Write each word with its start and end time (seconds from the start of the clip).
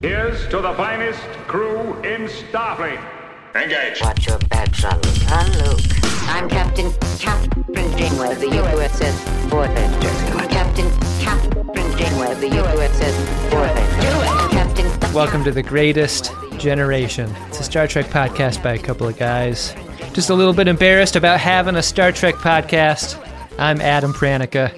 Here's 0.00 0.46
to 0.50 0.60
the 0.60 0.74
finest 0.74 1.20
crew 1.48 1.94
in 2.04 2.28
Starfleet. 2.28 3.02
Engage. 3.56 4.00
Watch 4.00 4.28
your 4.28 4.38
back, 4.38 4.70
Jean-Luc. 4.70 5.02
Jean-Luc. 5.02 5.80
I'm 6.28 6.48
Captain 6.48 6.92
Kathryn 7.18 7.98
Janeway 7.98 8.30
of 8.30 8.38
the 8.38 8.46
USS 8.46 9.12
Voyager. 9.48 10.48
Captain 10.50 10.86
Kathryn 11.18 11.98
Janeway 11.98 12.30
of 12.30 12.40
the 12.40 12.48
USS 12.48 13.12
Voyager. 13.50 14.54
Captain. 14.54 15.12
Welcome 15.12 15.42
to 15.42 15.50
the 15.50 15.64
greatest 15.64 16.30
generation. 16.58 17.34
It's 17.48 17.58
a 17.58 17.64
Star 17.64 17.88
Trek 17.88 18.06
podcast 18.06 18.62
by 18.62 18.74
a 18.74 18.78
couple 18.78 19.08
of 19.08 19.18
guys. 19.18 19.74
Just 20.12 20.30
a 20.30 20.34
little 20.34 20.54
bit 20.54 20.68
embarrassed 20.68 21.16
about 21.16 21.40
having 21.40 21.74
a 21.74 21.82
Star 21.82 22.12
Trek 22.12 22.36
podcast. 22.36 23.20
I'm 23.58 23.80
Adam 23.80 24.12
Pranica. 24.12 24.70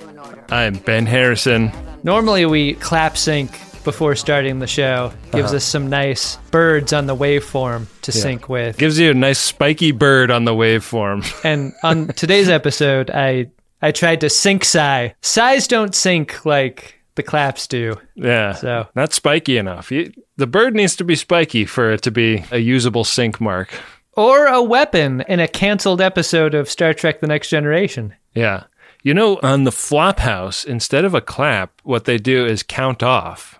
I'm 0.50 0.78
Ben 0.78 1.04
Harrison. 1.04 1.70
Normally 2.04 2.46
we 2.46 2.72
clap 2.72 3.18
sync 3.18 3.50
before 3.84 4.14
starting 4.14 4.58
the 4.58 4.66
show. 4.66 5.12
Gives 5.32 5.46
Uh-huh. 5.48 5.56
us 5.56 5.64
some 5.64 5.88
nice 5.88 6.36
birds 6.50 6.92
on 6.92 7.06
the 7.06 7.16
waveform 7.16 7.86
to 8.02 8.12
sync 8.12 8.48
with. 8.48 8.76
Gives 8.78 8.98
you 8.98 9.10
a 9.10 9.14
nice 9.14 9.38
spiky 9.38 9.92
bird 9.92 10.30
on 10.30 10.44
the 10.44 10.52
waveform. 10.54 11.24
and 11.44 11.72
on 11.82 12.08
today's 12.08 12.48
episode, 12.48 13.10
I 13.10 13.46
I 13.82 13.92
tried 13.92 14.20
to 14.20 14.28
sync 14.30 14.64
Psy. 14.64 15.10
Psys 15.22 15.66
don't 15.66 15.94
sync 15.94 16.44
like 16.44 16.96
the 17.14 17.22
claps 17.22 17.66
do. 17.66 17.96
yeah. 18.14 18.52
So- 18.52 18.88
not 18.94 19.12
spiky 19.12 19.56
enough. 19.58 19.90
You, 19.90 20.12
the 20.36 20.46
bird 20.46 20.74
needs 20.74 20.96
to 20.96 21.04
be 21.04 21.16
spiky 21.16 21.64
for 21.64 21.90
it 21.92 22.02
to 22.02 22.10
be 22.10 22.44
a 22.50 22.58
usable 22.58 23.04
sync 23.04 23.40
mark. 23.40 23.70
Or 24.16 24.46
a 24.46 24.62
weapon 24.62 25.22
in 25.28 25.40
a 25.40 25.48
canceled 25.48 26.00
episode 26.00 26.54
of 26.54 26.68
Star 26.68 26.92
Trek 26.92 27.20
The 27.20 27.26
Next 27.26 27.48
Generation. 27.48 28.14
Yeah. 28.34 28.64
You 29.02 29.14
know, 29.14 29.38
on 29.42 29.64
the 29.64 29.70
Flophouse, 29.70 30.64
instead 30.66 31.04
of 31.06 31.14
a 31.14 31.20
clap, 31.22 31.80
what 31.84 32.04
they 32.04 32.18
do 32.18 32.44
is 32.44 32.62
count 32.62 33.02
off. 33.02 33.58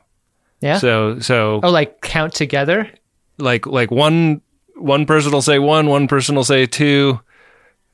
Yeah? 0.61 0.79
So 0.79 1.19
so 1.21 1.61
oh, 1.63 1.71
like 1.71 2.01
count 2.01 2.35
together? 2.35 2.91
like 3.39 3.67
like 3.67 3.91
one 3.91 4.43
one 4.77 5.07
person 5.07 5.33
will 5.33 5.43
say 5.43 5.59
one, 5.59 5.87
one 5.89 6.09
person 6.09 6.35
will 6.35 6.45
say 6.45 6.67
two. 6.67 7.21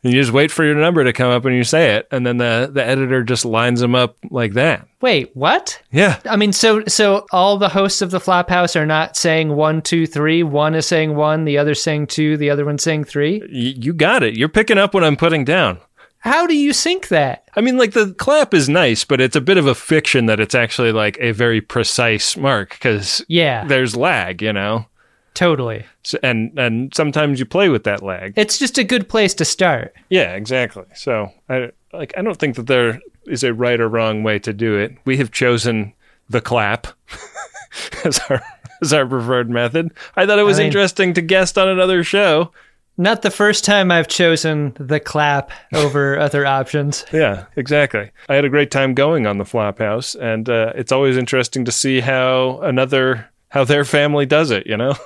And 0.04 0.12
you 0.12 0.20
just 0.20 0.32
wait 0.32 0.52
for 0.52 0.64
your 0.64 0.76
number 0.76 1.02
to 1.02 1.12
come 1.12 1.32
up 1.32 1.44
and 1.46 1.56
you 1.56 1.64
say 1.64 1.96
it, 1.96 2.06
and 2.12 2.24
then 2.24 2.36
the, 2.36 2.70
the 2.72 2.84
editor 2.84 3.24
just 3.24 3.44
lines 3.44 3.80
them 3.80 3.96
up 3.96 4.16
like 4.30 4.52
that. 4.52 4.86
Wait, 5.00 5.34
what? 5.34 5.82
Yeah. 5.90 6.20
I 6.26 6.36
mean, 6.36 6.52
so 6.52 6.84
so 6.86 7.26
all 7.32 7.56
the 7.56 7.70
hosts 7.70 8.02
of 8.02 8.12
the 8.12 8.20
Flophouse 8.20 8.76
are 8.76 8.86
not 8.86 9.16
saying 9.16 9.56
one, 9.56 9.82
two, 9.82 10.06
three. 10.06 10.44
One 10.44 10.76
is 10.76 10.86
saying 10.86 11.16
one, 11.16 11.44
the 11.44 11.58
other 11.58 11.74
saying 11.74 12.08
two, 12.08 12.36
the 12.36 12.50
other 12.50 12.64
one's 12.64 12.84
saying 12.84 13.04
three. 13.04 13.40
Y- 13.40 13.74
you 13.78 13.92
got 13.92 14.22
it. 14.22 14.36
You're 14.36 14.48
picking 14.48 14.78
up 14.78 14.94
what 14.94 15.02
I'm 15.02 15.16
putting 15.16 15.44
down. 15.44 15.80
How 16.26 16.46
do 16.46 16.56
you 16.56 16.72
sync 16.72 17.08
that? 17.08 17.44
I 17.54 17.60
mean, 17.60 17.76
like 17.78 17.92
the 17.92 18.12
clap 18.14 18.52
is 18.52 18.68
nice, 18.68 19.04
but 19.04 19.20
it's 19.20 19.36
a 19.36 19.40
bit 19.40 19.58
of 19.58 19.66
a 19.66 19.74
fiction 19.76 20.26
that 20.26 20.40
it's 20.40 20.54
actually 20.54 20.90
like 20.92 21.16
a 21.20 21.30
very 21.32 21.60
precise 21.60 22.36
mark 22.36 22.70
because 22.70 23.24
Yeah, 23.28 23.64
there's 23.64 23.94
lag, 23.96 24.42
you 24.42 24.52
know, 24.52 24.86
totally. 25.34 25.86
so, 26.02 26.18
and 26.22 26.50
and 26.58 26.92
sometimes 26.94 27.38
you 27.38 27.46
play 27.46 27.68
with 27.68 27.84
that 27.84 28.02
lag. 28.02 28.32
It's 28.36 28.58
just 28.58 28.76
a 28.76 28.84
good 28.84 29.08
place 29.08 29.34
to 29.34 29.44
start. 29.44 29.94
Yeah, 30.10 30.34
exactly. 30.34 30.84
So 30.94 31.30
I 31.48 31.70
like 31.92 32.12
I 32.18 32.22
don't 32.22 32.38
think 32.38 32.56
that 32.56 32.66
there 32.66 33.00
is 33.26 33.44
a 33.44 33.54
right 33.54 33.80
or 33.80 33.88
wrong 33.88 34.22
way 34.24 34.38
to 34.40 34.52
do 34.52 34.76
it. 34.76 34.96
We 35.04 35.16
have 35.18 35.30
chosen 35.30 35.92
the 36.28 36.40
clap 36.40 36.88
as 38.04 38.18
our 38.28 38.42
as 38.82 38.92
our 38.92 39.06
preferred 39.06 39.48
method. 39.48 39.90
I 40.16 40.26
thought 40.26 40.38
it 40.38 40.42
was 40.42 40.58
I 40.58 40.62
mean- 40.62 40.66
interesting 40.66 41.14
to 41.14 41.22
guest 41.22 41.56
on 41.56 41.68
another 41.68 42.02
show. 42.04 42.50
Not 42.98 43.20
the 43.22 43.30
first 43.30 43.64
time 43.64 43.90
I've 43.90 44.08
chosen 44.08 44.74
the 44.80 45.00
clap 45.00 45.50
over 45.74 46.18
other 46.26 46.46
options. 46.46 47.04
Yeah, 47.12 47.46
exactly. 47.54 48.10
I 48.28 48.34
had 48.34 48.44
a 48.46 48.48
great 48.48 48.70
time 48.70 48.94
going 48.94 49.26
on 49.26 49.38
the 49.38 49.44
Flophouse, 49.44 50.18
and 50.18 50.48
uh, 50.48 50.72
it's 50.74 50.92
always 50.92 51.16
interesting 51.16 51.66
to 51.66 51.72
see 51.72 52.00
how 52.00 52.60
another 52.60 53.28
how 53.48 53.64
their 53.64 53.84
family 53.84 54.24
does 54.26 54.50
it. 54.50 54.66
You 54.66 54.76
know. 54.76 54.94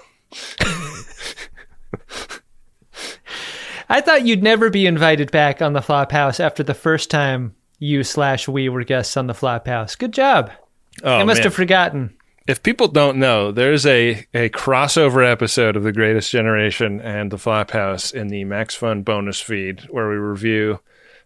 I 3.89 4.01
thought 4.01 4.25
you'd 4.25 4.45
never 4.45 4.71
be 4.71 4.87
invited 4.87 5.33
back 5.33 5.61
on 5.61 5.73
the 5.73 5.81
Flophouse 5.81 6.39
after 6.39 6.63
the 6.63 6.75
first 6.75 7.11
time 7.11 7.57
you 7.81 8.05
slash 8.05 8.47
we 8.47 8.69
were 8.69 8.85
guests 8.85 9.17
on 9.17 9.27
the 9.27 9.33
Flophouse. 9.33 9.99
Good 9.99 10.13
job. 10.13 10.53
Oh, 11.03 11.17
I 11.17 11.25
must 11.25 11.39
man. 11.39 11.45
have 11.45 11.55
forgotten. 11.55 12.17
If 12.51 12.65
people 12.65 12.89
don't 12.89 13.19
know, 13.19 13.53
there's 13.53 13.87
a, 13.87 14.27
a 14.35 14.49
crossover 14.49 15.25
episode 15.25 15.77
of 15.77 15.85
The 15.85 15.93
Greatest 15.93 16.33
Generation 16.33 17.01
and 17.01 17.31
The 17.31 17.37
Flophouse 17.37 18.13
in 18.13 18.27
the 18.27 18.43
Max 18.43 18.75
Fun 18.75 19.03
bonus 19.05 19.41
feed 19.41 19.83
where 19.83 20.09
we 20.09 20.17
review 20.17 20.81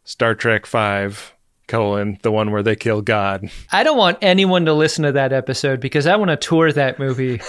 Star 0.05 0.34
Trek 0.34 0.67
Five 0.67 1.33
colon 1.67 2.19
the 2.21 2.31
one 2.31 2.51
where 2.51 2.63
they 2.63 2.77
kill 2.77 3.01
God. 3.01 3.51
I 3.73 3.84
don't 3.84 3.97
want 3.97 4.19
anyone 4.21 4.67
to 4.67 4.75
listen 4.75 5.05
to 5.05 5.13
that 5.13 5.33
episode 5.33 5.81
because 5.81 6.07
I 6.07 6.17
want 6.17 6.29
to 6.29 6.37
tour 6.37 6.71
that 6.73 6.99
movie. 6.99 7.41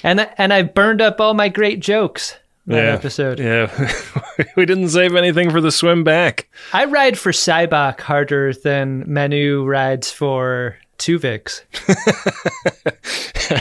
and 0.02 0.26
and 0.38 0.50
I 0.50 0.62
burned 0.62 1.02
up 1.02 1.20
all 1.20 1.34
my 1.34 1.50
great 1.50 1.80
jokes 1.80 2.36
that 2.66 2.86
episode. 2.86 3.38
Yeah, 3.40 3.70
we 4.56 4.66
didn't 4.66 4.88
save 4.88 5.14
anything 5.14 5.50
for 5.50 5.60
the 5.60 5.72
swim 5.72 6.04
back. 6.04 6.48
I 6.72 6.84
ride 6.86 7.18
for 7.18 7.32
Sybok 7.32 8.00
harder 8.00 8.52
than 8.52 9.04
Manu 9.12 9.64
rides 9.64 10.10
for 10.10 10.76
Tuvix. 10.98 11.62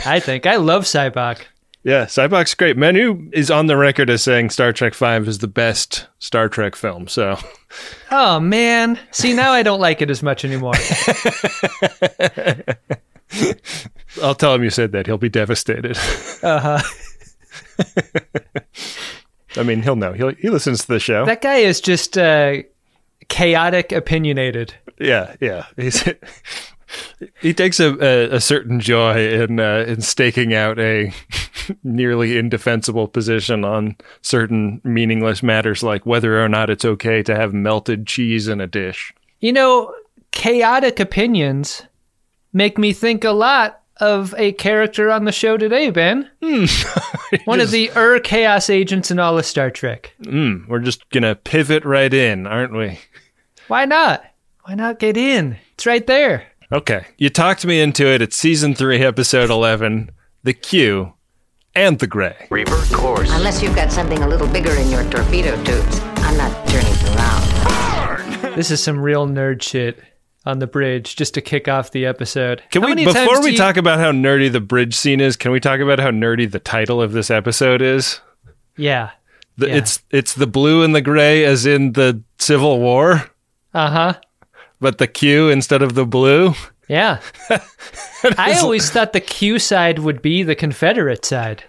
I 0.08 0.20
think 0.20 0.46
I 0.46 0.56
love 0.58 0.84
Sybok. 0.84 1.42
Yeah, 1.84 2.06
Sybok's 2.06 2.54
great. 2.54 2.78
Manu 2.78 3.30
is 3.34 3.52
on 3.52 3.68
the 3.68 3.76
record 3.76 4.10
as 4.10 4.24
saying 4.24 4.52
Star 4.52 4.72
Trek 4.72 4.94
Five 4.94 5.28
is 5.28 5.40
the 5.40 5.48
best 5.50 6.08
Star 6.20 6.48
Trek 6.48 6.76
film. 6.78 7.10
So 7.10 7.38
Oh 8.10 8.40
man. 8.40 8.98
See 9.12 9.34
now 9.34 9.52
I 9.52 9.64
don't 9.64 9.82
like 9.82 10.02
it 10.02 10.10
as 10.10 10.24
much 10.24 10.46
anymore. 10.46 10.76
I'll 14.22 14.36
tell 14.36 14.54
him 14.54 14.64
you 14.64 14.70
said 14.70 14.92
that. 14.94 15.08
He'll 15.08 15.18
be 15.18 15.28
devastated. 15.30 15.98
Uh-huh. 16.42 16.80
I 19.56 19.64
mean, 19.64 19.82
he'll 19.84 19.96
know. 19.96 20.14
He'll, 20.14 20.34
he 20.36 20.50
listens 20.50 20.82
to 20.82 20.88
the 20.88 21.00
show. 21.00 21.26
That 21.26 21.42
guy 21.42 21.58
is 21.58 21.80
just 21.80 22.18
uh, 22.18 22.64
chaotic 23.30 23.92
opinionated. 23.92 24.74
Yeah, 25.00 25.36
yeah. 25.40 25.66
He's 25.76 26.04
he 27.42 27.54
takes 27.54 27.80
a, 27.80 27.94
a, 28.04 28.36
a 28.36 28.42
certain 28.42 28.80
joy 28.80 29.42
in 29.42 29.60
uh, 29.60 29.86
in 29.88 30.02
staking 30.02 30.54
out 30.54 30.80
a 30.80 31.14
nearly 31.84 32.38
indefensible 32.38 33.08
position 33.08 33.64
on 33.64 33.96
certain 34.22 34.82
meaningless 34.84 35.44
matters 35.44 35.84
like 35.84 36.06
whether 36.06 36.44
or 36.44 36.50
not 36.50 36.70
it's 36.70 36.86
okay 36.86 37.24
to 37.24 37.36
have 37.36 37.54
melted 37.54 38.08
cheese 38.08 38.48
in 38.48 38.60
a 38.62 38.68
dish. 38.68 39.14
You 39.40 39.54
know, 39.54 39.94
chaotic 40.32 41.00
opinions 41.00 41.84
make 42.54 42.78
me 42.78 42.94
think 42.94 43.24
a 43.24 43.32
lot 43.32 43.83
of 43.98 44.34
a 44.38 44.52
character 44.54 45.12
on 45.12 45.26
the 45.26 45.32
show 45.32 45.58
today, 45.58 45.90
Ben. 45.90 46.30
One 47.46 47.60
of 47.60 47.72
the 47.72 47.92
Ur 47.96 48.20
Chaos 48.20 48.70
agents 48.70 49.12
in 49.12 49.20
all 49.20 49.38
of 49.38 49.46
Star 49.46 49.70
Trek. 49.72 50.14
Mm, 50.22 50.68
we're 50.68 50.80
just 50.80 51.10
gonna 51.10 51.36
pivot 51.36 51.86
right 51.86 52.14
in, 52.14 52.48
aren't 52.48 52.74
we? 52.74 53.00
Why 53.68 53.86
not? 53.86 54.24
Why 54.64 54.76
not 54.76 55.00
get 55.00 55.18
in? 55.18 55.58
It's 55.74 55.86
right 55.86 56.06
there. 56.08 56.48
Okay, 56.72 57.06
you 57.18 57.30
talked 57.30 57.66
me 57.66 57.82
into 57.82 58.08
it. 58.08 58.22
It's 58.22 58.36
season 58.36 58.74
three, 58.76 59.04
episode 59.04 59.50
eleven, 59.50 60.12
the 60.44 60.54
Q, 60.54 61.14
and 61.76 62.00
the 62.00 62.08
Gray. 62.08 62.48
Revert 62.50 62.92
course. 62.92 63.30
Unless 63.32 63.62
you've 63.62 63.76
got 63.76 63.92
something 63.92 64.20
a 64.20 64.28
little 64.28 64.48
bigger 64.48 64.72
in 64.74 64.90
your 64.90 65.04
torpedo 65.10 65.56
tubes. 65.64 66.00
I'm 66.18 66.38
not 66.38 66.68
turning 66.68 66.94
around. 67.16 68.56
This 68.56 68.70
is 68.72 68.84
some 68.84 69.00
real 69.00 69.28
nerd 69.28 69.62
shit 69.62 70.00
on 70.46 70.60
the 70.60 70.68
bridge 70.68 71.16
just 71.16 71.34
to 71.36 71.42
kick 71.42 71.68
off 71.68 71.92
the 71.92 72.06
episode. 72.06 72.62
Can 72.72 72.82
How 72.82 72.94
we 72.94 73.06
before 73.06 73.42
we 73.42 73.52
you- 73.52 73.58
talk 73.58 73.78
about 73.78 74.00
how 74.00 74.12
nerdy 74.12 74.52
the 74.52 74.60
bridge 74.62 74.94
scene 74.96 75.22
is? 75.22 75.36
Can 75.38 75.52
we 75.52 75.60
talk 75.60 75.80
about 75.80 76.00
how 76.00 76.10
nerdy 76.12 76.50
the 76.52 76.60
title 76.60 77.02
of 77.02 77.12
this 77.14 77.32
episode 77.32 77.82
is? 77.82 78.20
Yeah. 78.78 79.12
The, 79.58 79.68
Yeah. 79.70 79.76
It's 79.78 80.02
it's 80.10 80.34
the 80.34 80.48
blue 80.48 80.84
and 80.84 80.94
the 80.96 81.02
gray, 81.02 81.46
as 81.46 81.66
in 81.66 81.94
the 81.94 82.22
Civil 82.40 82.80
War, 82.80 83.30
Uh 83.74 83.90
huh. 83.90 84.14
but 84.82 84.98
the 84.98 85.08
Q 85.08 85.50
instead 85.50 85.82
of 85.82 85.94
the 85.94 86.06
blue. 86.06 86.54
Yeah. 86.90 87.20
I 88.38 88.60
always 88.60 88.90
thought 88.90 89.14
the 89.14 89.22
Q 89.22 89.60
side 89.60 90.00
would 90.00 90.22
be 90.22 90.44
the 90.44 90.56
Confederate 90.56 91.24
side. 91.26 91.64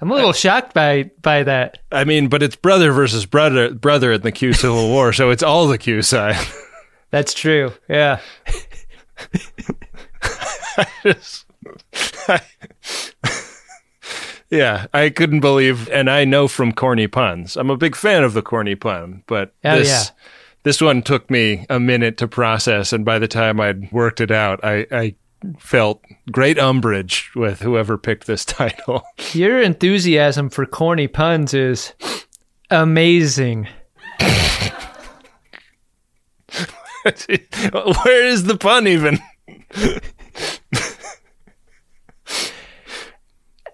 I'm 0.00 0.10
a 0.10 0.14
little 0.14 0.32
shocked 0.32 0.72
by 0.74 1.10
by 1.22 1.42
that. 1.42 1.78
I 1.90 2.04
mean, 2.04 2.28
but 2.28 2.42
it's 2.42 2.56
brother 2.56 2.92
versus 2.92 3.26
brother, 3.26 3.74
brother 3.74 4.12
in 4.12 4.20
the 4.22 4.32
Q 4.32 4.52
Civil 4.52 4.88
War, 4.88 5.12
so 5.12 5.30
it's 5.30 5.42
all 5.42 5.66
the 5.66 5.78
Q 5.78 6.02
side. 6.02 6.36
That's 7.10 7.34
true. 7.34 7.72
Yeah. 7.88 8.20
yeah, 14.50 14.86
I 14.92 15.10
couldn't 15.10 15.40
believe, 15.40 15.88
and 15.90 16.10
I 16.10 16.24
know 16.24 16.48
from 16.48 16.72
corny 16.72 17.06
puns. 17.06 17.56
I'm 17.56 17.70
a 17.70 17.76
big 17.76 17.96
fan 17.96 18.24
of 18.24 18.34
the 18.34 18.42
corny 18.42 18.74
pun, 18.74 19.22
but 19.26 19.52
Oh, 19.64 19.78
this 19.78 19.88
yeah. 19.88 20.02
this 20.64 20.80
one 20.80 21.02
took 21.02 21.30
me 21.30 21.66
a 21.70 21.80
minute 21.80 22.16
to 22.18 22.28
process, 22.28 22.92
and 22.92 23.04
by 23.04 23.18
the 23.18 23.28
time 23.28 23.60
I'd 23.60 23.90
worked 23.92 24.20
it 24.20 24.30
out, 24.30 24.60
I, 24.64 24.86
I 24.90 25.14
felt 25.58 26.02
great 26.30 26.58
umbrage 26.58 27.30
with 27.34 27.60
whoever 27.60 27.96
picked 27.96 28.26
this 28.26 28.44
title. 28.44 29.02
Your 29.32 29.60
enthusiasm 29.60 30.50
for 30.50 30.66
corny 30.66 31.08
puns 31.08 31.54
is 31.54 31.92
amazing. 32.70 33.68
Where 38.04 38.26
is 38.26 38.44
the 38.44 38.56
pun 38.58 38.86
even? 38.86 39.18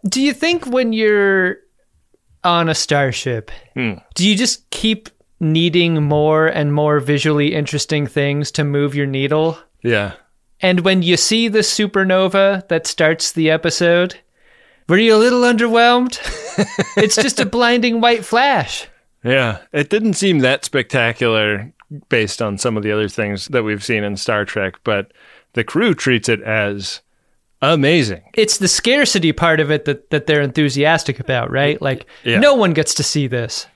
Do 0.08 0.23
you 0.23 0.32
think 0.32 0.67
when 0.67 0.93
you're 0.93 1.56
on 2.44 2.69
a 2.69 2.75
starship, 2.75 3.50
hmm. 3.75 3.94
do 4.14 4.28
you 4.28 4.37
just 4.37 4.70
keep 4.70 5.08
needing 5.40 6.02
more 6.02 6.46
and 6.46 6.73
more 6.73 7.00
visually 7.00 7.55
interesting 7.55 8.06
things 8.06 8.50
to 8.52 8.64
move 8.64 8.94
your 8.94 9.06
needle? 9.06 9.58
Yeah. 9.82 10.12
And 10.61 10.81
when 10.81 11.02
you 11.02 11.17
see 11.17 11.49
the 11.49 11.58
supernova 11.61 12.67
that 12.69 12.87
starts 12.87 13.32
the 13.32 13.50
episode, 13.50 14.19
were 14.88 14.96
you 14.96 15.14
a 15.14 15.19
little 15.19 15.43
underwhelmed? 15.43 16.19
it's 16.96 17.17
just 17.17 17.40
a 17.40 17.46
blinding 17.46 18.00
white 18.00 18.25
flash. 18.25 18.87
Yeah. 19.23 19.58
It 19.73 19.90
didn't 19.90 20.14
seem 20.14 20.38
that 20.38 20.64
spectacular 20.64 21.73
based 22.09 22.43
on 22.43 22.59
some 22.59 22.77
of 22.77 22.83
the 22.83 22.93
other 22.93 23.09
things 23.09 23.47
that 23.49 23.62
we've 23.62 23.85
seen 23.85 24.05
in 24.05 24.17
Star 24.17 24.44
Trek, 24.44 24.75
but 24.85 25.12
the 25.53 25.65
crew 25.65 25.94
treats 25.94 26.29
it 26.29 26.43
as 26.43 27.00
amazing. 27.62 28.23
It's 28.35 28.59
the 28.59 28.69
scarcity 28.69 29.33
part 29.33 29.61
of 29.61 29.71
it 29.71 29.85
that, 29.87 30.11
that 30.11 30.27
they're 30.27 30.43
enthusiastic 30.43 31.21
about, 31.21 31.50
right? 31.50 31.81
Like, 31.81 32.06
Yeah. 32.25 32.38
no 32.41 32.55
one 32.55 32.73
gets 32.73 32.94
to 32.94 33.03
see 33.03 33.27
this. 33.27 33.67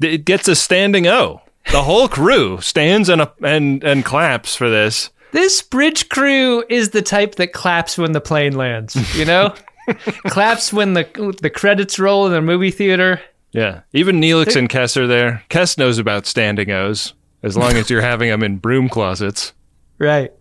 It 0.00 0.24
gets 0.24 0.48
a 0.48 0.56
standing 0.56 1.06
O. 1.06 1.42
The 1.70 1.82
whole 1.82 2.08
crew 2.08 2.60
stands 2.60 3.08
and 3.08 3.26
and 3.42 3.82
and 3.84 4.04
claps 4.04 4.54
for 4.54 4.68
this. 4.68 5.10
This 5.32 5.62
bridge 5.62 6.08
crew 6.10 6.62
is 6.68 6.90
the 6.90 7.00
type 7.02 7.36
that 7.36 7.52
claps 7.52 7.96
when 7.98 8.12
the 8.12 8.20
plane 8.20 8.54
lands, 8.56 8.94
you 9.16 9.24
know? 9.24 9.54
claps 10.26 10.72
when 10.72 10.92
the 10.94 11.36
the 11.40 11.50
credits 11.50 11.98
roll 11.98 12.26
in 12.26 12.32
the 12.32 12.40
movie 12.42 12.70
theater. 12.70 13.20
Yeah. 13.52 13.80
Even 13.92 14.20
Neelix 14.20 14.56
and 14.56 14.68
Kes 14.68 14.96
are 14.96 15.06
there. 15.06 15.42
Kes 15.50 15.78
knows 15.78 15.98
about 15.98 16.26
standing 16.26 16.70
O's 16.70 17.12
as 17.44 17.56
long 17.56 17.74
as 17.74 17.90
you're 17.90 18.00
having 18.00 18.30
them 18.30 18.42
in 18.42 18.56
broom 18.56 18.88
closets. 18.88 19.52
Right. 19.98 20.32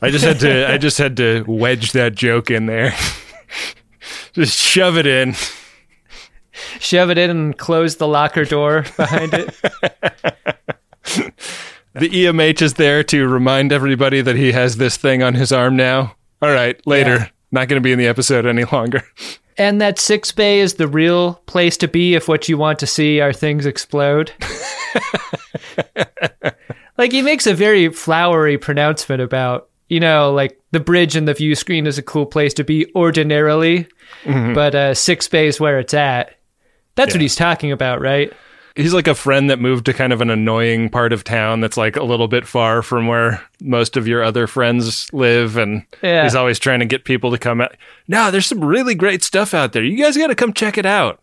I 0.00 0.10
just 0.10 0.24
had 0.24 0.40
to 0.40 0.70
I 0.72 0.78
just 0.78 0.98
had 0.98 1.16
to 1.18 1.44
wedge 1.46 1.92
that 1.92 2.14
joke 2.14 2.50
in 2.50 2.66
there. 2.66 2.94
just 4.32 4.58
shove 4.58 4.96
it 4.96 5.06
in. 5.06 5.34
Shove 6.78 7.10
it 7.10 7.18
in 7.18 7.30
and 7.30 7.58
close 7.58 7.96
the 7.96 8.08
locker 8.08 8.44
door 8.44 8.84
behind 8.96 9.34
it. 9.34 9.54
The 11.94 12.08
EMH 12.08 12.60
is 12.60 12.74
there 12.74 13.04
to 13.04 13.28
remind 13.28 13.70
everybody 13.70 14.20
that 14.20 14.34
he 14.34 14.50
has 14.50 14.78
this 14.78 14.96
thing 14.96 15.22
on 15.22 15.34
his 15.34 15.52
arm 15.52 15.76
now. 15.76 16.16
All 16.42 16.50
right, 16.50 16.84
later. 16.88 17.16
Yeah. 17.18 17.28
Not 17.52 17.68
going 17.68 17.80
to 17.80 17.84
be 17.84 17.92
in 17.92 18.00
the 18.00 18.08
episode 18.08 18.46
any 18.46 18.64
longer. 18.64 19.04
And 19.56 19.80
that 19.80 20.00
sickbay 20.00 20.58
is 20.58 20.74
the 20.74 20.88
real 20.88 21.34
place 21.46 21.76
to 21.76 21.86
be 21.86 22.16
if 22.16 22.26
what 22.26 22.48
you 22.48 22.58
want 22.58 22.80
to 22.80 22.86
see 22.88 23.20
are 23.20 23.32
things 23.32 23.64
explode. 23.64 24.32
Like 27.04 27.12
he 27.12 27.20
makes 27.20 27.46
a 27.46 27.52
very 27.52 27.90
flowery 27.90 28.56
pronouncement 28.56 29.20
about, 29.20 29.68
you 29.90 30.00
know, 30.00 30.32
like 30.32 30.58
the 30.70 30.80
bridge 30.80 31.16
and 31.16 31.28
the 31.28 31.34
view 31.34 31.54
screen 31.54 31.86
is 31.86 31.98
a 31.98 32.02
cool 32.02 32.24
place 32.24 32.54
to 32.54 32.64
be 32.64 32.90
ordinarily, 32.94 33.86
but 34.24 34.74
uh, 34.74 34.94
sickbay 34.94 35.46
is 35.48 35.60
where 35.60 35.78
it's 35.78 35.92
at. 35.92 36.34
That's 36.94 37.12
what 37.12 37.20
he's 37.20 37.36
talking 37.36 37.72
about, 37.72 38.00
right? 38.00 38.32
He's 38.74 38.94
like 38.94 39.06
a 39.06 39.14
friend 39.14 39.50
that 39.50 39.60
moved 39.60 39.84
to 39.84 39.92
kind 39.92 40.14
of 40.14 40.22
an 40.22 40.30
annoying 40.30 40.88
part 40.88 41.12
of 41.12 41.24
town 41.24 41.60
that's 41.60 41.76
like 41.76 41.96
a 41.96 42.02
little 42.04 42.26
bit 42.26 42.46
far 42.46 42.80
from 42.80 43.06
where 43.06 43.42
most 43.60 43.98
of 43.98 44.08
your 44.08 44.22
other 44.22 44.46
friends 44.46 45.12
live. 45.12 45.58
And 45.58 45.84
Yeah. 46.02 46.22
he's 46.22 46.34
always 46.34 46.58
trying 46.58 46.80
to 46.80 46.86
get 46.86 47.04
people 47.04 47.30
to 47.32 47.38
come 47.38 47.60
out. 47.60 47.76
No, 48.08 48.30
there's 48.30 48.46
some 48.46 48.64
really 48.64 48.94
great 48.94 49.22
stuff 49.22 49.52
out 49.52 49.74
there. 49.74 49.84
You 49.84 50.02
guys 50.02 50.16
got 50.16 50.28
to 50.28 50.34
come 50.34 50.54
check 50.54 50.78
it 50.78 50.86
out. 50.86 51.20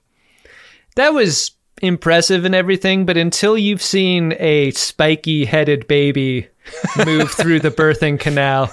That 0.95 1.15
was 1.15 1.49
impressive 1.81 2.45
and 2.45 2.55
everything, 2.55 3.05
but 3.05 3.17
until 3.17 3.57
you've 3.57 3.81
seen 3.81 4.33
a 4.39 4.71
spiky 4.71 5.45
headed 5.45 5.87
baby 5.87 6.47
move 7.05 7.31
through 7.37 7.59
the 7.59 7.71
birthing 7.71 8.19
canal, 8.19 8.71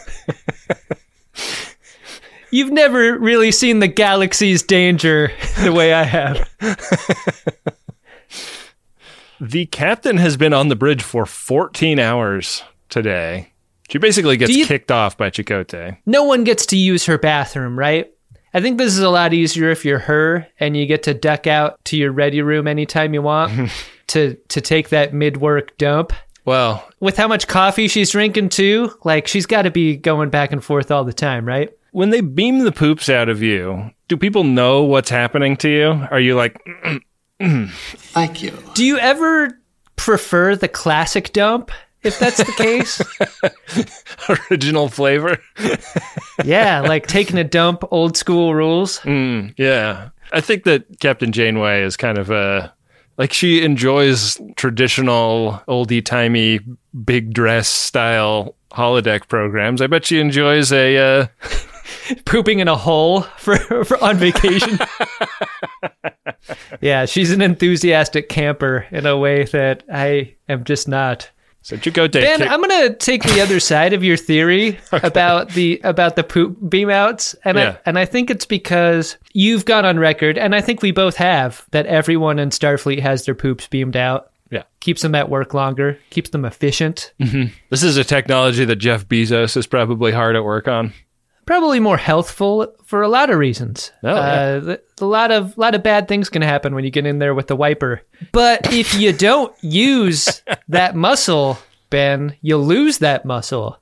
you've 2.50 2.70
never 2.72 3.18
really 3.18 3.50
seen 3.52 3.78
the 3.80 3.88
galaxy's 3.88 4.62
danger 4.62 5.32
the 5.62 5.72
way 5.72 5.92
I 5.92 6.02
have. 6.04 6.48
The 9.40 9.66
captain 9.66 10.16
has 10.16 10.36
been 10.36 10.52
on 10.52 10.68
the 10.68 10.74
bridge 10.76 11.02
for 11.02 11.24
14 11.24 12.00
hours 12.00 12.62
today. 12.88 13.52
She 13.88 13.98
basically 13.98 14.36
gets 14.36 14.50
you- 14.54 14.66
kicked 14.66 14.90
off 14.90 15.16
by 15.16 15.30
Chakotay. 15.30 15.98
No 16.04 16.24
one 16.24 16.42
gets 16.44 16.66
to 16.66 16.76
use 16.76 17.06
her 17.06 17.18
bathroom, 17.18 17.78
right? 17.78 18.10
I 18.54 18.60
think 18.60 18.78
this 18.78 18.92
is 18.92 19.00
a 19.00 19.10
lot 19.10 19.34
easier 19.34 19.70
if 19.70 19.84
you're 19.84 19.98
her 19.98 20.46
and 20.58 20.76
you 20.76 20.86
get 20.86 21.02
to 21.04 21.14
duck 21.14 21.46
out 21.46 21.84
to 21.86 21.96
your 21.96 22.12
ready 22.12 22.40
room 22.42 22.66
anytime 22.66 23.12
you 23.14 23.22
want 23.22 23.70
to 24.08 24.34
to 24.48 24.60
take 24.60 24.88
that 24.90 25.12
mid-work 25.14 25.76
dump. 25.78 26.12
Well, 26.44 26.88
With 27.00 27.18
how 27.18 27.28
much 27.28 27.46
coffee 27.46 27.88
she's 27.88 28.10
drinking 28.10 28.48
too, 28.48 28.90
like 29.04 29.26
she's 29.26 29.44
got 29.44 29.62
to 29.62 29.70
be 29.70 29.96
going 29.98 30.30
back 30.30 30.50
and 30.50 30.64
forth 30.64 30.90
all 30.90 31.04
the 31.04 31.12
time, 31.12 31.46
right? 31.46 31.70
when 31.92 32.10
they 32.10 32.20
beam 32.20 32.60
the 32.60 32.70
poops 32.72 33.08
out 33.08 33.28
of 33.30 33.42
you, 33.42 33.90
do 34.08 34.16
people 34.16 34.44
know 34.44 34.82
what's 34.84 35.08
happening 35.10 35.56
to 35.56 35.68
you? 35.68 36.06
Are 36.10 36.20
you 36.20 36.36
like, 36.36 36.56
Thank 37.40 38.42
you. 38.42 38.52
Do 38.74 38.84
you 38.84 38.98
ever 38.98 39.58
prefer 39.96 40.54
the 40.56 40.68
classic 40.68 41.32
dump 41.32 41.70
if 42.02 42.18
that's 42.18 42.38
the 42.38 42.52
case? 42.52 43.00
original 44.50 44.88
flavor? 44.88 45.38
yeah, 46.44 46.80
like 46.80 47.06
taking 47.06 47.38
a 47.38 47.44
dump, 47.44 47.84
old 47.90 48.16
school 48.16 48.54
rules. 48.54 49.04
Yeah. 49.04 50.10
I 50.32 50.40
think 50.40 50.64
that 50.64 51.00
Captain 51.00 51.32
Janeway 51.32 51.82
is 51.82 51.96
kind 51.96 52.18
of 52.18 52.30
a 52.30 52.72
like 53.16 53.32
she 53.32 53.62
enjoys 53.62 54.38
traditional 54.56 55.60
oldie 55.66 56.04
timey 56.04 56.60
big 57.04 57.32
dress 57.32 57.68
style 57.68 58.54
holodeck 58.70 59.28
programs. 59.28 59.80
I 59.82 59.86
bet 59.86 60.04
she 60.04 60.20
enjoys 60.20 60.72
a 60.72 60.96
uh, 60.96 61.26
Pooping 62.24 62.60
in 62.60 62.68
a 62.68 62.76
hole 62.76 63.22
for, 63.38 63.56
for 63.84 64.02
on 64.02 64.16
vacation. 64.16 64.78
yeah, 66.80 67.04
she's 67.04 67.30
an 67.30 67.42
enthusiastic 67.42 68.28
camper 68.28 68.86
in 68.90 69.06
a 69.06 69.16
way 69.16 69.44
that 69.44 69.82
I 69.92 70.34
am 70.48 70.64
just 70.64 70.88
not. 70.88 71.30
So 71.68 71.76
Chakotay 71.76 72.12
Ben, 72.22 72.38
kick- 72.38 72.50
I'm 72.50 72.60
gonna 72.62 72.94
take 72.94 73.22
the 73.22 73.40
other 73.42 73.60
side 73.60 73.92
of 73.92 74.02
your 74.02 74.16
theory 74.16 74.78
about 74.92 75.50
the 75.50 75.80
about 75.84 76.16
the 76.16 76.24
poop 76.24 76.56
beam 76.70 76.88
outs, 76.88 77.34
and 77.44 77.58
Yeah. 77.58 77.76
I 77.76 77.78
and 77.84 77.98
I 77.98 78.06
think 78.06 78.30
it's 78.30 78.46
because 78.46 79.18
you've 79.34 79.64
gone 79.66 79.84
on 79.84 79.98
record, 79.98 80.38
and 80.38 80.54
I 80.54 80.60
think 80.62 80.80
we 80.82 80.92
both 80.92 81.16
have 81.16 81.66
that 81.72 81.84
everyone 81.86 82.38
in 82.38 82.48
Starfleet 82.50 83.00
has 83.00 83.26
their 83.26 83.34
poops 83.34 83.66
beamed 83.68 83.96
out. 83.96 84.30
Yeah. 84.50 84.62
keeps 84.80 85.02
them 85.02 85.14
at 85.14 85.28
work 85.28 85.52
longer, 85.52 85.98
keeps 86.08 86.30
them 86.30 86.46
efficient, 86.46 87.12
mm-hmm. 87.20 87.52
This 87.68 87.82
is 87.82 87.98
a 87.98 88.02
technology 88.04 88.64
that 88.64 88.76
Jeff 88.76 89.06
Bezos 89.06 89.58
is 89.58 89.66
probably 89.66 90.10
hard 90.10 90.36
at 90.36 90.42
work 90.44 90.66
on. 90.66 90.94
Probably 91.48 91.80
more 91.80 91.96
healthful 91.96 92.74
for 92.84 93.00
a 93.00 93.08
lot 93.08 93.30
of 93.30 93.38
reasons. 93.38 93.90
Oh, 94.04 94.14
yeah. 94.14 94.20
uh, 94.20 94.60
th- 94.60 94.80
a 95.00 95.06
lot 95.06 95.30
of 95.30 95.56
lot 95.56 95.74
of 95.74 95.82
bad 95.82 96.06
things 96.06 96.28
can 96.28 96.42
happen 96.42 96.74
when 96.74 96.84
you 96.84 96.90
get 96.90 97.06
in 97.06 97.20
there 97.20 97.34
with 97.34 97.46
the 97.46 97.56
wiper. 97.56 98.02
But 98.32 98.70
if 98.70 98.94
you 98.94 99.14
don't 99.14 99.54
use 99.62 100.42
that 100.68 100.94
muscle, 100.94 101.56
Ben, 101.88 102.36
you'll 102.42 102.66
lose 102.66 102.98
that 102.98 103.24
muscle. 103.24 103.78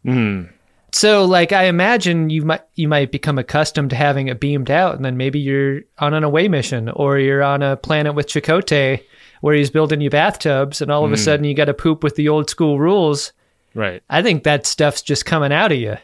So, 0.93 1.25
like, 1.25 1.51
I 1.51 1.65
imagine 1.65 2.31
you 2.31 2.45
might 2.45 2.63
you 2.77 2.87
might 2.87 3.11
become 3.11 3.37
accustomed 3.37 3.91
to 3.91 3.97
having 3.97 4.29
it 4.29 4.39
beamed 4.39 4.71
out, 4.71 4.95
and 4.95 5.05
then 5.05 5.17
maybe 5.17 5.41
you're 5.41 5.81
on 5.99 6.15
an 6.15 6.23
away 6.23 6.47
mission, 6.47 6.89
or 6.91 7.19
you're 7.19 7.43
on 7.43 7.65
a 7.65 7.77
planet 7.77 8.15
with 8.15 8.29
Chakotay, 8.29 9.03
where 9.41 9.57
he's 9.57 9.71
building 9.71 10.01
you 10.01 10.09
bathtubs, 10.09 10.81
and 10.81 10.93
all 10.93 11.05
of 11.05 11.11
a 11.11 11.17
sudden 11.17 11.45
you 11.45 11.55
got 11.55 11.65
to 11.65 11.75
poop 11.75 12.05
with 12.05 12.15
the 12.15 12.29
old 12.29 12.49
school 12.49 12.79
rules. 12.79 13.33
Right. 13.75 14.05
I 14.09 14.23
think 14.23 14.45
that 14.45 14.67
stuff's 14.67 15.03
just 15.03 15.27
coming 15.27 15.53
out 15.53 15.73
of 15.73 15.79
you 15.79 15.97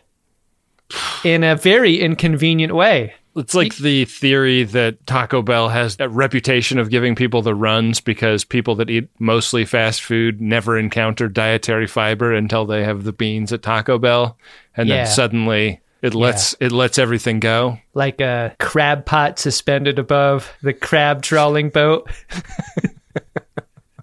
in 1.24 1.44
a 1.44 1.56
very 1.56 2.00
inconvenient 2.00 2.74
way. 2.74 3.14
It's 3.34 3.54
like 3.54 3.76
the 3.76 4.04
theory 4.04 4.64
that 4.64 5.06
Taco 5.06 5.40
Bell 5.40 5.70
has 5.70 5.96
a 5.98 6.08
reputation 6.08 6.78
of 6.78 6.90
giving 6.90 7.14
people 7.14 7.40
the 7.40 7.54
runs 7.54 7.98
because 7.98 8.44
people 8.44 8.74
that 8.74 8.90
eat 8.90 9.08
mostly 9.18 9.64
fast 9.64 10.02
food 10.02 10.40
never 10.40 10.78
encounter 10.78 11.28
dietary 11.28 11.86
fiber 11.86 12.34
until 12.34 12.66
they 12.66 12.84
have 12.84 13.04
the 13.04 13.12
beans 13.12 13.50
at 13.52 13.62
Taco 13.62 13.96
Bell, 13.98 14.36
and 14.76 14.86
Yeah. 14.88 14.96
then 14.96 15.06
suddenly 15.06 15.80
it 16.02 16.14
lets 16.14 16.54
it 16.60 16.72
lets 16.72 16.98
everything 16.98 17.40
go. 17.40 17.78
Like 17.94 18.20
a 18.20 18.54
crab 18.60 19.06
pot 19.06 19.38
suspended 19.38 19.98
above 19.98 20.52
the 20.60 20.74
crab 20.74 21.22
trawling 21.22 21.70
boat. 21.70 22.10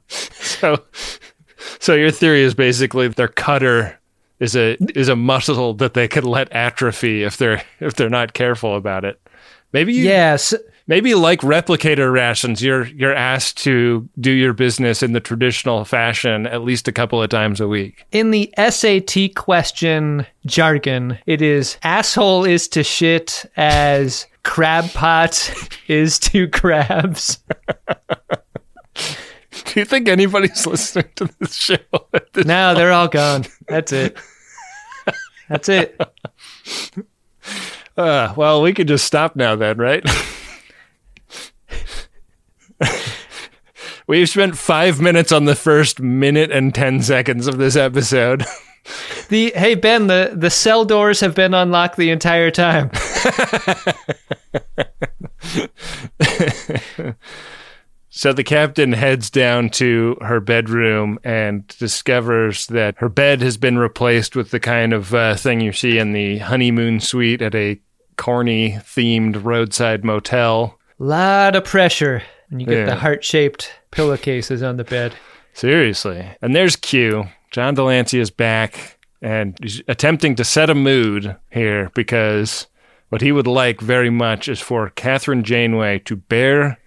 So, 0.07 0.83
so 1.79 1.93
your 1.93 2.09
theory 2.11 2.41
is 2.41 2.55
basically 2.55 3.07
their 3.09 3.27
cutter 3.27 3.99
is 4.39 4.55
a 4.55 4.77
is 4.97 5.09
a 5.09 5.15
muscle 5.15 5.73
that 5.75 5.93
they 5.93 6.07
could 6.07 6.23
let 6.25 6.51
atrophy 6.51 7.23
if 7.23 7.37
they're 7.37 7.61
if 7.79 7.95
they're 7.95 8.09
not 8.09 8.33
careful 8.33 8.75
about 8.75 9.05
it. 9.05 9.19
Maybe 9.71 9.93
you, 9.93 10.03
Yes. 10.05 10.53
maybe 10.87 11.13
like 11.13 11.41
replicator 11.41 12.11
rations, 12.11 12.63
you're 12.63 12.85
you're 12.87 13.13
asked 13.13 13.57
to 13.59 14.09
do 14.19 14.31
your 14.31 14.53
business 14.53 15.03
in 15.03 15.13
the 15.13 15.19
traditional 15.19 15.85
fashion 15.85 16.47
at 16.47 16.63
least 16.63 16.87
a 16.87 16.91
couple 16.91 17.21
of 17.21 17.29
times 17.29 17.61
a 17.61 17.67
week. 17.67 18.05
In 18.11 18.31
the 18.31 18.51
SAT 18.57 19.35
question 19.35 20.25
jargon, 20.47 21.19
it 21.27 21.41
is 21.43 21.77
asshole 21.83 22.45
is 22.45 22.67
to 22.69 22.83
shit 22.83 23.45
as 23.57 24.25
crab 24.43 24.89
pot 24.93 25.53
is 25.87 26.17
to 26.19 26.47
crabs. 26.47 27.37
Do 29.65 29.79
you 29.79 29.85
think 29.85 30.07
anybody's 30.07 30.65
listening 30.67 31.09
to 31.15 31.29
this 31.39 31.55
show? 31.55 31.77
This 32.33 32.45
no, 32.45 32.73
they're 32.73 32.91
all 32.91 33.07
gone. 33.07 33.45
That's 33.67 33.91
it. 33.91 34.17
That's 35.49 35.69
it. 35.69 35.99
Uh, 37.97 38.33
well, 38.37 38.61
we 38.61 38.71
could 38.73 38.87
just 38.87 39.03
stop 39.05 39.35
now, 39.35 39.57
then, 39.57 39.77
right? 39.77 40.01
We've 44.07 44.29
spent 44.29 44.57
five 44.57 45.01
minutes 45.01 45.33
on 45.33 45.43
the 45.43 45.55
first 45.55 45.99
minute 45.99 46.49
and 46.49 46.73
ten 46.73 47.01
seconds 47.01 47.45
of 47.45 47.57
this 47.57 47.75
episode. 47.75 48.45
The 49.27 49.51
hey 49.53 49.75
Ben, 49.75 50.07
the 50.07 50.31
the 50.33 50.49
cell 50.49 50.85
doors 50.85 51.19
have 51.19 51.35
been 51.35 51.53
unlocked 51.53 51.97
the 51.97 52.09
entire 52.09 52.51
time. 52.51 52.89
So 58.11 58.33
the 58.33 58.43
captain 58.43 58.93
heads 58.93 59.29
down 59.29 59.69
to 59.71 60.17
her 60.21 60.39
bedroom 60.39 61.19
and 61.23 61.67
discovers 61.67 62.65
that 62.67 62.95
her 62.97 63.09
bed 63.09 63.41
has 63.41 63.57
been 63.57 63.77
replaced 63.77 64.35
with 64.35 64.49
the 64.51 64.59
kind 64.59 64.93
of 64.93 65.13
uh, 65.13 65.35
thing 65.35 65.61
you 65.61 65.71
see 65.71 65.99
in 65.99 66.13
the 66.13 66.39
honeymoon 66.39 66.99
suite 67.01 67.41
at 67.41 67.53
a 67.53 67.79
corny 68.17 68.71
themed 68.81 69.43
roadside 69.43 70.03
motel. 70.03 70.79
Lot 70.97 71.55
of 71.55 71.63
pressure 71.65 72.23
when 72.49 72.59
you 72.59 72.65
get 72.65 72.79
Yeah. 72.79 72.85
the 72.85 72.95
heart 72.95 73.23
shaped 73.23 73.71
pillowcases 73.91 74.63
on 74.63 74.77
the 74.77 74.83
bed. 74.83 75.13
Seriously. 75.53 76.27
And 76.41 76.55
there's 76.55 76.75
Q. 76.75 77.27
John 77.51 77.75
de 77.75 77.83
Lancie 77.83 78.19
is 78.19 78.31
back 78.31 78.97
and 79.21 79.55
he's 79.61 79.81
attempting 79.87 80.35
to 80.35 80.43
set 80.43 80.69
a 80.69 80.75
mood 80.75 81.35
here 81.51 81.91
because 81.93 82.65
what 83.09 83.21
he 83.21 83.31
would 83.31 83.47
like 83.47 83.81
very 83.81 84.09
much 84.09 84.47
is 84.49 84.59
for 84.59 84.89
Kathryn 84.91 85.43
Janeway 85.43 85.99
to 85.99 86.15
bear 86.15 86.79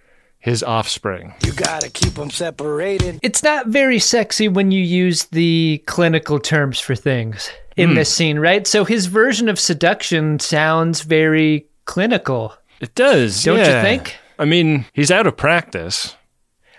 his 0.43 0.61
offspring. 0.61 1.33
You 1.45 1.53
gotta 1.53 1.89
keep 1.89 2.15
them 2.15 2.29
separated. 2.29 3.17
It's 3.23 3.43
not 3.43 3.67
very 3.67 3.97
sexy 3.97 4.49
when 4.49 4.71
you 4.71 4.83
use 4.83 5.23
the 5.27 5.81
clinical 5.85 6.37
terms 6.37 6.81
for 6.81 6.95
things 6.95 7.49
in 7.77 7.89
hmm. 7.89 7.95
this 7.95 8.13
scene, 8.13 8.37
right? 8.37 8.67
So 8.67 8.83
his 8.83 9.05
version 9.05 9.47
of 9.47 9.57
seduction 9.57 10.41
sounds 10.41 11.01
very 11.01 11.65
clinical. 11.85 12.53
It 12.81 12.93
does. 12.93 13.41
Don't 13.41 13.57
you 13.57 13.63
think? 13.63 14.17
I 14.37 14.43
mean, 14.43 14.85
he's 14.91 15.11
out 15.11 15.27
of 15.27 15.37
practice. 15.37 16.17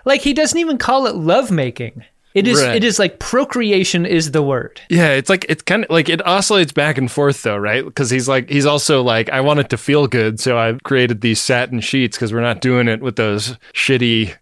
Like 0.05 0.21
he 0.21 0.35
doesn't 0.35 0.59
even 0.59 0.77
call 0.77 1.07
it 1.07 1.15
lovemaking. 1.15 2.05
It 2.35 2.49
is 2.49 2.61
Right. 2.63 2.75
it 2.77 2.83
is 2.85 2.99
like 2.99 3.21
procreation 3.21 4.05
is 4.05 4.33
the 4.33 4.43
word. 4.43 4.81
Yeah, 4.91 5.11
it's 5.11 5.31
like 5.31 5.47
it's 5.49 5.63
kind 5.63 5.85
of 5.85 5.91
like 5.91 6.09
it 6.09 6.27
oscillates 6.27 6.73
back 6.73 6.99
and 6.99 7.09
forth 7.11 7.43
though, 7.43 7.57
right? 7.57 7.85
Because 7.85 8.11
he's 8.11 8.29
like 8.29 8.51
he's 8.51 8.67
also 8.67 9.03
like 9.03 9.31
I 9.31 9.41
want 9.41 9.61
it 9.61 9.71
to 9.71 9.77
feel 9.77 10.07
good, 10.09 10.41
so 10.41 10.59
I've 10.59 10.83
created 10.83 11.21
these 11.21 11.41
satin 11.41 11.81
sheets 11.81 12.17
because 12.17 12.33
we're 12.33 12.41
not 12.41 12.61
doing 12.61 12.89
it 12.89 13.01
with 13.01 13.15
those 13.17 13.57
shitty 13.73 14.35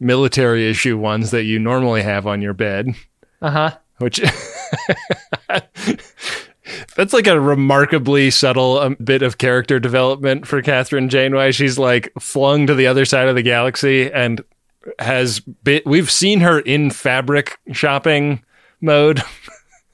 military 0.00 0.68
issue 0.68 0.98
ones 0.98 1.30
that 1.30 1.44
you 1.44 1.58
normally 1.60 2.02
have 2.02 2.26
on 2.26 2.42
your 2.42 2.54
bed. 2.54 2.88
Uh-huh. 3.40 3.70
which 3.98 4.20
that's 6.96 7.12
like 7.12 7.26
a 7.26 7.40
remarkably 7.40 8.30
subtle 8.30 8.78
um, 8.80 8.96
bit 9.02 9.22
of 9.22 9.38
character 9.38 9.78
development 9.78 10.46
for 10.46 10.60
Kathryn 10.62 11.08
Janeway. 11.08 11.52
She's 11.52 11.78
like 11.78 12.12
flung 12.18 12.66
to 12.66 12.74
the 12.74 12.86
other 12.86 13.04
side 13.04 13.28
of 13.28 13.34
the 13.36 13.42
galaxy 13.42 14.12
and 14.12 14.42
has 14.98 15.40
been, 15.40 15.82
we've 15.86 16.10
seen 16.10 16.40
her 16.40 16.58
in 16.60 16.90
fabric 16.90 17.58
shopping 17.72 18.42
mode 18.80 19.22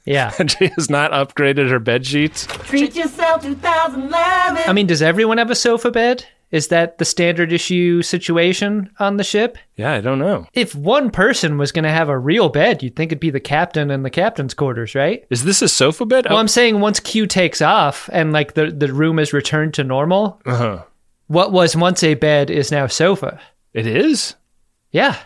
Yeah. 0.05 0.33
and 0.39 0.51
she 0.51 0.69
has 0.69 0.91
not 0.91 1.13
upgraded 1.13 1.71
her 1.71 1.79
bed 1.79 2.07
sheets. 2.07 2.47
Treat 2.47 2.95
yourself 2.95 3.43
2011. 3.43 4.63
I 4.67 4.73
mean, 4.73 4.87
does 4.87 5.03
everyone 5.03 5.39
have 5.39 5.51
a 5.51 5.55
sofa 5.55 5.91
bed? 5.91 6.27
Is 6.51 6.69
that 6.69 6.99
the 6.99 7.05
standard 7.05 7.53
issue 7.53 8.01
situation 8.01 8.89
on 9.01 9.17
the 9.17 9.25
ship? 9.25 9.59
Yeah, 9.75 9.93
I 9.93 10.01
don't 10.01 10.21
know. 10.21 10.47
If 10.53 10.73
one 10.75 11.11
person 11.11 11.59
was 11.59 11.73
going 11.73 11.83
to 11.83 11.91
have 11.91 12.09
a 12.09 12.19
real 12.19 12.49
bed, 12.49 12.81
you'd 12.81 12.95
think 12.95 13.11
it'd 13.11 13.19
be 13.19 13.31
the 13.31 13.41
captain 13.41 13.91
and 13.91 14.05
the 14.05 14.11
captain's 14.11 14.55
quarters, 14.55 14.95
right? 14.95 15.25
Is 15.31 15.43
this 15.43 15.63
a 15.63 15.69
sofa 15.69 16.07
bed? 16.07 16.27
Well, 16.29 16.39
I'm 16.39 16.47
saying 16.47 16.79
once 16.79 17.01
Q 17.01 17.27
takes 17.27 17.61
off 17.61 18.09
and 18.13 18.33
like 18.33 18.55
the, 18.55 18.67
the 18.67 18.93
room 18.93 19.19
is 19.19 19.33
returned 19.33 19.75
to 19.75 19.85
normal, 19.85 20.41
uh-huh. 20.47 20.85
what 21.27 21.51
was 21.51 21.75
once 21.75 22.05
a 22.05 22.15
bed 22.15 22.51
is 22.51 22.71
now 22.71 22.87
sofa. 22.87 23.41
It 23.73 23.89
is? 23.89 24.37
Yeah. 24.95 25.17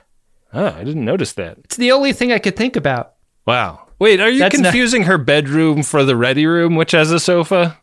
Oh, 0.54 0.66
I 0.66 0.82
didn't 0.82 1.04
notice 1.04 1.34
that. 1.34 1.58
It's 1.64 1.76
the 1.76 1.92
only 1.92 2.14
thing 2.14 2.32
I 2.32 2.38
could 2.38 2.56
think 2.56 2.74
about. 2.74 3.12
Wow. 3.46 3.86
Wait, 3.98 4.18
are 4.18 4.30
you 4.30 4.38
That's 4.38 4.56
not- 4.58 4.64
confusing 4.72 5.02
her 5.02 5.18
bedroom 5.18 5.82
for 5.82 6.04
the 6.04 6.16
ready 6.16 6.46
room, 6.46 6.74
which 6.74 6.92
has 6.92 7.12
a 7.12 7.20
sofa? 7.20 7.78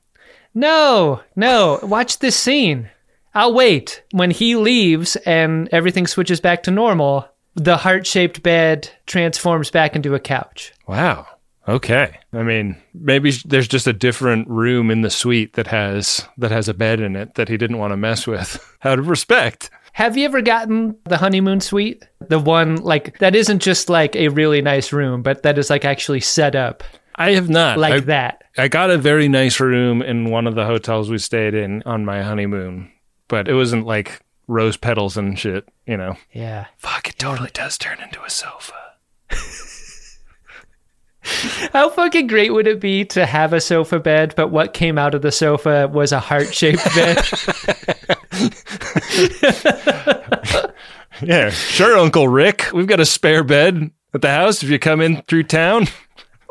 No, 0.55 1.21
no. 1.35 1.79
Watch 1.83 2.19
this 2.19 2.35
scene. 2.35 2.89
I'll 3.35 3.53
wait. 3.53 4.01
When 4.11 4.31
he 4.31 4.55
leaves 4.55 5.15
and 5.17 5.69
everything 5.71 6.07
switches 6.07 6.39
back 6.41 6.63
to 6.63 6.71
normal, 6.71 7.27
the 7.53 7.77
heart 7.77 8.07
shaped 8.07 8.41
bed 8.41 8.89
transforms 9.05 9.69
back 9.69 9.95
into 9.95 10.15
a 10.15 10.19
couch. 10.19 10.73
Wow. 10.87 11.27
Okay. 11.67 12.17
I 12.33 12.41
mean, 12.43 12.77
maybe 12.93 13.31
there's 13.45 13.67
just 13.67 13.85
a 13.87 13.93
different 13.93 14.47
room 14.47 14.89
in 14.89 15.01
the 15.01 15.09
suite 15.09 15.53
that 15.53 15.67
has 15.67 16.25
that 16.37 16.51
has 16.51 16.67
a 16.69 16.73
bed 16.73 16.99
in 16.99 17.15
it 17.15 17.35
that 17.35 17.49
he 17.49 17.57
didn't 17.57 17.77
want 17.79 17.91
to 17.91 17.97
mess 17.97 18.25
with. 18.25 18.75
Out 18.83 18.97
of 18.99 19.07
respect. 19.07 19.69
Have 19.95 20.17
you 20.17 20.25
ever 20.25 20.41
gotten 20.41 20.97
the 21.05 21.15
honeymoon 21.15 21.61
suite? 21.61 22.03
The 22.27 22.37
one 22.37 22.75
like 22.75 23.17
that 23.19 23.33
isn't 23.33 23.59
just 23.59 23.89
like 23.89 24.13
a 24.17 24.27
really 24.27 24.61
nice 24.61 24.91
room, 24.91 25.21
but 25.21 25.43
that 25.43 25.57
is 25.57 25.69
like 25.69 25.85
actually 25.85 26.19
set 26.19 26.53
up 26.53 26.83
I 27.15 27.31
have 27.31 27.49
not. 27.49 27.77
like 27.77 27.93
I, 27.93 27.99
that. 28.01 28.43
I 28.57 28.67
got 28.67 28.89
a 28.89 28.97
very 28.97 29.29
nice 29.29 29.57
room 29.61 30.01
in 30.01 30.29
one 30.29 30.47
of 30.47 30.55
the 30.55 30.65
hotels 30.65 31.09
we 31.09 31.17
stayed 31.17 31.53
in 31.53 31.81
on 31.83 32.03
my 32.03 32.23
honeymoon, 32.23 32.91
but 33.29 33.47
it 33.47 33.53
wasn't 33.53 33.85
like 33.85 34.19
rose 34.49 34.75
petals 34.75 35.15
and 35.15 35.39
shit, 35.39 35.65
you 35.87 35.95
know. 35.95 36.17
Yeah. 36.33 36.65
Fuck, 36.77 37.07
it 37.07 37.17
totally 37.17 37.51
does 37.53 37.77
turn 37.77 38.01
into 38.01 38.21
a 38.21 38.29
sofa. 38.29 38.95
How 41.73 41.89
fucking 41.89 42.27
great 42.27 42.53
would 42.53 42.67
it 42.67 42.79
be 42.79 43.05
to 43.05 43.25
have 43.25 43.53
a 43.53 43.61
sofa 43.61 43.99
bed, 43.99 44.33
but 44.35 44.49
what 44.49 44.73
came 44.73 44.97
out 44.97 45.15
of 45.15 45.21
the 45.21 45.31
sofa 45.31 45.87
was 45.87 46.11
a 46.11 46.19
heart 46.19 46.53
shaped 46.53 46.83
bed? 46.95 47.17
Yeah, 51.21 51.49
sure, 51.49 51.97
Uncle 51.97 52.27
Rick. 52.27 52.67
We've 52.73 52.87
got 52.87 52.99
a 52.99 53.05
spare 53.05 53.43
bed 53.43 53.89
at 54.13 54.21
the 54.21 54.29
house 54.29 54.63
if 54.63 54.69
you 54.69 54.79
come 54.79 55.01
in 55.01 55.21
through 55.23 55.43
town. 55.43 55.87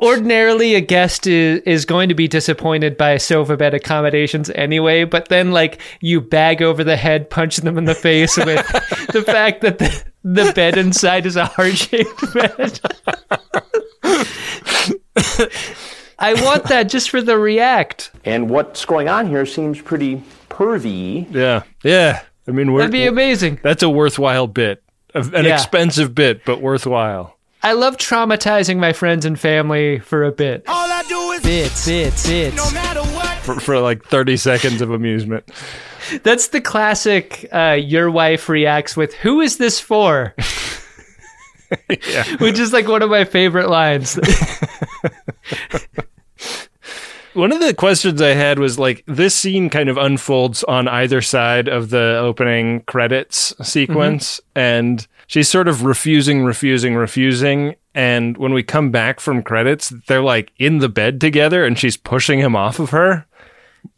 Ordinarily, 0.02 0.74
a 0.74 0.80
guest 0.80 1.26
is, 1.26 1.60
is 1.60 1.84
going 1.84 2.08
to 2.08 2.14
be 2.14 2.26
disappointed 2.26 2.96
by 2.96 3.16
sofa 3.18 3.56
bed 3.56 3.74
accommodations 3.74 4.50
anyway, 4.50 5.04
but 5.04 5.28
then, 5.28 5.52
like, 5.52 5.80
you 6.00 6.20
bag 6.20 6.62
over 6.62 6.82
the 6.82 6.96
head, 6.96 7.30
punch 7.30 7.58
them 7.58 7.78
in 7.78 7.84
the 7.84 7.94
face 7.94 8.36
with 8.36 8.66
the 9.12 9.22
fact 9.22 9.60
that 9.60 9.78
the, 9.78 10.04
the 10.24 10.52
bed 10.52 10.76
inside 10.76 11.26
is 11.26 11.36
a 11.36 11.44
heart 11.44 11.76
shaped 11.76 12.34
bed. 12.34 12.80
I 16.18 16.34
want 16.42 16.64
that 16.64 16.84
just 16.84 17.10
for 17.10 17.20
the 17.22 17.38
react. 17.38 18.10
And 18.24 18.48
what's 18.50 18.84
going 18.84 19.08
on 19.08 19.26
here 19.28 19.46
seems 19.46 19.80
pretty 19.80 20.22
pervy. 20.48 21.26
Yeah, 21.32 21.62
yeah. 21.82 22.22
I 22.46 22.50
mean, 22.52 22.72
we're, 22.72 22.80
That'd 22.80 22.92
be 22.92 23.06
amazing. 23.06 23.58
that's 23.62 23.82
a 23.82 23.88
worthwhile 23.90 24.46
bit, 24.46 24.82
an 25.14 25.44
Yeah. 25.44 25.54
expensive 25.54 26.14
bit, 26.14 26.44
but 26.44 26.60
worthwhile. 26.60 27.36
I 27.62 27.72
love 27.72 27.96
traumatizing 27.96 28.76
my 28.76 28.92
friends 28.92 29.24
and 29.24 29.40
family 29.40 29.98
for 29.98 30.24
a 30.24 30.32
bit. 30.32 30.64
All 30.68 30.90
I 30.90 31.02
do 31.08 31.30
is 31.32 31.42
Bits, 31.42 31.86
bits, 31.86 32.28
bits. 32.28 32.56
no 32.56 32.70
matter 32.72 33.00
what. 33.00 33.38
For, 33.38 33.58
for 33.58 33.80
like 33.80 34.04
30 34.04 34.36
seconds 34.36 34.80
of 34.82 34.90
amusement. 34.90 35.50
That's 36.22 36.48
the 36.48 36.60
classic 36.60 37.48
uh, 37.50 37.78
your 37.80 38.10
wife 38.10 38.50
reacts 38.50 38.96
with, 38.96 39.14
Who 39.14 39.40
is 39.40 39.56
this 39.56 39.80
for? 39.80 40.34
Which 42.38 42.58
is 42.58 42.72
like 42.72 42.88
one 42.88 43.02
of 43.02 43.10
my 43.10 43.24
favorite 43.24 43.68
lines. 43.68 44.18
One 47.34 47.50
of 47.50 47.58
the 47.58 47.74
questions 47.74 48.22
I 48.22 48.28
had 48.28 48.60
was 48.60 48.78
like, 48.78 49.02
this 49.06 49.34
scene 49.34 49.68
kind 49.68 49.88
of 49.88 49.96
unfolds 49.96 50.62
on 50.64 50.86
either 50.86 51.20
side 51.20 51.66
of 51.66 51.90
the 51.90 52.16
opening 52.20 52.82
credits 52.82 53.52
sequence, 53.60 54.38
mm-hmm. 54.38 54.58
and 54.58 55.06
she's 55.26 55.48
sort 55.48 55.66
of 55.66 55.82
refusing, 55.82 56.44
refusing, 56.44 56.94
refusing. 56.94 57.74
And 57.92 58.36
when 58.36 58.54
we 58.54 58.62
come 58.62 58.92
back 58.92 59.18
from 59.18 59.42
credits, 59.42 59.92
they're 60.06 60.22
like 60.22 60.52
in 60.58 60.78
the 60.78 60.88
bed 60.88 61.20
together, 61.20 61.64
and 61.66 61.76
she's 61.76 61.96
pushing 61.96 62.38
him 62.38 62.54
off 62.54 62.78
of 62.78 62.90
her, 62.90 63.26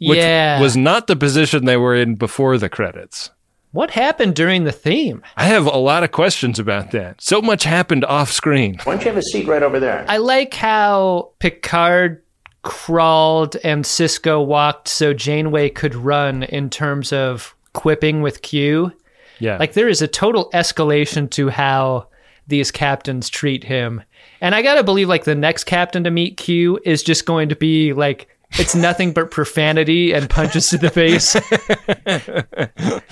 which 0.01 0.19
yeah. 0.19 0.59
was 0.59 0.75
not 0.75 1.07
the 1.07 1.17
position 1.17 1.67
they 1.67 1.77
were 1.77 1.95
in 1.95 2.15
before 2.15 2.57
the 2.57 2.71
credits. 2.71 3.31
What 3.77 3.91
happened 3.91 4.35
during 4.35 4.65
the 4.65 4.73
theme? 4.73 5.23
I 5.37 5.45
have 5.45 5.67
a 5.67 5.77
lot 5.77 6.03
of 6.03 6.11
questions 6.11 6.59
about 6.59 6.93
that. 6.93 7.21
So 7.21 7.43
much 7.43 7.65
happened 7.65 8.07
off 8.07 8.33
screen. 8.33 8.79
Why 8.85 8.95
don't 8.95 9.05
you 9.05 9.11
have 9.11 9.19
a 9.19 9.23
seat 9.23 9.47
right 9.47 9.63
over 9.63 9.79
there? 9.79 10.07
I 10.09 10.17
like 10.17 10.55
how 10.55 11.33
Picard 11.41 12.23
crawled 12.63 13.57
and 13.63 13.85
Sisko 13.85 14.47
walked 14.47 14.89
so 14.89 15.13
Janeway 15.13 15.69
could 15.69 15.95
run 15.95 16.43
in 16.45 16.71
terms 16.71 17.13
of 17.13 17.55
quipping 17.75 18.23
with 18.23 18.41
Q. 18.41 18.93
Yeah. 19.41 19.59
Like 19.59 19.75
there 19.75 19.89
is 19.89 20.01
a 20.01 20.09
total 20.09 20.51
escalation 20.55 21.29
to 21.33 21.51
how 21.51 22.09
these 22.47 22.71
captains 22.71 23.29
treat 23.29 23.63
him. 23.63 24.03
And 24.41 24.55
I 24.55 24.63
gotta 24.63 24.85
believe 24.85 25.11
like 25.11 25.25
the 25.25 25.35
next 25.35 25.65
captain 25.65 26.03
to 26.05 26.11
meet 26.11 26.39
Q 26.39 26.81
is 26.87 27.03
just 27.03 27.27
going 27.27 27.51
to 27.51 27.57
be 27.57 27.93
like 27.93 28.27
it's 28.53 28.75
nothing 28.75 29.13
but 29.13 29.31
profanity 29.31 30.13
and 30.13 30.31
punches 30.31 30.71
to 30.71 30.79
the 30.79 30.91
face. 30.91 31.37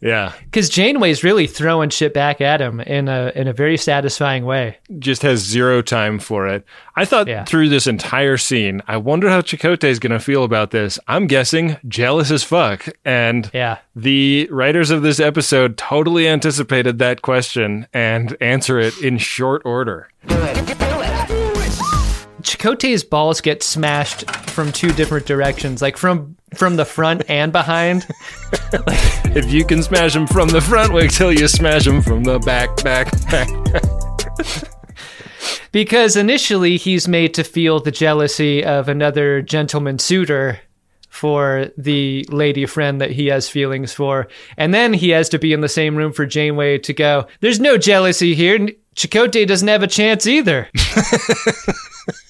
Yeah. 0.00 0.32
Because 0.44 0.68
Janeway's 0.68 1.24
really 1.24 1.48
throwing 1.48 1.90
shit 1.90 2.14
back 2.14 2.40
at 2.40 2.60
him 2.60 2.80
in 2.80 3.08
a 3.08 3.32
in 3.34 3.48
a 3.48 3.52
very 3.52 3.76
satisfying 3.76 4.44
way. 4.44 4.78
Just 5.00 5.22
has 5.22 5.40
zero 5.40 5.82
time 5.82 6.20
for 6.20 6.46
it. 6.46 6.64
I 6.94 7.04
thought 7.04 7.26
Yeah. 7.26 7.44
through 7.44 7.68
this 7.68 7.88
entire 7.88 8.36
scene, 8.36 8.80
I 8.86 8.96
wonder 8.96 9.28
how 9.28 9.40
Chakotay 9.40 9.88
is 9.88 9.98
going 9.98 10.12
to 10.12 10.20
feel 10.20 10.44
about 10.44 10.70
this. 10.70 11.00
I'm 11.08 11.26
guessing 11.26 11.78
jealous 11.88 12.30
as 12.30 12.44
fuck. 12.44 12.86
And 13.04 13.50
Yeah. 13.52 13.78
the 13.96 14.48
writers 14.52 14.90
of 14.90 15.02
this 15.02 15.18
episode 15.18 15.76
totally 15.76 16.28
anticipated 16.28 17.00
that 17.00 17.22
question 17.22 17.88
and 17.92 18.36
answer 18.40 18.78
it 18.78 18.96
in 19.02 19.18
short 19.18 19.62
order. 19.64 20.08
Chakotay's 22.42 23.04
balls 23.04 23.40
get 23.40 23.62
smashed 23.62 24.30
from 24.50 24.72
two 24.72 24.92
different 24.92 25.26
directions, 25.26 25.82
like 25.82 25.96
from 25.96 26.36
from 26.54 26.76
the 26.76 26.84
front 26.84 27.28
and 27.28 27.52
behind. 27.52 28.06
If 29.34 29.52
you 29.52 29.64
can 29.64 29.82
smash 29.82 30.14
them 30.14 30.26
from 30.26 30.48
the 30.48 30.60
front, 30.60 30.92
wait 30.92 31.10
till 31.10 31.32
you 31.32 31.48
smash 31.48 31.84
them 31.84 32.02
from 32.02 32.24
the 32.24 32.38
back, 32.38 32.82
back, 32.82 33.10
back. 33.30 33.48
Because 35.70 36.16
initially 36.16 36.76
he's 36.76 37.06
made 37.06 37.34
to 37.34 37.44
feel 37.44 37.78
the 37.78 37.90
jealousy 37.90 38.64
of 38.64 38.88
another 38.88 39.42
gentleman 39.42 39.98
suitor 39.98 40.60
for 41.10 41.66
the 41.76 42.24
lady 42.30 42.64
friend 42.64 43.00
that 43.00 43.10
he 43.10 43.26
has 43.26 43.48
feelings 43.48 43.92
for. 43.92 44.28
And 44.56 44.72
then 44.72 44.94
he 44.94 45.10
has 45.10 45.28
to 45.30 45.38
be 45.38 45.52
in 45.52 45.60
the 45.60 45.68
same 45.68 45.96
room 45.96 46.12
for 46.12 46.26
Janeway 46.26 46.78
to 46.78 46.92
go, 46.92 47.26
There's 47.40 47.60
no 47.60 47.76
jealousy 47.76 48.34
here. 48.34 48.68
Chakotay 48.94 49.46
doesn't 49.46 49.68
have 49.68 49.82
a 49.82 49.86
chance 49.86 50.26
either. 50.26 50.68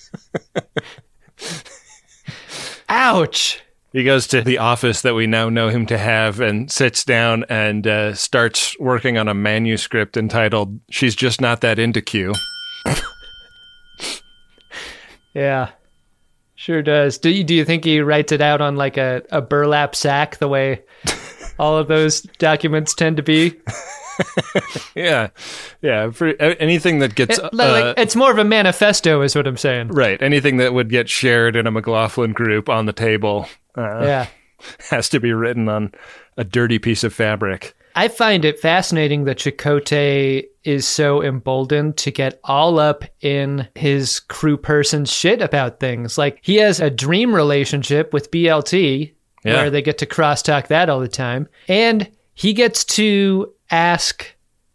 Ouch. 2.88 3.62
He 3.92 4.04
goes 4.04 4.26
to 4.28 4.42
the 4.42 4.58
office 4.58 5.02
that 5.02 5.14
we 5.14 5.26
now 5.26 5.48
know 5.48 5.68
him 5.70 5.86
to 5.86 5.96
have 5.96 6.40
and 6.40 6.70
sits 6.70 7.04
down 7.04 7.44
and 7.48 7.86
uh, 7.86 8.14
starts 8.14 8.78
working 8.78 9.16
on 9.16 9.28
a 9.28 9.34
manuscript 9.34 10.16
entitled 10.16 10.78
She's 10.90 11.16
Just 11.16 11.40
Not 11.40 11.62
That 11.62 11.78
Into 11.78 12.02
Q. 12.02 12.34
Yeah. 15.34 15.70
Sure 16.56 16.82
does. 16.82 17.18
Do 17.18 17.30
you 17.30 17.44
do 17.44 17.54
you 17.54 17.64
think 17.64 17.84
he 17.84 18.00
writes 18.00 18.32
it 18.32 18.40
out 18.40 18.60
on 18.60 18.74
like 18.74 18.96
a, 18.96 19.22
a 19.30 19.40
burlap 19.40 19.94
sack 19.94 20.38
the 20.38 20.48
way 20.48 20.82
all 21.58 21.78
of 21.78 21.86
those 21.86 22.22
documents 22.22 22.94
tend 22.94 23.16
to 23.18 23.22
be? 23.22 23.54
Yeah. 24.94 25.28
Yeah. 25.82 26.10
For 26.10 26.28
anything 26.40 26.98
that 27.00 27.14
gets. 27.14 27.38
It- 27.38 27.44
uh, 27.58 27.94
it's 27.96 28.16
more 28.16 28.30
of 28.30 28.38
a 28.38 28.44
manifesto, 28.44 29.22
is 29.22 29.34
what 29.34 29.46
I'm 29.46 29.56
saying. 29.56 29.88
right. 29.88 30.20
Anything 30.22 30.56
that 30.58 30.74
would 30.74 30.90
get 30.90 31.08
shared 31.08 31.56
in 31.56 31.66
a 31.66 31.70
McLaughlin 31.70 32.32
group 32.32 32.68
on 32.68 32.86
the 32.86 32.92
table 32.92 33.48
uh, 33.76 34.00
Yeah. 34.02 34.26
has 34.90 35.08
to 35.10 35.20
be 35.20 35.32
written 35.32 35.68
on 35.68 35.92
a 36.36 36.44
dirty 36.44 36.78
piece 36.78 37.04
of 37.04 37.12
fabric. 37.14 37.74
I 37.94 38.06
find 38.08 38.44
it 38.44 38.60
fascinating 38.60 39.24
that 39.24 39.38
Chakotay 39.38 40.44
is 40.62 40.86
so 40.86 41.22
emboldened 41.22 41.96
to 41.98 42.10
get 42.12 42.38
all 42.44 42.78
up 42.78 43.04
in 43.22 43.66
his 43.74 44.20
crew 44.20 44.56
person's 44.56 45.12
shit 45.12 45.42
about 45.42 45.80
things. 45.80 46.16
Like 46.16 46.38
he 46.42 46.56
has 46.56 46.80
a 46.80 46.90
dream 46.90 47.34
relationship 47.34 48.12
with 48.12 48.30
BLT 48.30 49.14
Yeah. 49.44 49.54
where 49.54 49.70
they 49.70 49.82
get 49.82 49.98
to 49.98 50.06
crosstalk 50.06 50.68
that 50.68 50.88
all 50.88 51.00
the 51.00 51.08
time. 51.08 51.48
And 51.66 52.08
he 52.38 52.52
gets 52.52 52.84
to 52.84 53.52
ask 53.70 54.24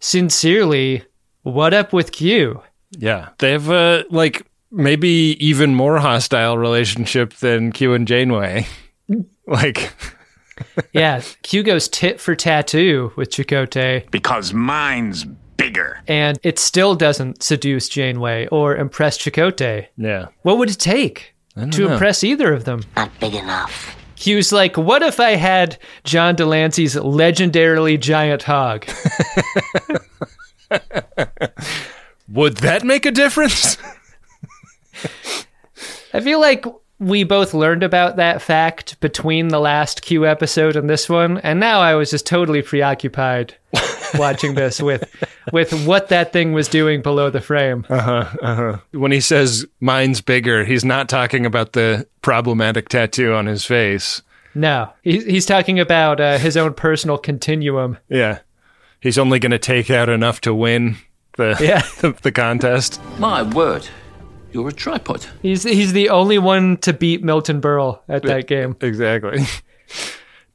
sincerely, 0.01 1.03
what 1.43 1.73
up 1.73 1.93
with 1.93 2.11
Q? 2.11 2.61
Yeah. 2.91 3.29
They 3.39 3.51
have, 3.51 3.69
a 3.69 4.03
like, 4.09 4.45
maybe 4.69 5.37
even 5.39 5.73
more 5.73 5.97
hostile 5.99 6.57
relationship 6.57 7.33
than 7.35 7.71
Q 7.71 7.93
and 7.93 8.05
Janeway. 8.07 8.67
like, 9.47 9.93
Yeah, 10.93 11.21
Q 11.41 11.63
goes 11.63 11.87
tit 11.87 12.19
for 12.19 12.35
tattoo 12.35 13.11
with 13.15 13.29
Chakotay. 13.31 14.11
Because 14.11 14.53
mine's 14.53 15.23
bigger. 15.57 16.01
and 16.07 16.37
it 16.43 16.59
still 16.59 16.95
doesn't 16.95 17.41
seduce 17.43 17.87
Janeway 17.87 18.47
or 18.47 18.75
impress 18.75 19.17
Chakotay. 19.17 19.87
yeah. 19.97 20.27
What 20.41 20.57
would 20.57 20.69
it 20.69 20.79
take 20.79 21.33
to 21.55 21.65
know. 21.65 21.93
impress 21.93 22.23
either 22.23 22.51
of 22.53 22.65
them? 22.65 22.83
Not 22.97 23.09
big 23.19 23.33
enough. 23.35 23.95
Q's 24.23 24.53
like, 24.53 24.77
what 24.77 25.01
if 25.01 25.19
I 25.19 25.31
had 25.31 25.77
John 26.05 26.35
de 26.35 26.45
Lancie's 26.45 26.95
legendarily 26.95 27.99
giant 27.99 28.43
hog? 28.43 28.85
Would 32.29 32.55
that 32.57 32.85
make 32.85 33.05
a 33.05 33.11
difference? 33.11 33.77
I 36.13 36.21
feel 36.21 36.39
like 36.39 36.65
we 36.99 37.25
both 37.25 37.53
learned 37.53 37.83
about 37.83 38.15
that 38.15 38.41
fact 38.41 38.97
between 39.01 39.49
the 39.49 39.59
last 39.59 40.03
Q 40.03 40.25
episode 40.25 40.77
and 40.77 40.89
this 40.89 41.09
one, 41.09 41.39
and 41.39 41.59
now 41.59 41.81
I 41.81 41.95
was 41.95 42.09
just 42.09 42.25
totally 42.25 42.61
preoccupied 42.61 43.57
watching 44.13 44.55
this 44.55 44.81
with 44.81 45.03
with 45.51 45.85
what 45.85 46.09
that 46.09 46.31
thing 46.33 46.53
was 46.53 46.67
doing 46.67 47.01
below 47.01 47.29
the 47.29 47.41
frame. 47.41 47.85
Uh-huh. 47.89 48.25
Uh 48.41 48.55
huh. 48.55 48.77
When 48.91 49.11
he 49.11 49.19
says 49.19 49.65
mine's 49.79 50.21
bigger, 50.21 50.63
he's 50.65 50.85
not 50.85 51.09
talking 51.09 51.45
about 51.45 51.73
the 51.73 52.07
problematic 52.21 52.89
tattoo 52.89 53.33
on 53.33 53.45
his 53.45 53.65
face. 53.65 54.21
No, 54.55 54.91
he, 55.01 55.19
he's 55.23 55.45
talking 55.47 55.79
about 55.79 56.19
uh, 56.19 56.37
his 56.37 56.55
own 56.55 56.73
personal 56.75 57.17
continuum. 57.17 57.97
Yeah. 58.07 58.39
He's 58.99 59.17
only 59.17 59.39
going 59.39 59.51
to 59.51 59.59
take 59.59 59.89
out 59.89 60.09
enough 60.09 60.41
to 60.41 60.53
win 60.53 60.97
the, 61.37 61.57
Yeah. 61.61 61.81
the, 62.01 62.11
the 62.21 62.31
contest. 62.31 63.01
My 63.17 63.41
word, 63.43 63.87
you're 64.51 64.69
a 64.69 64.71
tripod. 64.71 65.25
He's 65.41 65.63
he's 65.63 65.91
the 65.93 66.09
only 66.09 66.37
one 66.37 66.77
to 66.77 66.93
beat 66.93 67.23
Milton 67.23 67.59
Berle 67.61 67.99
at 68.07 68.23
that 68.23 68.47
game. 68.47 68.77
Exactly. 68.79 69.43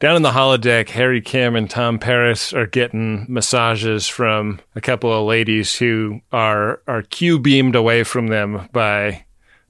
Down 0.00 0.14
in 0.14 0.22
the 0.22 0.30
holodeck, 0.30 0.90
Harry 0.90 1.20
Kim 1.20 1.56
and 1.56 1.68
Tom 1.68 1.98
Paris 1.98 2.52
are 2.52 2.68
getting 2.68 3.26
massages 3.28 4.06
from 4.06 4.60
a 4.76 4.80
couple 4.80 5.12
of 5.12 5.26
ladies 5.26 5.74
who 5.74 6.20
are 6.30 6.80
are 6.86 7.02
Q 7.02 7.40
beamed 7.40 7.74
away 7.74 8.04
from 8.04 8.28
them 8.28 8.68
by 8.72 9.24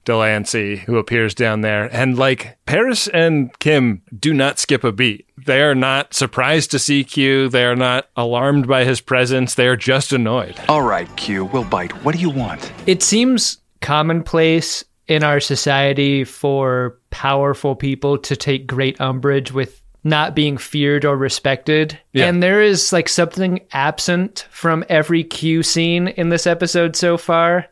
de 0.05 0.15
Lancie, 0.15 0.77
who 0.77 0.97
appears 0.97 1.33
down 1.33 1.61
there. 1.61 1.85
And 1.91 2.15
like 2.15 2.59
Paris 2.67 3.07
and 3.07 3.57
Kim 3.57 4.03
do 4.15 4.31
not 4.31 4.59
skip 4.59 4.83
a 4.83 4.91
beat. 4.91 5.25
They 5.47 5.63
are 5.63 5.73
not 5.73 6.13
surprised 6.13 6.69
to 6.71 6.79
see 6.79 7.03
Q. 7.03 7.49
They 7.49 7.65
are 7.65 7.75
not 7.75 8.07
alarmed 8.15 8.67
by 8.67 8.83
his 8.83 9.01
presence. 9.01 9.55
They 9.55 9.67
are 9.67 9.75
just 9.75 10.13
annoyed. 10.13 10.61
All 10.69 10.83
right, 10.83 11.09
Q, 11.15 11.45
we'll 11.45 11.63
bite. 11.63 12.03
What 12.05 12.13
do 12.13 12.21
you 12.21 12.29
want? 12.29 12.71
It 12.85 13.01
seems 13.01 13.57
commonplace 13.81 14.85
in 15.07 15.23
our 15.23 15.39
society 15.39 16.23
for 16.23 16.99
powerful 17.09 17.75
people 17.75 18.19
to 18.19 18.35
take 18.35 18.67
great 18.67 19.01
umbrage 19.01 19.51
with 19.51 19.81
not 20.03 20.35
being 20.35 20.57
feared 20.57 21.05
or 21.05 21.17
respected. 21.17 21.99
Yeah. 22.13 22.27
And 22.27 22.41
there 22.41 22.61
is 22.61 22.93
like 22.93 23.09
something 23.09 23.61
absent 23.71 24.47
from 24.49 24.85
every 24.89 25.23
Q 25.23 25.63
scene 25.63 26.07
in 26.07 26.29
this 26.29 26.47
episode 26.47 26.95
so 26.95 27.17
far 27.17 27.67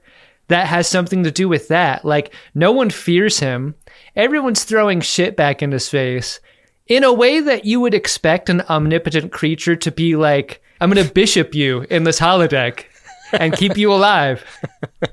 that 0.49 0.67
has 0.67 0.87
something 0.87 1.23
to 1.23 1.31
do 1.31 1.47
with 1.49 1.67
that. 1.69 2.05
Like 2.05 2.33
no 2.53 2.71
one 2.71 2.89
fears 2.89 3.39
him. 3.39 3.75
Everyone's 4.15 4.63
throwing 4.63 5.01
shit 5.01 5.35
back 5.35 5.61
in 5.61 5.71
his 5.71 5.89
face 5.89 6.39
in 6.87 7.03
a 7.03 7.13
way 7.13 7.39
that 7.39 7.65
you 7.65 7.79
would 7.79 7.93
expect 7.93 8.49
an 8.49 8.61
omnipotent 8.61 9.31
creature 9.31 9.75
to 9.75 9.91
be 9.91 10.15
like, 10.15 10.61
I'm 10.79 10.91
going 10.91 11.05
to 11.05 11.13
bishop 11.13 11.55
you 11.55 11.81
in 11.89 12.03
this 12.03 12.19
holodeck 12.19 12.85
and 13.33 13.53
keep 13.55 13.77
you 13.77 13.91
alive. 13.93 14.45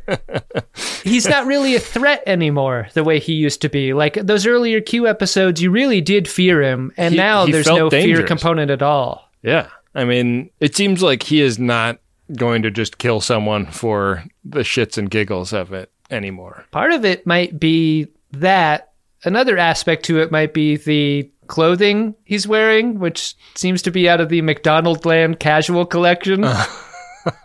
He's 1.02 1.28
not 1.28 1.46
really 1.46 1.74
a 1.74 1.80
threat 1.80 2.22
anymore 2.26 2.88
the 2.94 3.04
way 3.04 3.18
he 3.18 3.34
used 3.34 3.62
to 3.62 3.68
be. 3.68 3.92
Like 3.92 4.14
those 4.14 4.46
earlier 4.46 4.80
Q 4.80 5.06
episodes, 5.06 5.62
you 5.62 5.70
really 5.70 6.00
did 6.00 6.28
fear 6.28 6.62
him, 6.62 6.92
and 6.96 7.12
He- 7.12 7.18
now 7.18 7.46
he 7.46 7.52
there's 7.52 7.66
no 7.66 7.90
fear 7.90 8.22
component 8.22 8.70
at 8.70 8.82
all. 8.82 9.28
Yeah. 9.42 9.68
I 9.94 10.04
mean, 10.04 10.50
it 10.60 10.74
seems 10.74 11.02
like 11.02 11.22
he 11.22 11.40
is 11.40 11.58
not 11.58 11.98
going 12.36 12.62
to 12.62 12.70
just 12.70 12.98
kill 12.98 13.20
someone 13.20 13.66
for 13.66 14.24
the 14.44 14.60
shits 14.60 14.98
and 14.98 15.10
giggles 15.10 15.52
of 15.52 15.72
it 15.72 15.90
anymore. 16.10 16.64
Part 16.70 16.92
of 16.92 17.04
it 17.04 17.26
might 17.26 17.58
be 17.60 18.08
that. 18.32 18.90
Another 19.26 19.56
aspect 19.56 20.04
to 20.06 20.20
it 20.20 20.30
might 20.30 20.52
be 20.52 20.76
the 20.76 21.30
clothing 21.46 22.14
he's 22.24 22.46
wearing, 22.46 22.98
which 22.98 23.34
seems 23.54 23.80
to 23.82 23.90
be 23.90 24.06
out 24.08 24.20
of 24.20 24.28
the 24.28 24.42
McDonald 24.42 25.06
Land 25.06 25.40
casual 25.40 25.86
collection. 25.86 26.44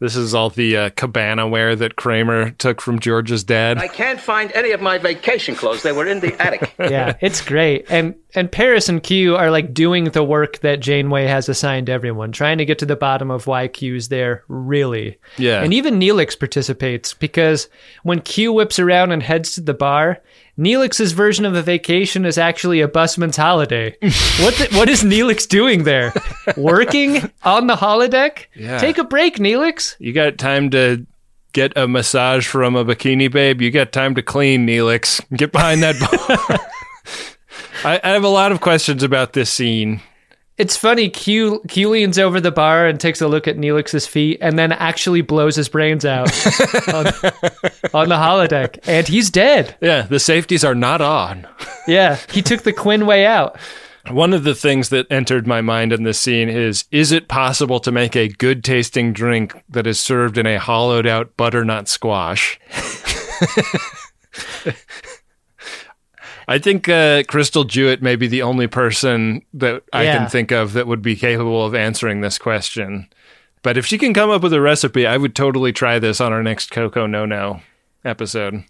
This 0.00 0.16
is 0.16 0.34
all 0.34 0.48
the 0.48 0.76
uh, 0.76 0.90
cabana 0.90 1.46
wear 1.46 1.76
that 1.76 1.96
Kramer 1.96 2.52
took 2.52 2.80
from 2.80 3.00
George's 3.00 3.44
dad. 3.44 3.76
I 3.76 3.86
can't 3.86 4.18
find 4.18 4.50
any 4.52 4.70
of 4.70 4.80
my 4.80 4.96
vacation 4.96 5.54
clothes. 5.54 5.82
They 5.82 5.92
were 5.92 6.06
in 6.06 6.20
the 6.20 6.34
attic. 6.42 6.74
yeah, 6.80 7.16
it's 7.20 7.42
great. 7.42 7.84
And 7.90 8.14
and 8.34 8.50
Paris 8.50 8.88
and 8.88 9.02
Q 9.02 9.36
are 9.36 9.50
like 9.50 9.74
doing 9.74 10.04
the 10.04 10.24
work 10.24 10.60
that 10.60 10.80
Janeway 10.80 11.26
has 11.26 11.50
assigned 11.50 11.90
everyone, 11.90 12.32
trying 12.32 12.56
to 12.58 12.64
get 12.64 12.78
to 12.78 12.86
the 12.86 12.96
bottom 12.96 13.30
of 13.30 13.46
why 13.46 13.68
Q's 13.68 14.08
there, 14.08 14.42
really. 14.48 15.18
Yeah. 15.36 15.62
And 15.62 15.74
even 15.74 16.00
Neelix 16.00 16.38
participates 16.38 17.12
because 17.12 17.68
when 18.02 18.22
Q 18.22 18.54
whips 18.54 18.78
around 18.78 19.12
and 19.12 19.22
heads 19.22 19.52
to 19.56 19.60
the 19.60 19.74
bar, 19.74 20.22
Neelix's 20.60 21.12
version 21.12 21.46
of 21.46 21.54
a 21.54 21.62
vacation 21.62 22.26
is 22.26 22.36
actually 22.36 22.82
a 22.82 22.88
busman's 22.88 23.36
holiday. 23.36 23.96
what 24.00 24.54
the, 24.54 24.68
what 24.72 24.88
is 24.90 25.02
Neelix 25.02 25.48
doing 25.48 25.84
there? 25.84 26.12
Working 26.56 27.30
on 27.42 27.66
the 27.66 27.76
holodeck? 27.76 28.44
Yeah. 28.54 28.76
Take 28.78 28.98
a 28.98 29.04
break, 29.04 29.36
Neelix. 29.36 29.96
You 29.98 30.12
got 30.12 30.36
time 30.36 30.68
to 30.70 31.06
get 31.54 31.76
a 31.76 31.88
massage 31.88 32.46
from 32.46 32.76
a 32.76 32.84
bikini 32.84 33.32
babe, 33.32 33.60
you 33.60 33.70
got 33.70 33.90
time 33.90 34.14
to 34.14 34.22
clean, 34.22 34.66
Neelix. 34.66 35.20
Get 35.36 35.50
behind 35.50 35.82
that 35.82 35.98
bar. 35.98 36.58
I, 37.84 38.00
I 38.04 38.10
have 38.10 38.24
a 38.24 38.28
lot 38.28 38.52
of 38.52 38.60
questions 38.60 39.02
about 39.02 39.32
this 39.32 39.50
scene. 39.50 40.02
It's 40.60 40.76
funny. 40.76 41.08
Q 41.08 41.62
Q 41.68 41.88
leans 41.88 42.18
over 42.18 42.38
the 42.38 42.50
bar 42.50 42.86
and 42.86 43.00
takes 43.00 43.22
a 43.22 43.28
look 43.28 43.48
at 43.48 43.56
Neelix's 43.56 44.06
feet, 44.06 44.36
and 44.42 44.58
then 44.58 44.72
actually 44.72 45.22
blows 45.22 45.56
his 45.56 45.70
brains 45.70 46.04
out 46.04 46.28
on, 46.92 47.06
on 47.94 48.08
the 48.10 48.16
holodeck, 48.16 48.78
and 48.86 49.08
he's 49.08 49.30
dead. 49.30 49.74
Yeah, 49.80 50.02
the 50.02 50.20
safeties 50.20 50.62
are 50.62 50.74
not 50.74 51.00
on. 51.00 51.48
Yeah, 51.88 52.18
he 52.30 52.42
took 52.42 52.62
the 52.62 52.74
Quinn 52.74 53.06
way 53.06 53.26
out. 53.26 53.58
One 54.10 54.34
of 54.34 54.44
the 54.44 54.54
things 54.54 54.90
that 54.90 55.10
entered 55.10 55.46
my 55.46 55.60
mind 55.60 55.92
in 55.92 56.04
this 56.04 56.20
scene 56.20 56.48
is 56.48 56.84
is 56.92 57.10
it 57.10 57.26
possible 57.26 57.80
to 57.80 57.90
make 57.90 58.14
a 58.14 58.28
good 58.28 58.62
tasting 58.62 59.12
drink 59.12 59.60
that 59.68 59.86
is 59.86 59.98
served 59.98 60.36
in 60.38 60.46
a 60.46 60.58
hollowed 60.58 61.06
out 61.06 61.36
butternut 61.38 61.88
squash? 61.88 62.60
I 66.50 66.58
think 66.58 66.88
uh, 66.88 67.22
Crystal 67.28 67.64
Jewett 67.64 68.02
may 68.02 68.16
be 68.16 68.26
the 68.26 68.42
only 68.42 68.66
person 68.66 69.42
that 69.54 69.84
I 69.92 70.02
Yeah. 70.02 70.18
can 70.18 70.28
think 70.28 70.50
of 70.50 70.72
that 70.74 70.86
would 70.88 71.00
be 71.00 71.14
capable 71.16 71.64
of 71.64 71.74
answering 71.74 72.20
this 72.20 72.36
question. 72.38 73.06
But 73.62 73.76
if 73.76 73.86
she 73.86 73.96
can 73.98 74.12
come 74.12 74.30
up 74.30 74.42
with 74.42 74.52
a 74.52 74.60
recipe, 74.60 75.06
I 75.06 75.16
would 75.16 75.34
totally 75.36 75.72
try 75.72 75.98
this 75.98 76.20
on 76.20 76.32
our 76.32 76.42
next 76.42 76.70
Coco 76.72 77.06
No 77.06 77.24
No 77.24 77.60
episode. 78.04 78.64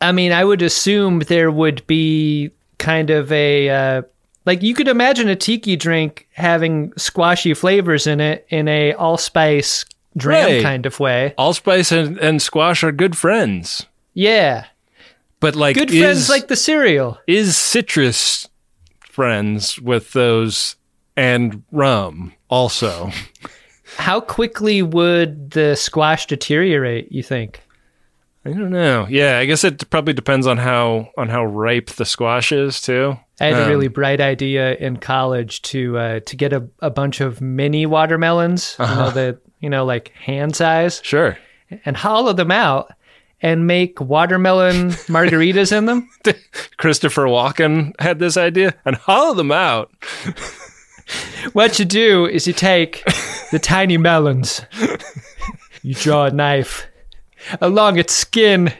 I 0.00 0.12
mean, 0.12 0.32
I 0.32 0.44
would 0.44 0.62
assume 0.62 1.18
there 1.20 1.50
would 1.50 1.86
be 1.86 2.50
kind 2.78 3.10
of 3.10 3.30
a 3.32 3.68
uh, 3.68 4.02
like 4.46 4.62
you 4.62 4.74
could 4.74 4.88
imagine 4.88 5.28
a 5.28 5.36
tiki 5.36 5.76
drink 5.76 6.28
having 6.32 6.92
squashy 6.96 7.52
flavors 7.52 8.06
in 8.06 8.20
it 8.20 8.46
in 8.48 8.68
a 8.68 8.94
allspice 8.94 9.84
dram 10.16 10.46
Right. 10.46 10.62
kind 10.62 10.86
of 10.86 10.98
way. 10.98 11.34
Allspice 11.36 11.92
and, 11.92 12.16
and 12.18 12.40
squash 12.40 12.82
are 12.82 12.92
good 12.92 13.16
friends. 13.18 13.84
Yeah, 14.14 14.64
But 15.40 15.54
like 15.56 15.76
good 15.76 15.90
is, 15.90 16.00
friends 16.02 16.28
like 16.28 16.48
the 16.48 16.56
cereal. 16.56 17.18
is 17.26 17.56
citrus 17.56 18.48
friends 19.00 19.78
with 19.80 20.12
those 20.12 20.76
and 21.16 21.62
rum 21.72 22.32
also. 22.48 23.10
How 23.96 24.20
quickly 24.20 24.82
would 24.82 25.50
the 25.52 25.74
squash 25.76 26.26
deteriorate? 26.26 27.10
You 27.12 27.22
think? 27.22 27.60
I 28.44 28.50
don't 28.50 28.70
know. 28.70 29.06
Yeah, 29.10 29.38
I 29.38 29.44
guess 29.46 29.64
it 29.64 29.88
probably 29.90 30.12
depends 30.14 30.46
on 30.46 30.56
how 30.58 31.08
on 31.18 31.28
how 31.28 31.44
ripe 31.44 31.90
the 31.90 32.04
squash 32.04 32.52
is 32.52 32.80
too. 32.80 33.16
I 33.40 33.46
had 33.46 33.54
a 33.54 33.62
Um, 33.64 33.68
really 33.68 33.88
bright 33.88 34.20
idea 34.20 34.74
in 34.76 34.96
college 34.98 35.62
to 35.62 35.98
uh, 35.98 36.20
to 36.20 36.36
get 36.36 36.52
a, 36.52 36.66
a 36.80 36.90
bunch 36.90 37.20
of 37.20 37.40
mini 37.40 37.86
watermelons, 37.86 38.76
you 38.78 38.86
know, 38.86 39.10
the 39.10 39.38
you 39.60 39.68
know 39.70 39.84
like 39.84 40.10
hand 40.10 40.54
size, 40.56 41.00
Sure. 41.04 41.36
and 41.84 41.96
hollow 41.96 42.32
them 42.32 42.50
out 42.50 42.92
and 43.42 43.66
make 43.66 44.00
watermelon 44.00 44.90
margaritas 45.08 45.76
in 45.76 45.86
them. 45.86 46.08
Christopher 46.76 47.24
Walken 47.26 47.92
had 48.00 48.18
this 48.18 48.36
idea 48.36 48.74
and 48.84 48.96
hollow 48.96 49.34
them 49.34 49.52
out. 49.52 49.90
What 51.52 51.78
you 51.78 51.84
do 51.84 52.26
is 52.26 52.46
you 52.46 52.52
take 52.52 53.02
the 53.50 53.58
tiny 53.58 53.96
melons, 53.96 54.60
you 55.82 55.94
draw 55.94 56.26
a 56.26 56.30
knife 56.30 56.86
along 57.60 57.98
its 57.98 58.12
skin. 58.12 58.72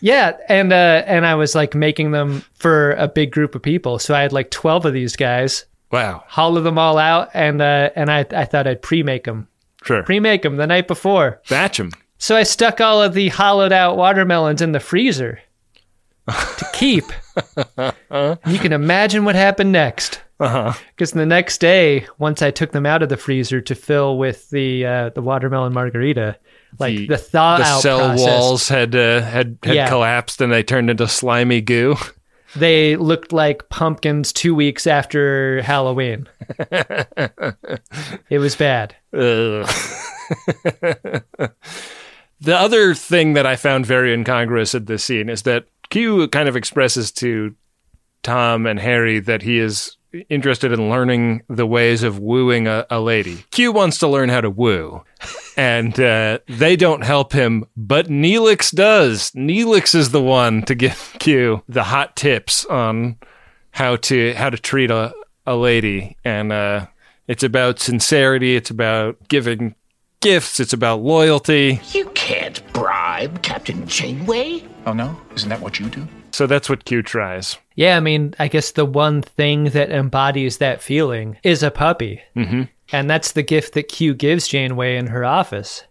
Yeah, 0.00 0.36
and 0.48 0.72
uh, 0.72 1.02
and 1.06 1.26
I 1.26 1.34
was 1.34 1.54
like 1.54 1.74
making 1.74 2.12
them 2.12 2.42
for 2.54 2.92
a 2.92 3.08
big 3.08 3.32
group 3.32 3.54
of 3.54 3.62
people, 3.62 3.98
so 3.98 4.14
I 4.14 4.22
had 4.22 4.32
like 4.32 4.50
twelve 4.50 4.86
of 4.86 4.92
these 4.94 5.16
guys. 5.16 5.66
Wow. 5.90 6.24
Hollow 6.26 6.60
them 6.60 6.78
all 6.78 6.96
out, 6.98 7.28
and 7.34 7.60
uh, 7.60 7.90
and 7.96 8.10
I 8.10 8.24
I 8.30 8.44
thought 8.44 8.66
I'd 8.66 8.82
pre-make 8.82 9.24
them, 9.24 9.48
Sure. 9.84 10.02
pre-make 10.04 10.42
them 10.42 10.56
the 10.56 10.66
night 10.66 10.86
before. 10.88 11.40
Batch 11.48 11.78
them. 11.78 11.92
So 12.18 12.36
I 12.36 12.42
stuck 12.44 12.80
all 12.80 13.02
of 13.02 13.14
the 13.14 13.28
hollowed 13.28 13.72
out 13.72 13.96
watermelons 13.96 14.62
in 14.62 14.72
the 14.72 14.80
freezer 14.80 15.40
to 16.28 16.66
keep. 16.72 17.04
you 18.46 18.58
can 18.58 18.72
imagine 18.72 19.24
what 19.24 19.34
happened 19.34 19.72
next. 19.72 20.20
Uh-huh. 20.38 20.72
Because 20.90 21.12
the 21.12 21.24
next 21.26 21.58
day, 21.58 22.06
once 22.18 22.42
I 22.42 22.50
took 22.50 22.72
them 22.72 22.84
out 22.84 23.02
of 23.02 23.08
the 23.08 23.16
freezer 23.16 23.60
to 23.62 23.74
fill 23.74 24.18
with 24.18 24.50
the 24.50 24.84
uh, 24.84 25.08
the 25.10 25.22
watermelon 25.22 25.72
margarita, 25.72 26.36
like 26.78 27.08
the, 27.08 27.16
thaw 27.16 27.56
the 27.58 27.64
out 27.64 27.80
cell 27.80 27.98
process, 28.00 28.26
walls 28.26 28.68
had 28.68 28.94
uh, 28.94 29.22
had 29.22 29.56
had 29.62 29.74
Yeah. 29.74 29.88
collapsed 29.88 30.40
and 30.42 30.52
they 30.52 30.62
turned 30.62 30.90
into 30.90 31.08
slimy 31.08 31.62
goo. 31.62 31.96
they 32.54 32.96
looked 32.96 33.32
like 33.32 33.68
pumpkins 33.70 34.30
two 34.32 34.54
weeks 34.54 34.86
after 34.86 35.62
Halloween. 35.62 36.28
it 38.28 38.38
was 38.38 38.56
bad. 38.56 38.94
The 42.40 42.56
other 42.56 42.94
thing 42.94 43.32
that 43.34 43.46
I 43.46 43.56
found 43.56 43.86
very 43.86 44.12
incongruous 44.12 44.74
at 44.74 44.86
this 44.86 45.04
scene 45.04 45.28
is 45.28 45.42
that 45.42 45.66
Q 45.90 46.28
kind 46.28 46.48
of 46.48 46.56
expresses 46.56 47.10
to 47.12 47.54
Tom 48.22 48.66
and 48.66 48.78
Harry 48.80 49.20
that 49.20 49.42
he 49.42 49.58
is 49.58 49.96
interested 50.28 50.72
in 50.72 50.90
learning 50.90 51.42
the 51.48 51.66
ways 51.66 52.02
of 52.02 52.18
wooing 52.18 52.66
a, 52.66 52.86
a 52.90 53.00
lady. 53.00 53.44
Q 53.50 53.72
wants 53.72 53.98
to 53.98 54.08
learn 54.08 54.28
how 54.28 54.40
to 54.40 54.50
woo, 54.50 55.04
and 55.56 55.98
uh, 55.98 56.38
they 56.48 56.76
don't 56.76 57.04
help 57.04 57.32
him, 57.32 57.64
but 57.76 58.08
Neelix 58.08 58.74
does. 58.74 59.30
Neelix 59.32 59.94
is 59.94 60.10
the 60.10 60.22
one 60.22 60.62
to 60.62 60.74
give 60.74 61.14
Q 61.18 61.62
the 61.68 61.84
hot 61.84 62.16
tips 62.16 62.64
on 62.66 63.16
how 63.70 63.96
to 63.96 64.32
how 64.34 64.50
to 64.50 64.58
treat 64.58 64.90
a, 64.90 65.12
a 65.46 65.56
lady, 65.56 66.16
and 66.24 66.52
uh, 66.52 66.86
it's 67.28 67.42
about 67.42 67.78
sincerity. 67.78 68.56
It's 68.56 68.70
about 68.70 69.28
giving 69.28 69.74
gifts. 70.20 70.60
It's 70.60 70.72
about 70.72 71.02
loyalty. 71.02 71.80
You 71.92 72.06
can't 72.14 72.62
bribe 72.72 73.42
Captain 73.42 73.86
Janeway. 73.86 74.64
Oh 74.86 74.92
no? 74.92 75.18
Isn't 75.34 75.48
that 75.48 75.60
what 75.60 75.78
you 75.80 75.88
do? 75.88 76.06
So 76.32 76.46
that's 76.46 76.68
what 76.68 76.84
Q 76.84 77.02
tries. 77.02 77.56
Yeah, 77.76 77.96
I 77.96 78.00
mean, 78.00 78.34
I 78.38 78.48
guess 78.48 78.72
the 78.72 78.84
one 78.84 79.22
thing 79.22 79.64
that 79.70 79.90
embodies 79.90 80.58
that 80.58 80.82
feeling 80.82 81.38
is 81.42 81.62
a 81.62 81.70
puppy. 81.70 82.20
Mm-hmm. 82.36 82.62
And 82.92 83.10
that's 83.10 83.32
the 83.32 83.42
gift 83.42 83.74
that 83.74 83.88
Q 83.88 84.14
gives 84.14 84.48
Janeway 84.48 84.96
in 84.96 85.08
her 85.08 85.24
office. 85.24 85.84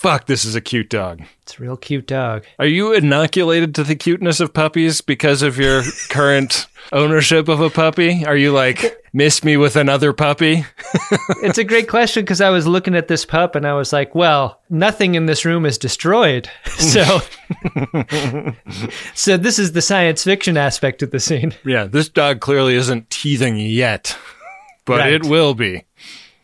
Fuck, 0.00 0.24
this 0.24 0.46
is 0.46 0.54
a 0.54 0.62
cute 0.62 0.88
dog. 0.88 1.20
It's 1.42 1.58
a 1.58 1.62
real 1.62 1.76
cute 1.76 2.06
dog. 2.06 2.46
Are 2.58 2.64
you 2.64 2.94
inoculated 2.94 3.74
to 3.74 3.84
the 3.84 3.94
cuteness 3.94 4.40
of 4.40 4.54
puppies 4.54 5.02
because 5.02 5.42
of 5.42 5.58
your 5.58 5.82
current 6.08 6.68
ownership 6.90 7.48
of 7.48 7.60
a 7.60 7.68
puppy? 7.68 8.24
Are 8.24 8.34
you 8.34 8.50
like, 8.50 9.04
miss 9.12 9.44
me 9.44 9.58
with 9.58 9.76
another 9.76 10.14
puppy? 10.14 10.64
it's 11.42 11.58
a 11.58 11.64
great 11.64 11.86
question 11.86 12.22
because 12.24 12.40
I 12.40 12.48
was 12.48 12.66
looking 12.66 12.94
at 12.94 13.08
this 13.08 13.26
pup 13.26 13.54
and 13.54 13.66
I 13.66 13.74
was 13.74 13.92
like, 13.92 14.14
well, 14.14 14.62
nothing 14.70 15.16
in 15.16 15.26
this 15.26 15.44
room 15.44 15.66
is 15.66 15.76
destroyed. 15.76 16.48
So, 16.78 17.20
so 19.14 19.36
this 19.36 19.58
is 19.58 19.72
the 19.72 19.82
science 19.82 20.24
fiction 20.24 20.56
aspect 20.56 21.02
of 21.02 21.10
the 21.10 21.20
scene. 21.20 21.54
Yeah, 21.62 21.84
this 21.84 22.08
dog 22.08 22.40
clearly 22.40 22.74
isn't 22.74 23.10
teething 23.10 23.58
yet, 23.58 24.16
but 24.86 25.00
Right. 25.00 25.12
it 25.12 25.26
will 25.26 25.52
be. 25.52 25.84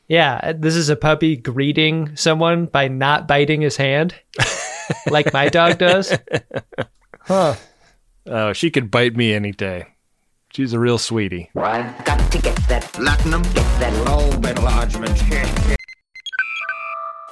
Yeah, 0.09 0.41
uh, 0.43 0.53
this 0.57 0.77
is 0.77 0.89
a 0.89 0.97
puppy 0.97 1.37
greeting 1.37 2.15
someone 2.17 2.67
by 2.67 2.89
not 2.89 3.27
biting 3.27 3.61
his 3.61 3.77
hand, 3.77 4.15
like 5.11 5.33
my 5.33 5.49
dog 5.49 5.79
does. 5.79 6.17
Huh. 7.23 7.57
Oh, 8.27 8.53
she 8.53 8.71
could 8.71 8.91
bite 8.91 9.17
me 9.17 9.35
any 9.35 9.51
day. 9.51 9.87
She's 10.53 10.73
a 10.73 10.79
real 10.79 10.99
sweetie. 10.99 11.51
I've 11.57 12.05
got 12.05 12.31
to 12.33 12.39
get 12.39 12.57
that 12.69 12.85
platinum, 12.93 13.43
get 13.43 13.81
that 13.81 13.93
lobe 14.07 14.47
enlargement. 14.47 15.77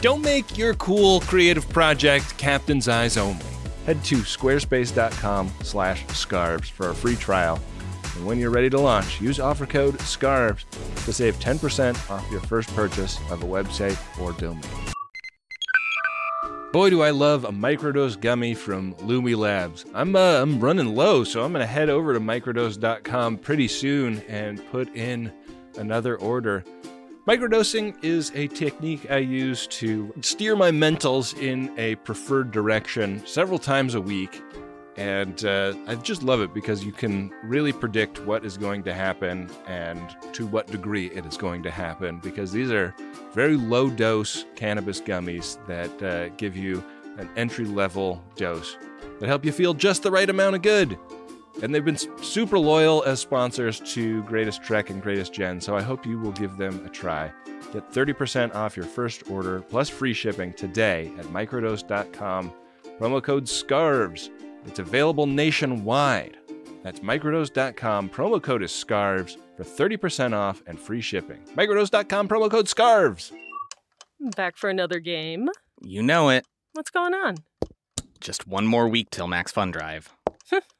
Don't 0.00 0.22
make 0.22 0.56
your 0.56 0.74
cool 0.74 1.20
creative 1.20 1.68
project 1.68 2.36
captain's 2.38 2.88
eyes 2.88 3.18
only. 3.18 3.44
Head 3.84 4.02
to 4.04 4.16
squarespace.com 4.16 5.50
slash 5.62 6.06
scarves 6.08 6.68
for 6.68 6.90
a 6.90 6.94
free 6.94 7.16
trial 7.16 7.60
And 8.16 8.26
when 8.26 8.38
you're 8.38 8.50
ready 8.50 8.70
to 8.70 8.80
launch, 8.80 9.20
use 9.20 9.38
offer 9.38 9.66
code 9.66 9.98
SCARVES 10.00 10.64
to 11.04 11.12
save 11.12 11.36
10% 11.38 12.10
off 12.10 12.30
your 12.30 12.40
first 12.40 12.74
purchase 12.74 13.18
of 13.30 13.42
a 13.42 13.46
website 13.46 13.98
or 14.20 14.32
domain. 14.32 14.62
Boy, 16.72 16.90
do 16.90 17.02
I 17.02 17.10
love 17.10 17.44
a 17.44 17.50
microdose 17.50 18.20
gummy 18.20 18.54
from 18.54 18.94
Lumi 18.96 19.36
Labs. 19.36 19.84
I'm 19.92 20.14
uh, 20.14 20.40
I'm 20.40 20.60
running 20.60 20.94
low, 20.94 21.24
so 21.24 21.42
I'm 21.42 21.52
gonna 21.52 21.66
head 21.66 21.90
over 21.90 22.12
to 22.12 22.20
microdose.com 22.20 23.38
pretty 23.38 23.66
soon 23.66 24.20
and 24.28 24.64
put 24.70 24.94
in 24.94 25.32
another 25.76 26.16
order. 26.16 26.64
Microdosing 27.26 28.02
is 28.02 28.32
a 28.34 28.48
technique 28.48 29.10
I 29.10 29.18
use 29.18 29.66
to 29.66 30.12
steer 30.22 30.56
my 30.56 30.70
mentals 30.70 31.38
in 31.38 31.70
a 31.78 31.96
preferred 31.96 32.50
direction 32.50 33.24
several 33.26 33.58
times 33.58 33.94
a 33.94 34.00
week. 34.00 34.42
And 34.96 35.44
uh, 35.44 35.74
I 35.86 35.96
just 35.96 36.22
love 36.22 36.40
it 36.40 36.54
because 36.54 36.82
you 36.82 36.92
can 36.92 37.30
really 37.44 37.74
predict 37.74 38.24
what 38.24 38.44
is 38.44 38.56
going 38.56 38.82
to 38.84 38.94
happen 38.94 39.50
and 39.66 40.00
to 40.32 40.46
what 40.46 40.66
degree 40.68 41.10
it 41.10 41.26
is 41.26 41.36
going 41.36 41.62
to 41.64 41.70
happen. 41.70 42.20
Because 42.20 42.52
these 42.52 42.70
are 42.70 42.94
very 43.32 43.56
low 43.56 43.90
dose 43.90 44.46
cannabis 44.56 44.98
gummies 45.00 45.64
that 45.66 46.02
uh, 46.02 46.30
give 46.36 46.56
you 46.56 46.82
an 47.18 47.28
entry 47.36 47.66
level 47.66 48.24
dose 48.36 48.78
that 49.18 49.28
help 49.28 49.44
you 49.44 49.52
feel 49.52 49.74
just 49.74 50.02
the 50.02 50.10
right 50.10 50.28
amount 50.30 50.56
of 50.56 50.62
good. 50.62 50.98
And 51.62 51.74
they've 51.74 51.84
been 51.84 51.98
super 52.22 52.58
loyal 52.58 53.02
as 53.04 53.20
sponsors 53.20 53.80
to 53.94 54.22
Greatest 54.24 54.62
Trek 54.62 54.90
and 54.90 55.02
Greatest 55.02 55.32
Gen, 55.32 55.60
so 55.60 55.76
I 55.76 55.82
hope 55.82 56.06
you 56.06 56.18
will 56.18 56.32
give 56.32 56.56
them 56.56 56.84
a 56.86 56.88
try. 56.88 57.30
Get 57.72 57.90
30% 57.92 58.54
off 58.54 58.76
your 58.76 58.86
first 58.86 59.30
order 59.30 59.60
plus 59.60 59.88
free 59.88 60.14
shipping 60.14 60.52
today 60.54 61.12
at 61.18 61.26
microdose.com. 61.26 62.52
Promo 62.98 63.22
code 63.22 63.48
SCARVES. 63.48 64.30
It's 64.66 64.78
available 64.78 65.26
nationwide. 65.26 66.36
That's 66.82 67.00
microdose.com. 67.00 68.10
Promo 68.10 68.42
code 68.42 68.62
is 68.62 68.72
SCARVES 68.72 69.36
for 69.56 69.64
30% 69.64 70.34
off 70.34 70.62
and 70.66 70.78
free 70.78 71.00
shipping. 71.00 71.42
Microdose.com, 71.56 72.28
promo 72.28 72.50
code 72.50 72.68
SCARVES. 72.68 73.32
Back 74.36 74.56
for 74.56 74.68
another 74.68 75.00
game. 75.00 75.48
You 75.82 76.02
know 76.02 76.28
it. 76.28 76.44
What's 76.72 76.90
going 76.90 77.14
on? 77.14 77.36
Just 78.20 78.46
one 78.46 78.66
more 78.66 78.86
week 78.88 79.08
till 79.10 79.26
Max 79.26 79.50
Fun 79.50 79.70
Drive. 79.70 80.10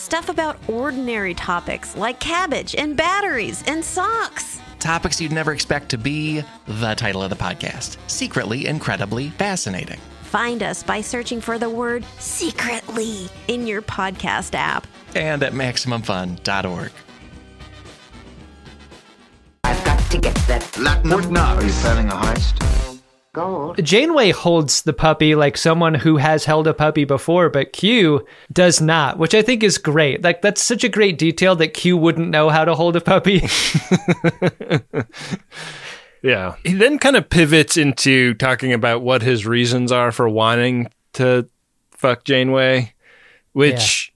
Stuff 0.00 0.30
about 0.30 0.56
ordinary 0.66 1.34
topics 1.34 1.94
like 1.94 2.18
cabbage 2.20 2.74
and 2.74 2.96
batteries 2.96 3.62
and 3.66 3.84
socks. 3.84 4.58
Topics 4.78 5.20
you'd 5.20 5.30
never 5.30 5.52
expect 5.52 5.90
to 5.90 5.98
be 5.98 6.42
the 6.66 6.94
title 6.94 7.22
of 7.22 7.28
the 7.28 7.36
podcast 7.36 7.98
Secretly 8.06 8.66
Incredibly 8.66 9.28
Fascinating. 9.28 10.00
Find 10.22 10.62
us 10.62 10.82
by 10.82 11.02
searching 11.02 11.42
for 11.42 11.58
the 11.58 11.68
word 11.68 12.06
secretly 12.18 13.28
in 13.48 13.66
your 13.66 13.82
podcast 13.82 14.54
app 14.54 14.86
and 15.14 15.42
at 15.42 15.52
MaximumFun.org. 15.52 16.92
I've 19.64 19.84
got 19.84 20.10
to 20.10 20.18
get 20.18 20.34
that 20.48 20.78
Latin. 20.78 21.10
platinum. 21.10 21.36
Are 21.36 21.62
you 21.62 21.72
planning 21.72 22.08
a 22.08 22.14
heist? 22.14 22.89
Gold. 23.32 23.82
Janeway 23.82 24.30
holds 24.30 24.82
the 24.82 24.92
puppy 24.92 25.34
like 25.34 25.56
someone 25.56 25.94
who 25.94 26.16
has 26.16 26.44
held 26.44 26.66
a 26.66 26.74
puppy 26.74 27.04
before, 27.04 27.48
but 27.48 27.72
Q 27.72 28.26
does 28.52 28.80
not, 28.80 29.18
which 29.18 29.34
I 29.34 29.42
think 29.42 29.62
is 29.62 29.78
great. 29.78 30.22
Like 30.22 30.42
that's 30.42 30.62
such 30.62 30.84
a 30.84 30.88
great 30.88 31.18
detail 31.18 31.56
that 31.56 31.74
Q 31.74 31.96
wouldn't 31.96 32.30
know 32.30 32.48
how 32.48 32.64
to 32.64 32.74
hold 32.74 32.96
a 32.96 33.00
puppy. 33.00 33.42
Yeah. 36.22 36.56
He 36.64 36.74
then 36.74 36.98
kind 36.98 37.16
of 37.16 37.30
pivots 37.30 37.76
into 37.76 38.34
talking 38.34 38.72
about 38.72 39.02
what 39.02 39.22
his 39.22 39.46
reasons 39.46 39.92
are 39.92 40.12
for 40.12 40.28
wanting 40.28 40.88
to 41.14 41.48
fuck 41.92 42.24
Janeway, 42.24 42.94
which 43.52 44.12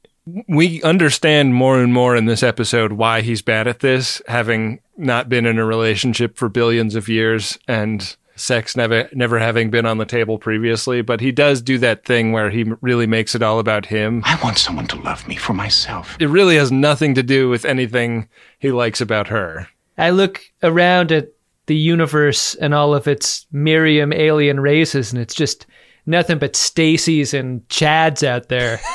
we 0.48 0.82
understand 0.82 1.54
more 1.54 1.80
and 1.80 1.92
more 1.92 2.16
in 2.16 2.26
this 2.26 2.42
episode 2.42 2.92
why 2.92 3.20
he's 3.20 3.42
bad 3.42 3.66
at 3.66 3.80
this, 3.80 4.22
having 4.26 4.80
not 4.96 5.28
been 5.28 5.46
in 5.46 5.58
a 5.58 5.64
relationship 5.64 6.36
for 6.36 6.48
billions 6.48 6.94
of 6.94 7.08
years 7.08 7.58
and 7.68 8.16
sex 8.36 8.76
never 8.76 9.08
never 9.12 9.38
having 9.38 9.70
been 9.70 9.86
on 9.86 9.98
the 9.98 10.04
table 10.04 10.38
previously, 10.38 11.02
but 11.02 11.20
he 11.20 11.32
does 11.32 11.62
do 11.62 11.78
that 11.78 12.04
thing 12.04 12.32
where 12.32 12.50
he 12.50 12.64
really 12.80 13.06
makes 13.06 13.34
it 13.34 13.42
all 13.42 13.58
about 13.58 13.86
him. 13.86 14.22
I 14.24 14.38
want 14.42 14.58
someone 14.58 14.86
to 14.88 14.96
love 14.96 15.26
me 15.28 15.36
for 15.36 15.52
myself. 15.52 16.16
It 16.20 16.26
really 16.26 16.56
has 16.56 16.72
nothing 16.72 17.14
to 17.14 17.22
do 17.22 17.48
with 17.48 17.64
anything 17.64 18.28
he 18.58 18.72
likes 18.72 19.00
about 19.00 19.28
her. 19.28 19.68
I 19.96 20.10
look 20.10 20.42
around 20.62 21.12
at 21.12 21.28
the 21.66 21.76
universe 21.76 22.54
and 22.56 22.74
all 22.74 22.94
of 22.94 23.08
its 23.08 23.46
Miriam 23.52 24.12
alien 24.12 24.60
races, 24.60 25.12
and 25.12 25.22
it's 25.22 25.34
just 25.34 25.66
nothing 26.04 26.38
but 26.38 26.56
Stacy's 26.56 27.32
and 27.32 27.66
Chads 27.68 28.26
out 28.26 28.48
there. 28.48 28.80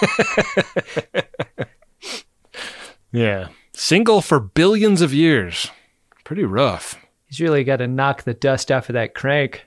Yeah. 3.12 3.49
Single 3.73 4.21
for 4.21 4.39
billions 4.39 5.02
of 5.02 5.13
years. 5.13 5.69
Pretty 6.23 6.43
rough. 6.43 6.95
He's 7.30 7.39
really 7.39 7.63
got 7.63 7.78
to 7.78 7.88
knock 7.88 8.24
the 8.24 8.34
dust 8.34 8.72
off 8.72 8.89
of 8.89 8.94
that 8.94 9.13
crank. 9.13 9.65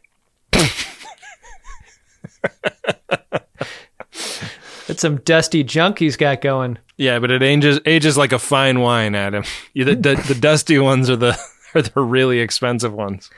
That's 4.88 5.00
some 5.00 5.18
dusty 5.18 5.62
junk 5.62 5.98
he's 6.00 6.16
got 6.16 6.40
going. 6.40 6.78
Yeah, 6.96 7.18
but 7.18 7.30
it 7.30 7.42
ages 7.42 7.78
ages 7.86 8.18
like 8.18 8.32
a 8.32 8.38
fine 8.38 8.80
wine, 8.80 9.14
Adam. 9.14 9.44
You- 9.74 9.84
The, 9.84 9.94
the, 9.94 10.14
the 10.28 10.34
dusty 10.34 10.78
ones 10.78 11.08
are 11.08 11.16
the 11.16 11.38
are 11.74 11.82
the 11.82 12.00
really 12.02 12.40
expensive 12.40 12.92
ones. 12.92 13.30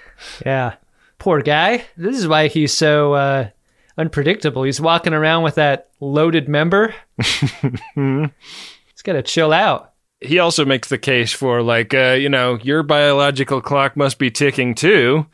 Yeah. 0.45 0.75
Poor 1.19 1.43
guy. 1.43 1.85
This 1.97 2.19
is 2.19 2.27
why 2.27 2.49
he's 2.49 2.73
so 2.73 3.15
uh, 3.15 3.49
unpredictable. 3.97 4.65
He's 4.65 4.81
walking 4.81 5.15
around 5.15 5.43
with 5.45 5.55
that 5.55 5.89
loaded 6.01 6.49
member. 6.49 6.95
he's 7.23 9.03
got 9.05 9.13
to 9.13 9.23
chill 9.23 9.53
out. 9.53 9.93
He 10.25 10.39
also 10.39 10.65
makes 10.65 10.89
the 10.89 10.99
case 10.99 11.33
for 11.33 11.63
like, 11.63 11.93
uh, 11.93 12.17
you 12.19 12.29
know, 12.29 12.59
your 12.63 12.83
biological 12.83 13.61
clock 13.61 13.97
must 13.97 14.19
be 14.19 14.31
ticking 14.31 14.75
too, 14.75 15.27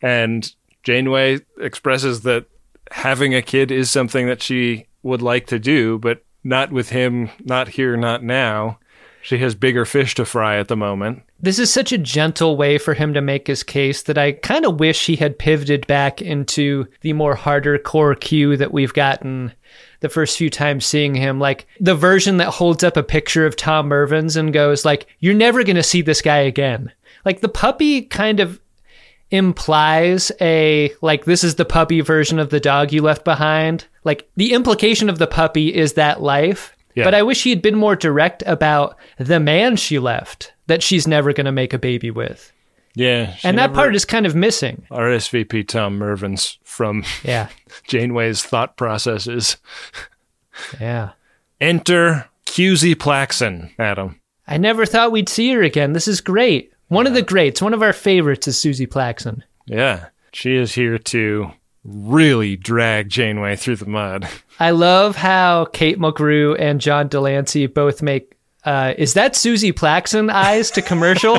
and 0.00 0.50
Janeway 0.82 1.40
expresses 1.60 2.22
that 2.22 2.46
having 2.90 3.34
a 3.34 3.42
kid 3.42 3.70
is 3.70 3.90
something 3.90 4.26
that 4.26 4.42
she 4.42 4.86
would 5.02 5.20
like 5.20 5.46
to 5.48 5.58
do, 5.58 5.98
but 5.98 6.24
not 6.42 6.72
with 6.72 6.88
him, 6.88 7.28
not 7.44 7.68
here, 7.68 7.96
not 7.96 8.22
now. 8.22 8.78
She 9.28 9.36
has 9.40 9.54
bigger 9.54 9.84
fish 9.84 10.14
to 10.14 10.24
fry 10.24 10.56
at 10.56 10.68
the 10.68 10.76
moment. 10.76 11.22
This 11.38 11.58
is 11.58 11.70
such 11.70 11.92
a 11.92 11.98
gentle 11.98 12.56
way 12.56 12.78
for 12.78 12.94
him 12.94 13.12
to 13.12 13.20
make 13.20 13.46
his 13.46 13.62
case 13.62 14.04
that 14.04 14.16
I 14.16 14.32
kind 14.32 14.64
of 14.64 14.80
wish 14.80 15.04
he 15.04 15.16
had 15.16 15.38
pivoted 15.38 15.86
back 15.86 16.22
into 16.22 16.86
the 17.02 17.12
more 17.12 17.34
harder 17.34 17.76
core 17.76 18.14
Q 18.14 18.56
that 18.56 18.72
we've 18.72 18.94
gotten 18.94 19.52
the 20.00 20.08
first 20.08 20.38
few 20.38 20.48
times 20.48 20.86
seeing 20.86 21.14
him. 21.14 21.38
Like 21.38 21.66
the 21.78 21.94
version 21.94 22.38
that 22.38 22.48
holds 22.48 22.82
up 22.82 22.96
a 22.96 23.02
picture 23.02 23.44
of 23.44 23.54
Tom 23.54 23.90
Mervins 23.90 24.34
and 24.34 24.50
goes 24.50 24.86
like, 24.86 25.06
"You're 25.18 25.34
never 25.34 25.62
going 25.62 25.76
to 25.76 25.82
see 25.82 26.00
this 26.00 26.22
guy 26.22 26.38
again." 26.38 26.90
Like 27.26 27.42
the 27.42 27.50
puppy 27.50 28.00
kind 28.00 28.40
of 28.40 28.58
implies 29.30 30.32
a 30.40 30.90
like 31.02 31.26
this 31.26 31.44
is 31.44 31.56
the 31.56 31.66
puppy 31.66 32.00
version 32.00 32.38
of 32.38 32.48
the 32.48 32.60
dog 32.60 32.94
you 32.94 33.02
left 33.02 33.26
behind. 33.26 33.84
Like 34.04 34.26
the 34.38 34.54
implication 34.54 35.10
of 35.10 35.18
the 35.18 35.26
puppy 35.26 35.74
is 35.74 35.92
that 35.92 36.22
life. 36.22 36.74
Yeah. 36.98 37.04
But 37.04 37.14
I 37.14 37.22
wish 37.22 37.44
he 37.44 37.50
had 37.50 37.62
been 37.62 37.76
more 37.76 37.94
direct 37.94 38.42
about 38.44 38.96
the 39.18 39.38
man 39.38 39.76
she 39.76 40.00
left 40.00 40.52
that 40.66 40.82
she's 40.82 41.06
never 41.06 41.32
going 41.32 41.44
to 41.46 41.52
make 41.52 41.72
a 41.72 41.78
baby 41.78 42.10
with. 42.10 42.52
Yeah, 42.94 43.36
and 43.44 43.56
that 43.58 43.72
part 43.74 43.94
is 43.94 44.04
kind 44.04 44.26
of 44.26 44.34
missing. 44.34 44.84
RSVP 44.90 45.68
Tom 45.68 46.00
Mervins 46.00 46.58
from 46.64 47.04
Yeah. 47.22 47.48
Janeway's 47.86 48.42
thought 48.42 48.76
processes. 48.76 49.58
Yeah. 50.80 51.10
Enter 51.60 52.28
QZ 52.46 52.96
Plakson, 52.96 53.70
Adam. 53.78 54.20
I 54.48 54.56
never 54.56 54.84
thought 54.84 55.12
we'd 55.12 55.28
see 55.28 55.52
her 55.52 55.62
again. 55.62 55.92
This 55.92 56.08
is 56.08 56.20
great. 56.20 56.72
One 56.88 57.06
of 57.06 57.14
the 57.14 57.22
greats, 57.22 57.62
one 57.62 57.74
of 57.74 57.82
our 57.82 57.92
favorites 57.92 58.48
is 58.48 58.56
Suzie 58.56 58.88
Plakson. 58.88 59.42
Yeah, 59.66 60.06
she 60.32 60.56
is 60.56 60.74
here 60.74 60.98
to 60.98 61.52
really 61.84 62.56
drag 62.56 63.10
Janeway 63.10 63.54
through 63.56 63.76
the 63.76 63.86
mud. 63.86 64.26
I 64.60 64.70
love 64.70 65.16
how 65.16 65.66
Kate 65.66 65.98
Mulgrew 65.98 66.56
and 66.58 66.80
John 66.80 67.08
de 67.08 67.20
Lancie 67.20 67.66
both 67.66 68.02
make. 68.02 68.34
Uh, 68.64 68.94
is 68.98 69.14
that 69.14 69.34
Suzie 69.34 69.72
Plakson 69.72 70.30
eyes 70.30 70.70
to 70.72 70.82
commercial? 70.82 71.38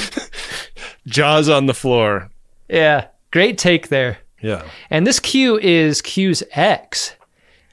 Jaws 1.06 1.48
on 1.48 1.66
the 1.66 1.74
floor. 1.74 2.30
yeah, 2.68 3.06
great 3.30 3.58
take 3.58 3.88
there. 3.88 4.18
Yeah. 4.42 4.62
And 4.90 5.06
this 5.06 5.18
Q 5.18 5.58
is 5.58 6.02
Q's 6.02 6.42
ex. 6.52 7.14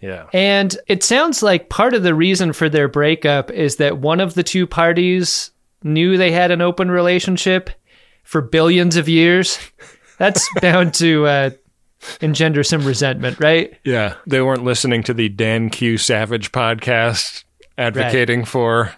Yeah. 0.02 0.28
And 0.34 0.78
it 0.88 1.04
sounds 1.04 1.42
like 1.42 1.70
part 1.70 1.94
of 1.94 2.04
the 2.04 2.14
reason 2.16 2.54
for 2.54 2.70
their 2.70 2.88
breakup 2.88 3.52
is 3.52 3.78
that 3.78 3.98
one 3.98 4.20
of 4.20 4.34
the 4.34 4.44
two 4.44 4.68
parties 4.68 5.52
knew 5.84 6.18
they 6.18 6.32
had 6.32 6.52
an 6.52 6.62
open 6.62 6.92
relationship 6.92 7.70
for 8.24 8.42
billions 8.42 8.96
of 8.96 9.10
years. 9.10 9.60
That's 10.18 10.48
bound 10.62 10.94
to 10.96 11.26
uh, 11.26 11.50
engender 12.22 12.64
some 12.64 12.86
resentment, 12.86 13.40
right? 13.40 13.74
Yeah. 13.84 14.16
They 14.26 14.42
weren't 14.42 14.64
listening 14.64 15.04
to 15.04 15.14
the 15.14 15.30
Dan 15.30 15.70
Q 15.70 15.98
Savage 15.98 16.52
podcast 16.52 17.44
advocating 17.78 18.40
right. 18.40 18.48
for 18.48 18.94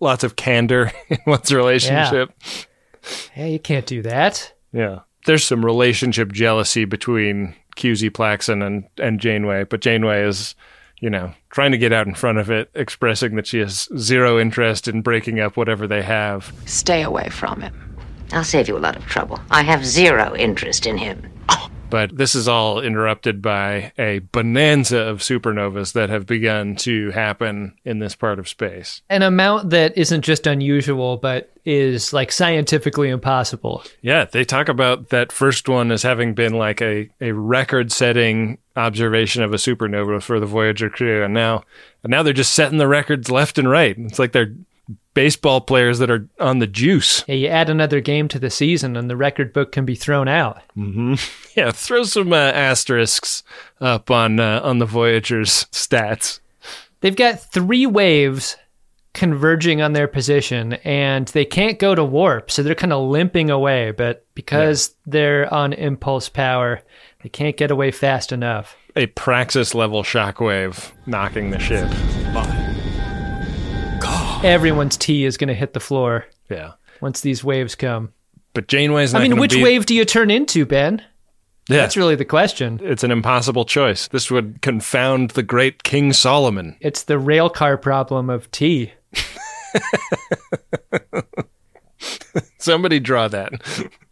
lots 0.00 0.24
of 0.24 0.36
candor 0.36 0.92
in 1.08 1.18
one's 1.26 1.52
relationship. 1.52 2.32
Yeah. 2.40 3.10
yeah, 3.36 3.46
you 3.46 3.58
can't 3.58 3.86
do 3.86 4.02
that. 4.02 4.52
Yeah. 4.72 5.00
There's 5.26 5.44
some 5.44 5.64
relationship 5.64 6.32
jealousy 6.32 6.84
between 6.84 7.54
QZ 7.76 8.10
Plakson 8.10 8.64
and, 8.66 8.84
and 8.98 9.20
Janeway, 9.20 9.64
but 9.64 9.80
Janeway 9.80 10.24
is, 10.24 10.54
you 11.00 11.10
know, 11.10 11.32
trying 11.50 11.72
to 11.72 11.78
get 11.78 11.92
out 11.92 12.06
in 12.06 12.14
front 12.14 12.38
of 12.38 12.50
it, 12.50 12.70
expressing 12.74 13.36
that 13.36 13.46
she 13.46 13.58
has 13.58 13.88
zero 13.96 14.38
interest 14.38 14.88
in 14.88 15.02
breaking 15.02 15.40
up 15.40 15.56
whatever 15.56 15.86
they 15.86 16.02
have. 16.02 16.52
Stay 16.66 17.02
away 17.02 17.28
from 17.28 17.60
him. 17.60 17.92
I'll 18.32 18.44
save 18.44 18.66
you 18.66 18.76
a 18.76 18.80
lot 18.80 18.96
of 18.96 19.04
trouble. 19.06 19.38
I 19.50 19.62
have 19.62 19.84
zero 19.84 20.34
interest 20.34 20.86
in 20.86 20.96
him. 20.96 21.30
Oh, 21.50 21.61
But 21.92 22.16
this 22.16 22.34
is 22.34 22.48
all 22.48 22.80
interrupted 22.80 23.42
by 23.42 23.92
a 23.98 24.20
bonanza 24.20 24.96
of 24.96 25.18
supernovas 25.18 25.92
that 25.92 26.08
have 26.08 26.24
begun 26.24 26.74
to 26.76 27.10
happen 27.10 27.74
in 27.84 27.98
this 27.98 28.14
part 28.14 28.38
of 28.38 28.48
space. 28.48 29.02
An 29.10 29.20
amount 29.20 29.68
that 29.70 29.98
isn't 29.98 30.22
just 30.22 30.46
unusual, 30.46 31.18
but 31.18 31.52
is 31.66 32.14
like 32.14 32.32
scientifically 32.32 33.10
impossible. 33.10 33.84
Yeah, 34.00 34.24
they 34.24 34.42
talk 34.42 34.70
about 34.70 35.10
that 35.10 35.32
first 35.32 35.68
one 35.68 35.92
as 35.92 36.02
having 36.02 36.32
been 36.32 36.54
like 36.54 36.80
a, 36.80 37.10
a 37.20 37.32
record 37.32 37.92
setting 37.92 38.56
observation 38.74 39.42
of 39.42 39.52
a 39.52 39.58
supernova 39.58 40.22
for 40.22 40.40
the 40.40 40.46
Voyager 40.46 40.88
crew. 40.88 41.22
And 41.22 41.34
now 41.34 41.62
and 42.02 42.10
now 42.10 42.22
they're 42.22 42.32
just 42.32 42.54
setting 42.54 42.78
the 42.78 42.88
records 42.88 43.30
left 43.30 43.58
and 43.58 43.68
right. 43.68 43.94
It's 43.98 44.18
like 44.18 44.32
they're 44.32 44.54
baseball 45.14 45.60
players 45.60 45.98
that 45.98 46.10
are 46.10 46.28
on 46.40 46.58
the 46.58 46.66
juice. 46.66 47.24
Yeah, 47.26 47.34
you 47.34 47.48
add 47.48 47.68
another 47.68 48.00
game 48.00 48.28
to 48.28 48.38
the 48.38 48.50
season 48.50 48.96
and 48.96 49.10
the 49.10 49.16
record 49.16 49.52
book 49.52 49.72
can 49.72 49.84
be 49.84 49.94
thrown 49.94 50.28
out. 50.28 50.62
Mm-hmm. 50.76 51.14
Yeah, 51.54 51.70
throw 51.70 52.02
some 52.04 52.32
uh, 52.32 52.36
asterisks 52.36 53.42
up 53.78 54.10
on 54.10 54.40
uh, 54.40 54.62
on 54.64 54.78
the 54.78 54.86
Voyager's 54.86 55.66
stats. 55.66 56.40
They've 57.00 57.14
got 57.14 57.40
three 57.40 57.84
waves 57.84 58.56
converging 59.12 59.82
on 59.82 59.92
their 59.92 60.08
position 60.08 60.72
and 60.84 61.28
they 61.28 61.44
can't 61.44 61.78
go 61.78 61.94
to 61.94 62.02
warp, 62.02 62.50
so 62.50 62.62
they're 62.62 62.74
kind 62.74 62.94
of 62.94 63.06
limping 63.06 63.50
away, 63.50 63.90
but 63.90 64.24
because 64.34 64.88
yeah. 64.88 65.10
they're 65.12 65.52
on 65.52 65.74
impulse 65.74 66.30
power, 66.30 66.80
they 67.22 67.28
can't 67.28 67.58
get 67.58 67.70
away 67.70 67.90
fast 67.90 68.32
enough. 68.32 68.76
A 68.96 69.04
praxis 69.08 69.74
level 69.74 70.02
shockwave 70.02 70.90
knocking 71.04 71.50
the 71.50 71.58
ship. 71.58 71.90
Bye 72.32 72.61
everyone's 74.44 74.96
tea 74.96 75.24
is 75.24 75.36
going 75.36 75.48
to 75.48 75.54
hit 75.54 75.72
the 75.72 75.80
floor. 75.80 76.26
Yeah. 76.48 76.72
Once 77.00 77.20
these 77.20 77.42
waves 77.42 77.74
come. 77.74 78.12
But 78.54 78.68
Janeway's. 78.68 79.14
I 79.14 79.22
mean, 79.22 79.38
which 79.38 79.52
be... 79.52 79.62
wave 79.62 79.86
do 79.86 79.94
you 79.94 80.04
turn 80.04 80.30
into, 80.30 80.66
Ben? 80.66 81.02
Yeah. 81.68 81.78
That's 81.78 81.96
really 81.96 82.16
the 82.16 82.24
question. 82.24 82.80
It's 82.82 83.04
an 83.04 83.10
impossible 83.10 83.64
choice. 83.64 84.08
This 84.08 84.30
would 84.30 84.60
confound 84.62 85.30
the 85.30 85.44
great 85.44 85.84
King 85.84 86.12
Solomon. 86.12 86.76
It's 86.80 87.04
the 87.04 87.18
rail 87.18 87.48
car 87.48 87.76
problem 87.78 88.28
of 88.30 88.50
tea. 88.50 88.92
Somebody 92.58 92.98
draw 93.00 93.28
that. 93.28 93.52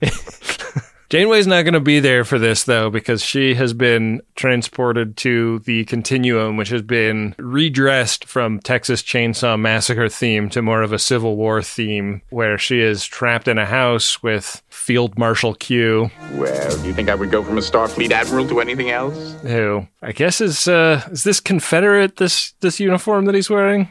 Janeway's 1.10 1.48
not 1.48 1.62
going 1.62 1.74
to 1.74 1.80
be 1.80 1.98
there 1.98 2.24
for 2.24 2.38
this 2.38 2.62
though 2.62 2.88
because 2.88 3.20
she 3.20 3.54
has 3.54 3.72
been 3.72 4.22
transported 4.36 5.16
to 5.18 5.58
the 5.60 5.84
continuum 5.86 6.56
which 6.56 6.68
has 6.68 6.82
been 6.82 7.34
redressed 7.36 8.24
from 8.26 8.60
Texas 8.60 9.02
Chainsaw 9.02 9.58
Massacre 9.58 10.08
theme 10.08 10.48
to 10.50 10.62
more 10.62 10.82
of 10.82 10.92
a 10.92 11.00
Civil 11.00 11.34
War 11.36 11.62
theme 11.62 12.22
where 12.30 12.56
she 12.56 12.80
is 12.80 13.04
trapped 13.04 13.48
in 13.48 13.58
a 13.58 13.66
house 13.66 14.22
with 14.22 14.62
Field 14.68 15.18
Marshal 15.18 15.54
Q. 15.54 16.12
Well, 16.34 16.76
do 16.80 16.86
you 16.86 16.94
think 16.94 17.08
I 17.08 17.16
would 17.16 17.32
go 17.32 17.42
from 17.42 17.58
a 17.58 17.60
Starfleet 17.60 18.12
admiral 18.12 18.46
to 18.46 18.60
anything 18.60 18.90
else? 18.90 19.34
Who 19.42 19.88
I 20.02 20.12
guess 20.12 20.40
is 20.40 20.68
uh 20.68 21.02
is 21.10 21.24
this 21.24 21.40
Confederate 21.40 22.18
this 22.18 22.52
this 22.60 22.78
uniform 22.78 23.24
that 23.24 23.34
he's 23.34 23.50
wearing? 23.50 23.88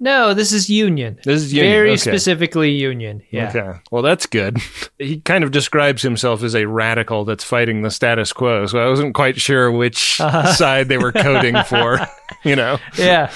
No, 0.00 0.32
this 0.32 0.52
is 0.52 0.70
Union. 0.70 1.18
This 1.24 1.42
is 1.42 1.52
Union. 1.52 1.72
Very 1.72 1.90
okay. 1.90 1.96
specifically 1.96 2.70
Union. 2.70 3.22
Yeah. 3.30 3.48
Okay. 3.48 3.80
Well, 3.90 4.02
that's 4.02 4.26
good. 4.26 4.58
he 4.98 5.20
kind 5.20 5.42
of 5.42 5.50
describes 5.50 6.02
himself 6.02 6.42
as 6.42 6.54
a 6.54 6.66
radical 6.66 7.24
that's 7.24 7.42
fighting 7.42 7.82
the 7.82 7.90
status 7.90 8.32
quo. 8.32 8.66
So 8.66 8.78
I 8.78 8.88
wasn't 8.88 9.14
quite 9.14 9.40
sure 9.40 9.72
which 9.72 10.20
uh-huh. 10.20 10.52
side 10.52 10.88
they 10.88 10.98
were 10.98 11.12
coding 11.12 11.62
for, 11.64 11.98
you 12.44 12.54
know? 12.54 12.78
Yeah. 12.96 13.32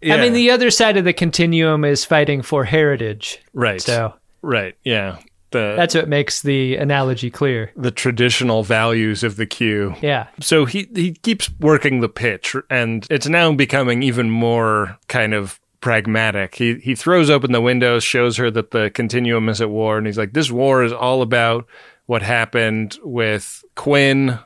yeah. 0.00 0.14
I 0.14 0.20
mean, 0.20 0.32
the 0.32 0.50
other 0.50 0.70
side 0.70 0.96
of 0.96 1.04
the 1.04 1.12
continuum 1.12 1.84
is 1.84 2.04
fighting 2.04 2.40
for 2.40 2.64
heritage. 2.64 3.42
Right. 3.52 3.82
So, 3.82 4.14
right. 4.40 4.76
Yeah. 4.82 5.18
The, 5.56 5.74
That's 5.74 5.94
what 5.94 6.08
makes 6.08 6.42
the 6.42 6.76
analogy 6.76 7.30
clear. 7.30 7.72
The 7.76 7.90
traditional 7.90 8.62
values 8.62 9.24
of 9.24 9.36
the 9.36 9.46
Q. 9.46 9.94
Yeah. 10.02 10.26
So 10.38 10.66
he 10.66 10.86
he 10.94 11.12
keeps 11.14 11.50
working 11.58 12.00
the 12.00 12.10
pitch, 12.10 12.54
and 12.68 13.06
it's 13.08 13.26
now 13.26 13.52
becoming 13.54 14.02
even 14.02 14.30
more 14.30 14.98
kind 15.08 15.32
of 15.32 15.58
pragmatic. 15.80 16.56
He 16.56 16.74
he 16.74 16.94
throws 16.94 17.30
open 17.30 17.52
the 17.52 17.62
windows, 17.62 18.04
shows 18.04 18.36
her 18.36 18.50
that 18.50 18.72
the 18.72 18.90
continuum 18.90 19.48
is 19.48 19.62
at 19.62 19.70
war, 19.70 19.96
and 19.96 20.06
he's 20.06 20.18
like, 20.18 20.34
"This 20.34 20.50
war 20.50 20.84
is 20.84 20.92
all 20.92 21.22
about 21.22 21.66
what 22.04 22.20
happened 22.20 22.98
with 23.02 23.64
Quinn 23.76 24.38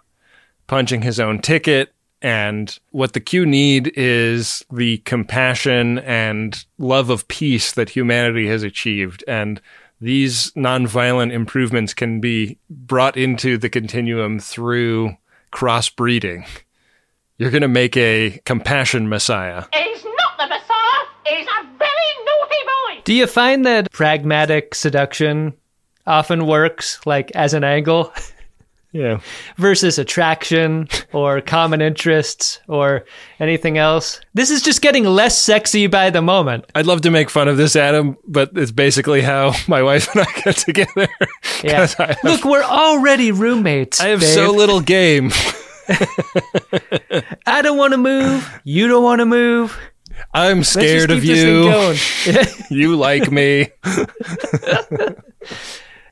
punching 0.68 1.02
his 1.02 1.18
own 1.18 1.40
ticket." 1.40 1.92
And 2.22 2.78
what 2.90 3.14
the 3.14 3.20
Q 3.20 3.46
need 3.46 3.92
is 3.96 4.62
the 4.70 4.98
compassion 4.98 5.98
and 6.00 6.64
love 6.78 7.08
of 7.10 7.26
peace 7.26 7.72
that 7.72 7.88
humanity 7.88 8.46
has 8.46 8.62
achieved. 8.62 9.24
And 9.26 9.60
these 10.00 10.50
nonviolent 10.52 11.32
improvements 11.32 11.94
can 11.94 12.20
be 12.20 12.58
brought 12.68 13.16
into 13.16 13.58
the 13.58 13.68
continuum 13.68 14.38
through 14.38 15.16
crossbreeding. 15.52 16.46
You're 17.36 17.50
going 17.50 17.62
to 17.62 17.68
make 17.68 17.96
a 17.96 18.40
compassion 18.44 19.08
messiah. 19.08 19.64
He's 19.72 20.04
not 20.04 20.38
the 20.38 20.46
messiah. 20.46 21.06
He's 21.26 21.46
a 21.46 21.62
very 21.78 22.24
naughty 22.24 22.96
boy. 22.96 23.02
Do 23.04 23.14
you 23.14 23.26
find 23.26 23.64
that 23.66 23.90
pragmatic 23.92 24.74
seduction 24.74 25.54
often 26.06 26.46
works, 26.46 27.00
like 27.06 27.30
as 27.32 27.54
an 27.54 27.64
angle? 27.64 28.12
Yeah. 28.92 29.20
Versus 29.56 29.98
attraction 29.98 30.88
or 31.12 31.40
common 31.40 31.80
interests 31.80 32.58
or 32.66 33.04
anything 33.38 33.78
else. 33.78 34.20
This 34.34 34.50
is 34.50 34.62
just 34.62 34.82
getting 34.82 35.04
less 35.04 35.38
sexy 35.38 35.86
by 35.86 36.10
the 36.10 36.22
moment. 36.22 36.64
I'd 36.74 36.86
love 36.86 37.02
to 37.02 37.10
make 37.10 37.30
fun 37.30 37.46
of 37.46 37.56
this, 37.56 37.76
Adam, 37.76 38.16
but 38.26 38.50
it's 38.56 38.72
basically 38.72 39.20
how 39.20 39.52
my 39.68 39.82
wife 39.82 40.12
and 40.14 40.26
I 40.26 40.40
got 40.44 40.56
together. 40.56 41.08
Yeah. 41.62 41.86
Have, 41.86 42.18
Look, 42.24 42.44
we're 42.46 42.62
already 42.62 43.32
roommates. 43.32 44.00
I 44.00 44.08
have 44.08 44.22
so 44.24 44.50
little 44.50 44.80
game. 44.80 45.30
I 47.46 47.60
don't 47.60 47.76
want 47.76 47.92
to 47.92 47.98
move. 47.98 48.60
You 48.64 48.88
don't 48.88 49.04
want 49.04 49.18
to 49.18 49.26
move. 49.26 49.78
I'm 50.32 50.64
scared 50.64 51.10
of 51.10 51.22
you. 51.22 51.94
you 52.70 52.96
like 52.96 53.30
me. 53.30 53.68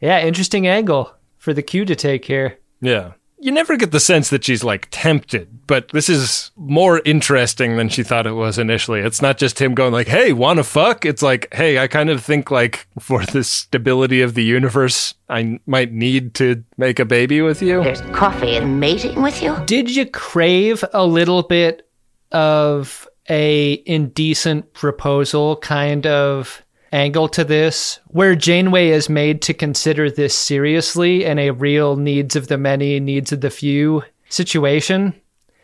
yeah, 0.03 0.21
interesting 0.21 0.67
angle 0.67 1.15
for 1.39 1.55
the 1.55 1.63
Q 1.63 1.87
to 1.87 1.97
take 1.97 2.27
here. 2.27 2.59
Yeah. 2.81 3.13
You 3.41 3.53
never 3.53 3.77
get 3.77 3.93
the 3.93 4.01
sense 4.01 4.31
that 4.31 4.43
she's 4.43 4.65
like 4.65 4.89
tempted, 4.91 5.67
but 5.69 5.91
this 5.91 6.09
is 6.09 6.51
more 6.57 7.01
interesting 7.05 7.77
than 7.77 7.89
she 7.89 8.03
thought 8.03 8.27
it 8.27 8.33
was 8.33 8.59
initially. 8.59 8.99
It's 8.99 9.23
not 9.23 9.39
just 9.39 9.61
him 9.61 9.77
going 9.77 9.93
like, 9.93 10.09
"Hey, 10.09 10.33
want 10.33 10.57
to 10.57 10.65
fuck?" 10.65 11.05
It's 11.07 11.23
like, 11.23 11.47
"Hey, 11.55 11.79
I 11.79 11.87
kind 11.87 12.11
of 12.11 12.21
think 12.21 12.51
like 12.51 12.89
for 12.99 13.25
the 13.25 13.45
stability 13.45 14.23
of 14.23 14.35
the 14.35 14.43
universe, 14.43 15.15
I 15.29 15.61
might 15.67 15.93
need 15.93 16.35
to 16.35 16.65
make 16.77 16.99
a 16.99 17.05
baby 17.05 17.41
with 17.41 17.63
you." 17.63 17.85
There's 17.85 18.01
coffee 18.13 18.57
and 18.57 18.81
mating 18.81 19.23
with 19.23 19.41
you? 19.41 19.57
Did 19.67 19.95
you 19.95 20.05
crave 20.07 20.85
a 20.93 21.07
little 21.07 21.45
bit 21.45 21.89
of 22.33 23.07
a 23.31 23.83
indecent 23.87 24.73
proposal 24.75 25.57
kind 25.59 26.09
of 26.09 26.65
angle 26.93 27.29
to 27.29 27.45
this 27.45 28.01
where 28.09 28.35
Janeway 28.35 28.89
is 28.89 29.09
made 29.09 29.43
to 29.43 29.55
consider 29.55 30.11
this 30.11 30.37
seriously 30.37 31.25
and 31.25 31.39
a 31.39 31.51
real 31.51 31.97
needs 31.97 32.37
of 32.37 32.49
the 32.49 32.59
many, 32.59 32.99
needs 33.01 33.33
of 33.33 33.41
the 33.41 33.51
few 33.51 34.03
situation. 34.29 35.15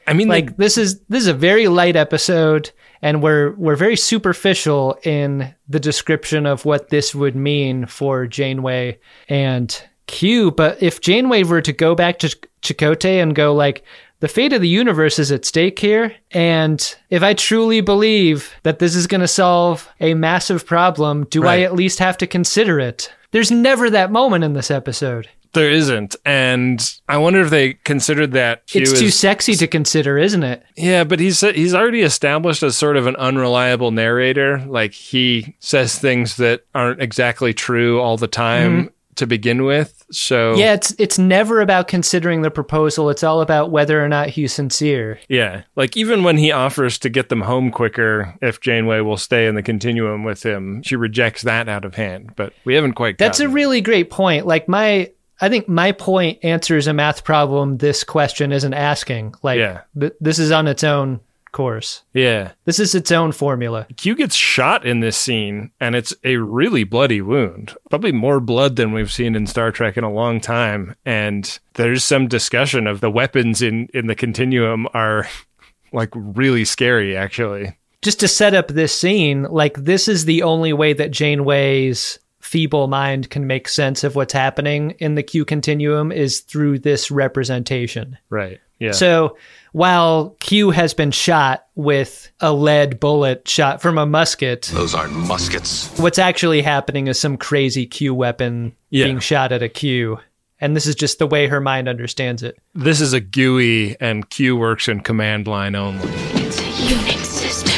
I 0.07 0.12
mean, 0.12 0.29
like 0.29 0.57
this 0.57 0.77
is 0.77 1.01
this 1.09 1.22
is 1.22 1.29
a 1.29 1.35
very 1.35 1.66
light 1.68 1.97
episode, 1.97 2.70
and 3.01 3.22
we're 3.22 3.53
we're 3.53 3.77
very 3.77 3.97
superficial 3.97 4.99
in 5.03 5.55
the 5.68 5.81
description 5.81 6.47
of 6.47 6.64
what 6.64 6.91
this 6.91 7.14
would 7.14 7.35
mean 7.35 7.87
for 7.87 8.27
Janeway 8.27 8.99
and 9.29 9.83
Q. 10.07 10.51
But 10.51 10.83
if 10.83 11.01
Janeway 11.01 11.45
were 11.45 11.62
to 11.62 11.72
go 11.72 11.95
back 11.95 12.18
to 12.18 12.37
Chakotay 12.61 13.22
and 13.22 13.35
go 13.35 13.55
like, 13.55 13.85
the 14.25 14.29
fate 14.29 14.55
of 14.55 14.62
the 14.62 14.68
universe 14.68 15.18
is 15.18 15.31
at 15.31 15.45
stake 15.45 15.79
here. 15.79 16.16
And 16.31 16.97
if 17.11 17.22
I 17.22 17.35
truly 17.35 17.83
believe 17.83 18.55
that 18.62 18.79
this 18.79 18.97
is 18.97 19.07
going 19.07 19.20
to 19.20 19.29
solve 19.29 19.87
a 20.01 20.14
massive 20.14 20.64
problem, 20.64 21.27
do 21.27 21.43
Right. 21.43 21.59
I 21.59 21.62
at 21.64 21.75
least 21.75 21.99
have 21.99 22.16
to 22.16 22.27
consider 22.27 22.81
it? 22.81 23.12
There's 23.33 23.51
never 23.51 23.91
that 23.91 24.11
moment 24.11 24.43
in 24.43 24.55
this 24.55 24.70
episode. 24.70 25.29
There 25.53 25.70
isn't, 25.70 26.16
and 26.25 26.83
I 27.07 27.18
wonder 27.18 27.43
if 27.43 27.51
they 27.51 27.75
considered 27.75 28.33
that 28.33 28.66
Q 28.66 28.81
it's 28.81 28.93
is, 28.93 28.99
too 28.99 29.11
sexy 29.11 29.57
to 29.57 29.66
consider, 29.66 30.16
isn't 30.16 30.43
it? 30.43 30.64
Yeah, 30.75 31.05
but 31.05 31.20
he's 31.20 31.43
he's 31.43 31.75
already 31.75 32.01
established 32.01 32.62
as 32.62 32.79
sort 32.79 32.97
of 32.97 33.07
an 33.07 33.16
unreliable 33.16 33.91
narrator. 33.91 34.61
Like 34.61 34.95
he 34.95 35.55
says 35.61 35.99
things 35.99 36.39
that 36.39 36.64
aren't 36.75 37.03
exactly 37.03 37.53
true 37.53 38.01
all 38.01 38.16
the 38.16 38.27
time 38.27 38.72
mm-hmm. 38.72 38.89
To 39.17 39.27
begin 39.27 39.65
with. 39.65 40.05
So 40.11 40.55
Yeah, 40.55 40.75
it's 40.75 40.95
it's 40.99 41.19
never 41.19 41.61
about 41.61 41.89
considering 41.89 42.43
the 42.43 42.51
proposal. 42.51 43.11
It's 43.11 43.23
all 43.23 43.41
about 43.41 43.71
whether 43.71 44.05
or 44.05 44.09
not 44.09 44.29
he's 44.29 44.53
sincere. 44.53 45.19
Yeah, 45.29 45.62
like 45.77 45.97
even 45.97 46.25
when 46.25 46.37
he 46.37 46.53
offers 46.53 46.99
to 47.01 47.09
get 47.09 47.29
them 47.29 47.41
home 47.43 47.71
quicker 47.71 48.37
if 48.43 48.61
Janeway 48.61 49.01
will 49.01 49.17
stay 49.17 49.47
in 49.47 49.55
the 49.55 49.62
continuum 49.62 50.25
with 50.25 50.43
him, 50.45 50.83
she 50.83 50.97
rejects 50.97 51.43
that 51.43 51.69
out 51.69 51.85
of 51.85 51.95
hand. 51.95 52.33
But 52.37 52.53
we 52.65 52.75
haven't 52.75 52.95
quite. 52.95 53.19
Got 53.19 53.25
that's 53.27 53.41
a 53.41 53.45
gotten 53.45 53.55
really 53.55 53.81
great 53.81 54.11
point. 54.11 54.47
Like 54.47 54.69
my 54.69 55.11
I 55.41 55.49
think 55.49 55.69
my 55.69 55.93
point 55.93 56.39
answers 56.45 56.87
a 56.87 56.93
math 56.93 57.25
problem 57.25 57.79
this 57.79 58.05
question 58.05 58.53
isn't 58.53 58.75
asking. 58.75 59.35
Like 59.43 59.59
Yeah. 59.59 59.81
th- 59.99 60.12
this 60.21 60.39
is 60.39 60.53
on 60.53 60.69
its 60.69 60.85
own 60.85 61.21
course. 61.55 62.02
Yeah. 62.12 62.52
This 62.66 62.78
is 62.78 62.94
its 62.94 63.11
own 63.11 63.32
formula. 63.32 63.86
Q 63.96 64.14
gets 64.14 64.34
shot 64.34 64.84
in 64.84 65.00
this 65.00 65.16
scene, 65.16 65.70
and 65.80 65.94
it's 65.94 66.12
a 66.22 66.36
really 66.36 66.84
bloody 66.84 67.22
wound. 67.22 67.74
Probably 67.88 68.12
more 68.12 68.40
blood 68.40 68.76
than 68.76 68.92
we've 68.92 69.11
seen 69.11 69.34
in 69.34 69.46
Star 69.46 69.72
Trek 69.72 69.96
in 69.96 70.05
a 70.05 70.12
long 70.12 70.40
time. 70.40 70.94
And 71.07 71.59
there's 71.74 72.05
some 72.05 72.28
discussion 72.28 72.86
of 72.86 73.00
the 73.00 73.11
weapons 73.11 73.62
in, 73.62 73.88
in 73.94 74.07
the 74.07 74.14
continuum 74.14 74.86
are 74.92 75.26
like 75.92 76.11
really 76.14 76.66
scary, 76.66 77.16
actually. 77.16 77.78
Just 78.02 78.20
to 78.20 78.28
set 78.28 78.52
up 78.52 78.68
this 78.68 78.94
scene, 78.94 79.44
like 79.44 79.74
this 79.78 80.09
is 80.09 80.26
the 80.26 80.42
only 80.42 80.74
way 80.74 80.92
that 80.92 81.11
Janeway's 81.11 82.18
feeble 82.40 82.88
mind 82.88 83.30
can 83.30 83.46
make 83.46 83.66
sense 83.66 84.05
of 84.05 84.14
what's 84.14 84.34
happening 84.34 84.90
in 84.98 85.14
the 85.14 85.22
Q 85.22 85.46
continuum 85.46 86.12
is 86.12 86.40
through 86.40 86.80
this 86.80 87.11
representation. 87.11 88.18
Right. 88.28 88.61
Yeah. 88.78 88.92
So 88.92 89.38
while 89.75 90.37
Q 90.39 90.70
has 90.70 90.95
been 90.95 91.11
shot 91.11 91.66
with 91.75 92.31
a 92.39 92.53
lead 92.53 93.01
bullet 93.01 93.49
shot 93.49 93.83
from 93.83 93.99
a 93.99 94.07
musket, 94.07 94.70
Those 94.72 94.95
aren't 94.95 95.12
muskets. 95.14 95.91
what's 95.99 96.18
actually 96.20 96.62
happening 96.62 97.09
is 97.09 97.18
some 97.18 97.37
crazy 97.37 97.85
Q 97.85 98.14
weapon 98.14 98.72
Yeah. 98.91 99.07
being 99.07 99.18
shot 99.18 99.51
at 99.51 99.64
a 99.64 99.68
Q. 99.68 100.20
And 100.61 100.77
this 100.77 100.87
is 100.87 100.95
just 100.95 101.18
the 101.18 101.27
way 101.27 101.49
her 101.49 101.61
mind 101.61 101.89
understands 101.89 102.45
it. 102.45 102.57
this 102.72 103.01
is 103.01 103.12
a 103.12 103.20
GUI, 103.20 103.97
and 104.01 104.31
Q 104.31 104.55
works 104.57 104.87
in 104.87 105.01
command 105.01 105.49
line 105.49 105.75
only. 105.75 106.09
It's 106.09 106.61
a 106.61 106.62
Unix 106.62 107.25
system. 107.25 107.72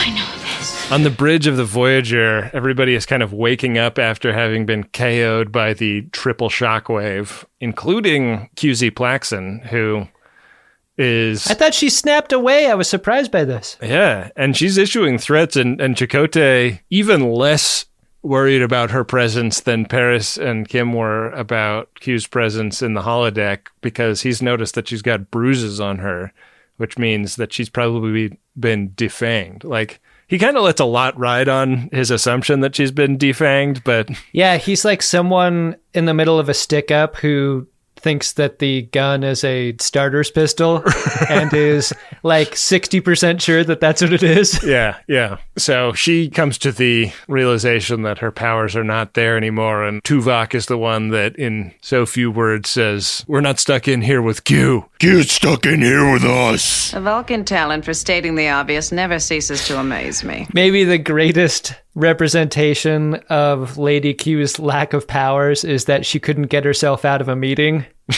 I 0.00 0.08
know 0.16 0.58
this. 0.58 0.90
On 0.90 1.02
the 1.02 1.10
bridge 1.10 1.46
of 1.46 1.58
the 1.58 1.64
Voyager, 1.66 2.50
everybody 2.54 2.94
is 2.94 3.04
kind 3.04 3.22
of 3.22 3.34
waking 3.34 3.76
up 3.76 3.98
after 3.98 4.32
having 4.32 4.64
been 4.64 4.84
KO'd 4.84 5.52
by 5.52 5.74
the 5.74 6.02
triple 6.12 6.48
shockwave, 6.48 7.44
including 7.60 8.48
QZ 8.56 8.92
Plakson, 8.92 9.66
who 9.66 10.08
is 10.98 11.46
I 11.46 11.54
thought 11.54 11.74
she 11.74 11.88
snapped 11.88 12.32
away. 12.32 12.66
I 12.66 12.74
was 12.74 12.88
surprised 12.88 13.30
by 13.32 13.44
this. 13.44 13.76
yeah, 13.82 14.30
and 14.36 14.56
she's 14.56 14.76
issuing 14.78 15.18
threats, 15.18 15.56
and 15.56 15.80
and 15.80 15.96
Chakotay 15.96 16.80
even 16.90 17.32
less 17.32 17.86
worried 18.22 18.62
about 18.62 18.92
her 18.92 19.02
presence 19.02 19.60
than 19.60 19.84
Paris 19.84 20.36
and 20.36 20.68
Kim 20.68 20.92
were 20.92 21.30
about 21.30 21.88
Q's 22.00 22.26
presence 22.28 22.80
in 22.80 22.94
the 22.94 23.02
holodeck 23.02 23.66
because 23.80 24.22
he's 24.22 24.40
noticed 24.40 24.76
that 24.76 24.86
she's 24.86 25.02
got 25.02 25.30
bruises 25.32 25.80
on 25.80 25.98
her, 25.98 26.32
which 26.76 26.98
means 26.98 27.34
that 27.36 27.52
she's 27.52 27.68
probably 27.68 28.38
been 28.58 28.90
defanged. 28.90 29.64
Like 29.64 30.00
he 30.28 30.38
kind 30.38 30.56
of 30.56 30.62
lets 30.62 30.80
a 30.80 30.84
lot 30.84 31.18
ride 31.18 31.48
on 31.48 31.88
his 31.92 32.12
assumption 32.12 32.60
that 32.60 32.76
she's 32.76 32.92
been 32.92 33.18
defanged, 33.18 33.82
but 33.82 34.08
Yeah, 34.32 34.56
he's 34.56 34.84
like 34.84 35.02
someone 35.02 35.74
in 35.92 36.04
the 36.04 36.14
middle 36.14 36.38
of 36.38 36.48
a 36.48 36.54
stick 36.54 36.92
up 36.92 37.16
who 37.16 37.66
thinks 38.02 38.32
that 38.34 38.58
the 38.58 38.82
gun 38.82 39.22
is 39.22 39.44
a 39.44 39.74
starter's 39.78 40.30
pistol 40.30 40.82
and 41.28 41.52
is 41.54 41.92
like 42.22 42.50
60% 42.52 43.40
sure 43.40 43.64
that 43.64 43.80
that's 43.80 44.02
what 44.02 44.12
it 44.12 44.22
is. 44.22 44.62
yeah, 44.66 44.98
yeah. 45.08 45.38
So 45.56 45.92
she 45.92 46.28
comes 46.28 46.58
to 46.58 46.72
the 46.72 47.12
realization 47.28 48.02
that 48.02 48.18
her 48.18 48.30
powers 48.30 48.76
are 48.76 48.84
not 48.84 49.14
there 49.14 49.36
anymore, 49.36 49.84
and 49.84 50.02
Tuvok 50.02 50.54
is 50.54 50.66
the 50.66 50.78
one 50.78 51.08
that, 51.10 51.36
in 51.36 51.72
so 51.80 52.06
few 52.06 52.30
words, 52.30 52.70
says, 52.70 53.24
"We're 53.26 53.40
not 53.40 53.58
stuck 53.58 53.88
in 53.88 54.02
here 54.02 54.22
with 54.22 54.44
Q. 54.44 54.86
Q's 54.98 55.32
stuck 55.32 55.66
in 55.66 55.82
here 55.82 56.12
with 56.12 56.24
us." 56.24 56.92
A 56.94 57.00
Vulcan 57.00 57.44
talent 57.44 57.84
for 57.84 57.94
stating 57.94 58.34
the 58.34 58.48
obvious 58.48 58.92
never 58.92 59.18
ceases 59.18 59.66
to 59.66 59.78
amaze 59.78 60.24
me. 60.24 60.46
Maybe 60.52 60.84
the 60.84 60.98
greatest 60.98 61.74
representation 61.94 63.14
of 63.28 63.78
Lady 63.78 64.14
Q's 64.14 64.58
lack 64.58 64.92
of 64.92 65.06
powers 65.06 65.64
is 65.64 65.84
that 65.86 66.06
she 66.06 66.18
couldn't 66.18 66.46
get 66.46 66.64
herself 66.64 67.04
out 67.04 67.20
of 67.20 67.28
a 67.28 67.36
meeting 67.36 67.84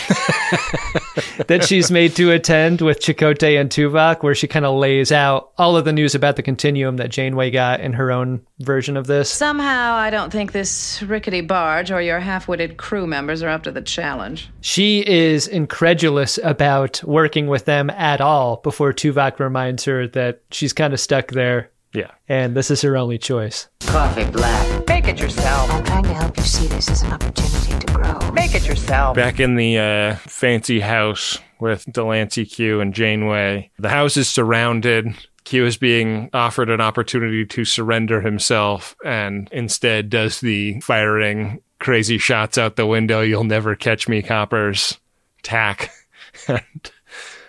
that 1.46 1.64
she's 1.66 1.90
made 1.90 2.16
to 2.16 2.30
attend 2.30 2.80
with 2.80 3.00
Chakotay 3.00 3.60
and 3.60 3.70
Tuvok, 3.70 4.22
where 4.22 4.34
she 4.34 4.46
kind 4.46 4.64
of 4.64 4.76
lays 4.76 5.12
out 5.12 5.52
all 5.58 5.76
of 5.76 5.84
the 5.84 5.92
news 5.92 6.14
about 6.14 6.36
the 6.36 6.42
continuum 6.42 6.96
that 6.96 7.10
Janeway 7.10 7.50
got 7.50 7.80
in 7.80 7.92
her 7.92 8.10
own 8.10 8.44
version 8.60 8.96
of 8.96 9.06
this. 9.06 9.30
Somehow, 9.30 9.94
I 9.94 10.10
don't 10.10 10.30
think 10.30 10.52
this 10.52 11.02
rickety 11.02 11.42
barge 11.42 11.90
or 11.90 12.00
your 12.00 12.20
half 12.20 12.48
witted 12.48 12.76
crew 12.76 13.06
members 13.06 13.42
are 13.42 13.48
up 13.48 13.64
to 13.64 13.72
the 13.72 13.82
challenge. 13.82 14.48
She 14.62 15.06
is 15.06 15.46
incredulous 15.46 16.38
about 16.42 17.02
working 17.04 17.46
with 17.46 17.66
them 17.66 17.90
at 17.90 18.20
all 18.20 18.56
before 18.56 18.92
Tuvok 18.92 19.38
reminds 19.38 19.84
her 19.84 20.08
that 20.08 20.42
she's 20.50 20.72
kind 20.72 20.94
of 20.94 21.00
stuck 21.00 21.28
there 21.28 21.70
Yeah. 21.95 22.11
and 22.28 22.57
this 22.57 22.70
is 22.70 22.82
her 22.82 22.97
only 22.97 23.18
choice. 23.18 23.68
Coffee 23.80 24.24
black. 24.30 24.88
Make 24.88 25.07
it 25.07 25.20
yourself. 25.20 25.70
I'm 25.70 25.84
trying 25.84 26.03
to 26.05 26.14
help 26.14 26.36
you 26.36 26.42
see 26.42 26.66
this 26.66 26.90
as 26.90 27.03
an 27.03 27.12
opportunity 27.12 27.78
to 27.78 27.86
grow. 27.92 28.32
Make 28.32 28.55
it 28.55 28.66
yourself. 28.66 29.14
Back 29.16 29.38
in 29.38 29.55
the 29.55 29.78
uh, 29.78 30.14
fancy 30.16 30.80
house 30.80 31.38
with 31.61 31.84
de 31.90 32.03
Lancie 32.05 32.47
Q 32.47 32.80
and 32.80 32.92
Janeway, 32.92 33.70
the 33.78 33.88
house 33.88 34.16
is 34.16 34.28
surrounded. 34.28 35.14
Q 35.45 35.66
is 35.66 35.76
being 35.76 36.30
offered 36.32 36.70
an 36.70 36.80
opportunity 36.80 37.47
to 37.47 37.64
surrender 37.64 38.20
himself 38.20 38.97
and 39.05 39.49
instead 39.53 40.11
does 40.11 40.40
the 40.40 40.80
firing 40.80 41.61
crazy 41.78 42.16
shots 42.18 42.57
out 42.57 42.76
the 42.76 42.86
window, 42.86 43.20
you'll 43.20 43.45
never 43.45 43.76
catch 43.76 44.09
me, 44.09 44.22
coppers 44.22 44.99
tack. 45.42 45.92
and 46.49 46.90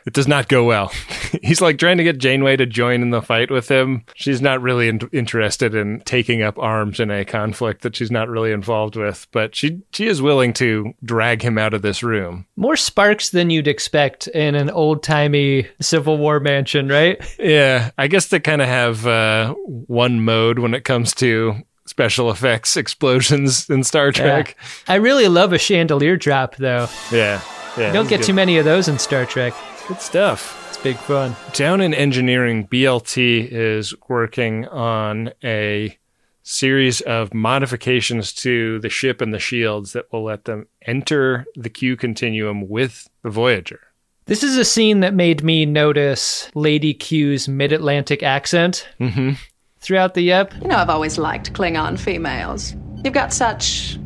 it 0.06 0.14
does 0.14 0.28
not 0.28 0.48
go 0.48 0.64
well. 0.64 0.88
He's 1.44 1.62
like 1.62 1.78
trying 1.78 1.98
to 1.98 2.04
get 2.04 2.18
Janeway 2.18 2.56
to 2.58 2.66
join 2.66 3.02
in 3.02 3.10
the 3.10 3.22
fight 3.22 3.50
with 3.52 3.70
him. 3.70 4.06
She's 4.16 4.42
not 4.42 4.62
really 4.62 4.88
in- 4.88 5.10
interested 5.12 5.74
in 5.76 6.02
taking 6.06 6.42
up 6.44 6.58
arms 6.60 7.00
in 7.00 7.12
a 7.12 7.26
conflict 7.26 7.82
that 7.82 7.96
she's 7.96 8.12
not 8.12 8.30
really 8.30 8.52
involved 8.52 8.96
with, 8.96 9.28
but 9.32 9.56
she 9.56 9.82
she 9.92 10.08
is 10.08 10.22
willing 10.22 10.54
to 10.54 10.94
drag 11.04 11.42
him 11.42 11.58
out 11.58 11.74
of 11.74 11.82
this 11.82 12.04
room. 12.04 12.46
More 12.56 12.76
sparks 12.76 13.30
than 13.32 13.50
you'd 13.50 13.68
expect 13.68 14.28
in 14.28 14.56
an 14.56 14.70
old 14.70 15.04
timey 15.04 15.68
Civil 15.82 16.18
War 16.18 16.40
mansion, 16.40 16.88
right? 16.88 17.22
Yeah, 17.46 17.92
I 17.98 18.08
guess 18.08 18.28
they 18.28 18.40
kind 18.40 18.62
of 18.62 18.68
have 18.68 19.06
uh, 19.06 19.54
one 19.54 20.22
mode 20.24 20.58
when 20.58 20.74
it 20.74 20.84
comes 20.84 21.14
to 21.16 21.56
special 21.86 22.32
effects 22.32 22.76
explosions 22.78 23.70
in 23.70 23.84
Star 23.84 24.12
Trek. 24.12 24.58
I 24.88 24.96
really 24.96 25.28
love 25.28 25.54
a 25.54 25.58
chandelier 25.60 26.18
drop, 26.18 26.56
though. 26.56 26.88
Yeah, 27.12 27.42
yeah. 27.78 27.88
You 27.88 27.94
don't 27.94 28.10
get 28.10 28.22
good. 28.22 28.28
too 28.28 28.34
many 28.34 28.58
of 28.58 28.66
those 28.66 28.88
in 28.88 28.98
Star 29.00 29.26
Trek. 29.26 29.54
Good 29.88 30.02
stuff. 30.02 30.66
It's 30.70 30.78
big 30.78 30.98
fun. 30.98 31.36
Down 31.54 31.80
in 31.80 31.94
engineering, 31.94 32.68
BLT 32.68 33.48
is 33.52 33.94
working 34.08 34.68
on 34.68 35.32
a 35.44 35.96
series 36.42 37.02
of 37.02 37.34
modifications 37.34 38.34
to 38.34 38.80
the 38.80 38.90
ship 38.90 39.22
and 39.22 39.34
the 39.34 39.40
shields 39.40 39.94
that 39.94 40.12
will 40.12 40.24
let 40.24 40.46
them 40.46 40.68
enter 40.84 41.46
the 41.56 41.70
Q 41.70 41.96
continuum 41.98 42.68
with 42.68 43.08
the 43.22 43.30
Voyager. 43.30 43.80
This 44.26 44.42
is 44.42 44.58
a 44.58 44.66
scene 44.66 45.02
that 45.02 45.14
made 45.14 45.44
me 45.44 45.66
notice 45.68 46.50
Lady 46.56 46.94
Q's 46.96 47.48
mid 47.48 47.72
Atlantic 47.72 48.24
accent 48.24 48.88
Mm-hmm. 49.00 49.34
throughout 49.80 50.16
the 50.16 50.32
ep. 50.32 50.54
You 50.62 50.68
know, 50.68 50.78
I've 50.78 50.90
always 50.90 51.20
liked 51.20 51.54
Klingon 51.54 52.00
females. 52.00 52.74
You've 53.04 53.14
got 53.14 53.32
such 53.34 54.00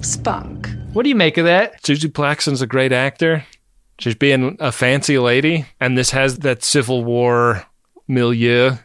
spunk. 0.00 0.68
What 0.92 1.02
do 1.02 1.08
you 1.08 1.16
make 1.16 1.38
of 1.38 1.44
that? 1.46 1.82
Suzie 1.82 2.12
Plakson's 2.12 2.62
a 2.62 2.66
great 2.68 2.92
actor. 2.92 3.44
She's 3.98 4.14
being 4.14 4.56
a 4.60 4.70
fancy 4.72 5.18
lady, 5.18 5.66
and 5.80 5.98
this 5.98 6.10
has 6.10 6.38
that 6.40 6.62
Civil 6.62 7.04
War 7.04 7.64
milieu 8.06 8.76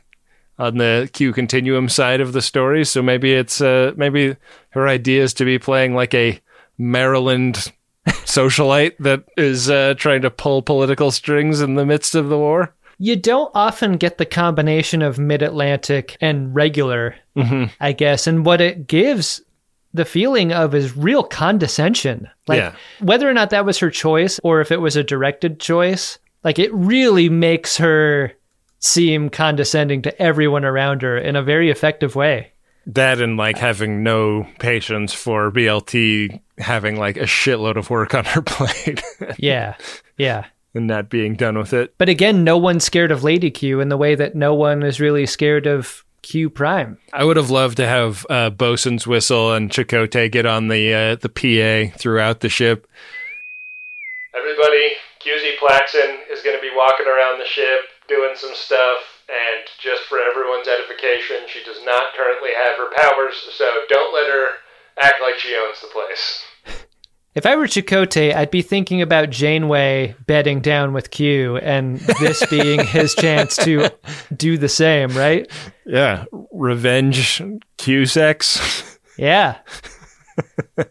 on 0.60 0.78
the 0.78 1.10
Q 1.14 1.34
Continuum 1.34 1.88
side 1.90 2.20
of 2.22 2.34
the 2.34 2.42
story. 2.42 2.84
So 2.86 3.02
maybe 3.02 3.34
it's 3.34 3.62
uh, 3.62 3.94
maybe 3.96 4.36
her 4.72 4.88
idea 4.88 5.24
is 5.24 5.34
to 5.36 5.46
be 5.46 5.60
playing 5.60 5.94
like 5.94 6.14
a 6.14 6.40
Maryland 6.78 7.72
socialite 8.08 8.98
that 9.00 9.24
is 9.38 9.70
uh, 9.70 9.94
trying 9.98 10.22
to 10.24 10.30
pull 10.32 10.62
political 10.62 11.12
strings 11.12 11.62
in 11.62 11.76
the 11.76 11.86
midst 11.86 12.16
of 12.16 12.30
the 12.30 12.38
war. 12.38 12.74
You 13.00 13.16
don't 13.16 13.52
often 13.54 13.98
get 13.98 14.18
the 14.18 14.26
combination 14.26 15.02
of 15.02 15.20
mid 15.20 15.42
Atlantic 15.42 16.18
and 16.22 16.54
regular, 16.56 17.16
Mhm. 17.36 17.70
I 17.80 17.92
guess. 17.92 18.28
And 18.28 18.46
what 18.46 18.62
it 18.62 18.88
gives 18.88 19.42
the 19.94 20.06
feeling 20.06 20.52
of 20.52 20.74
is 20.74 20.98
real 20.98 21.24
condescension. 21.24 22.28
Like, 22.48 22.58
Yeah. 22.60 22.74
whether 23.00 23.30
or 23.30 23.34
not 23.34 23.52
that 23.52 23.66
was 23.66 23.78
her 23.80 23.90
choice 23.92 24.40
or 24.44 24.60
if 24.62 24.72
it 24.72 24.82
was 24.82 24.96
a 24.96 25.04
directed 25.04 25.60
choice, 25.60 26.18
like, 26.44 26.60
it 26.60 26.74
really 26.74 27.30
makes 27.30 27.78
her 27.78 28.34
seem 28.80 29.30
condescending 29.30 30.02
to 30.02 30.22
everyone 30.22 30.66
around 30.66 31.02
her 31.04 31.18
in 31.18 31.36
a 31.36 31.44
very 31.44 31.70
effective 31.70 32.16
way. 32.16 32.50
That 32.86 33.22
and 33.22 33.38
like 33.38 33.58
having 33.58 34.04
no 34.04 34.46
patience 34.60 35.14
for 35.14 35.50
BLT 35.52 36.42
having 36.58 36.98
like 36.98 37.16
a 37.16 37.22
shitload 37.24 37.78
of 37.78 37.90
work 37.90 38.14
on 38.14 38.26
her 38.26 38.42
plate 38.46 39.02
Yeah. 39.38 39.76
Yeah. 40.18 40.46
and 40.76 40.86
not 40.88 41.10
being 41.10 41.36
done 41.36 41.58
with 41.58 41.72
it. 41.72 41.94
But 41.98 42.10
again, 42.10 42.44
no 42.44 42.58
one's 42.58 42.84
scared 42.84 43.12
of 43.12 43.24
Lady 43.24 43.52
Q 43.52 43.80
in 43.80 43.88
the 43.88 43.96
way 43.96 44.16
that 44.16 44.36
no 44.36 44.54
one 44.54 44.84
is 44.84 45.00
really 45.00 45.26
scared 45.26 45.66
of 45.66 46.04
Q 46.24 46.50
Prime. 46.50 46.98
I 47.14 47.24
would 47.24 47.38
have 47.38 47.52
loved 47.52 47.78
to 47.78 47.86
have 47.86 48.26
uh, 48.30 48.50
Bosun's 48.50 49.06
whistle 49.06 49.54
and 49.54 49.70
Chakotay 49.70 50.32
get 50.32 50.46
on 50.48 50.70
the 50.70 50.94
uh, 50.94 51.16
the 51.16 51.30
PA 51.30 51.96
throughout 51.98 52.40
the 52.40 52.50
ship. 52.50 52.88
Everybody, 54.34 54.98
QZ 55.22 55.56
Plakson 55.62 56.18
is 56.32 56.42
going 56.42 56.58
to 56.58 56.62
be 56.62 56.74
walking 56.76 57.06
around 57.06 57.40
the 57.40 57.46
ship 57.46 57.86
doing 58.08 58.34
some 58.36 58.56
stuff, 58.56 59.24
and 59.30 59.64
just 59.80 60.04
for 60.04 60.18
everyone's 60.20 60.68
edification, 60.68 61.46
she 61.48 61.64
does 61.64 61.84
not 61.86 62.14
currently 62.18 62.50
have 62.56 62.78
her 62.78 62.92
powers, 62.96 63.36
so 63.56 63.66
don't 63.90 64.14
let 64.14 64.28
her 64.28 64.58
act 65.02 65.22
like 65.22 65.40
she 65.40 65.56
owns 65.56 65.82
the 65.82 65.88
place. 65.88 66.43
If 67.36 67.48
I 67.48 67.56
were 67.56 67.66
Chakotay, 67.66 68.36
I'd 68.36 68.52
be 68.52 68.62
thinking 68.62 69.02
about 69.02 69.32
Janeway 69.32 70.16
bedding 70.28 70.62
down 70.62 70.94
with 70.94 71.10
Q 71.10 71.58
and 71.58 71.98
this 72.20 72.46
being 72.50 72.86
his 72.86 73.16
chance 73.16 73.56
to 73.58 73.90
do 74.36 74.58
the 74.58 74.70
same, 74.70 75.10
right? 75.18 75.50
Yeah, 75.86 76.26
revenge 76.52 77.42
Q 77.78 78.06
sex. 78.06 79.00
Yeah. 79.18 79.58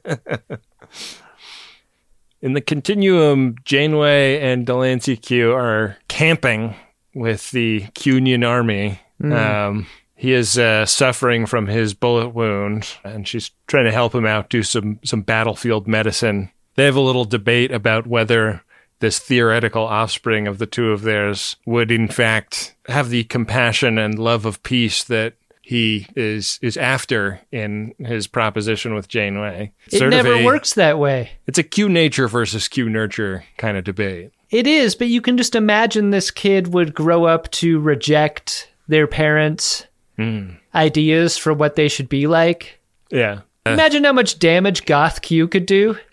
In 2.42 2.54
the 2.54 2.60
continuum, 2.60 3.54
Janeway 3.64 4.40
and 4.40 4.66
de 4.66 4.74
Lancie 4.74 5.16
Q 5.16 5.52
are 5.52 5.96
camping 6.08 6.74
with 7.14 7.52
the 7.52 7.82
Qunion 7.94 8.44
army. 8.46 9.00
Mm. 9.22 9.36
Um, 9.36 9.86
he 10.22 10.34
is 10.34 10.56
uh, 10.56 10.86
suffering 10.86 11.46
from 11.46 11.66
his 11.66 11.94
bullet 11.94 12.28
wound, 12.28 12.86
and 13.02 13.26
she's 13.26 13.50
trying 13.66 13.86
to 13.86 13.90
help 13.90 14.14
him 14.14 14.24
out, 14.24 14.50
do 14.50 14.62
some 14.62 15.00
some 15.02 15.22
battlefield 15.22 15.88
medicine. 15.88 16.48
They 16.76 16.84
have 16.84 16.94
a 16.94 17.00
little 17.00 17.24
debate 17.24 17.72
about 17.72 18.06
whether 18.06 18.62
this 19.00 19.18
theoretical 19.18 19.82
offspring 19.82 20.46
of 20.46 20.58
the 20.58 20.66
two 20.66 20.92
of 20.92 21.02
theirs 21.02 21.56
would, 21.66 21.90
in 21.90 22.06
fact, 22.06 22.76
have 22.86 23.10
the 23.10 23.24
compassion 23.24 23.98
and 23.98 24.16
love 24.16 24.46
of 24.46 24.62
peace 24.62 25.02
that 25.02 25.34
he 25.60 26.06
is 26.14 26.60
is 26.62 26.76
after 26.76 27.40
in 27.50 27.92
his 27.98 28.28
proposition 28.28 28.94
with 28.94 29.08
Janeway. 29.08 29.72
It 29.90 29.98
Sort 29.98 30.10
never 30.10 30.34
a- 30.34 30.44
works 30.44 30.74
that 30.74 31.00
way. 31.00 31.32
It's 31.48 31.58
a 31.58 31.64
Q 31.64 31.88
nature 31.88 32.28
versus 32.28 32.68
Q 32.68 32.88
nurture 32.88 33.44
kind 33.56 33.76
of 33.76 33.82
debate. 33.82 34.30
It 34.50 34.68
is, 34.68 34.94
but 34.94 35.08
you 35.08 35.20
can 35.20 35.36
just 35.36 35.56
imagine 35.56 36.10
this 36.10 36.30
kid 36.30 36.72
would 36.72 36.94
grow 36.94 37.24
up 37.24 37.50
to 37.52 37.80
reject 37.80 38.68
their 38.86 39.08
parents' 39.08 39.86
Mm. 40.18 40.56
ideas 40.74 41.36
for 41.38 41.52
what 41.54 41.74
they 41.76 41.88
should 41.88 42.08
be 42.08 42.26
like. 42.26 42.78
Yeah. 43.10 43.40
Imagine 43.64 44.04
how 44.04 44.12
much 44.12 44.38
damage 44.38 44.84
Goth 44.86 45.22
Q 45.22 45.46
could 45.48 45.66
do. 45.66 45.96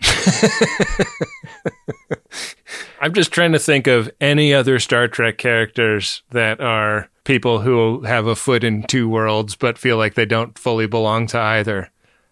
I'm 3.00 3.12
just 3.14 3.32
trying 3.32 3.52
to 3.52 3.58
think 3.58 3.86
of 3.86 4.10
any 4.20 4.52
other 4.54 4.78
Star 4.78 5.08
Trek 5.08 5.38
characters 5.38 6.22
that 6.30 6.60
are 6.60 7.08
people 7.24 7.60
who 7.60 8.02
have 8.02 8.26
a 8.26 8.36
foot 8.36 8.62
in 8.64 8.82
two 8.84 9.08
worlds 9.08 9.56
but 9.56 9.78
feel 9.78 9.96
like 9.96 10.14
they 10.14 10.26
don't 10.26 10.58
fully 10.58 10.86
belong 10.86 11.26
to 11.28 11.38
either. 11.38 11.90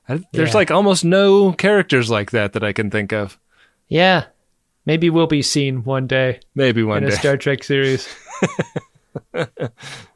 I- 0.09 0.21
There's 0.33 0.51
Yeah. 0.51 0.57
like 0.57 0.71
almost 0.71 1.05
no 1.05 1.53
characters 1.53 2.11
like 2.11 2.31
that 2.33 2.53
that 2.53 2.63
I 2.65 2.73
can 2.73 2.91
think 2.91 3.13
of. 3.13 3.39
Yeah. 3.89 4.25
Maybe 4.87 5.11
we'll 5.11 5.27
be 5.27 5.43
seen 5.43 5.85
one 5.85 6.07
day 6.07 6.41
Maybe 6.55 6.83
one 6.83 7.03
in 7.03 7.09
a. 7.11 7.13
Star 7.13 7.37
Trek 7.37 7.63
series. 7.65 8.09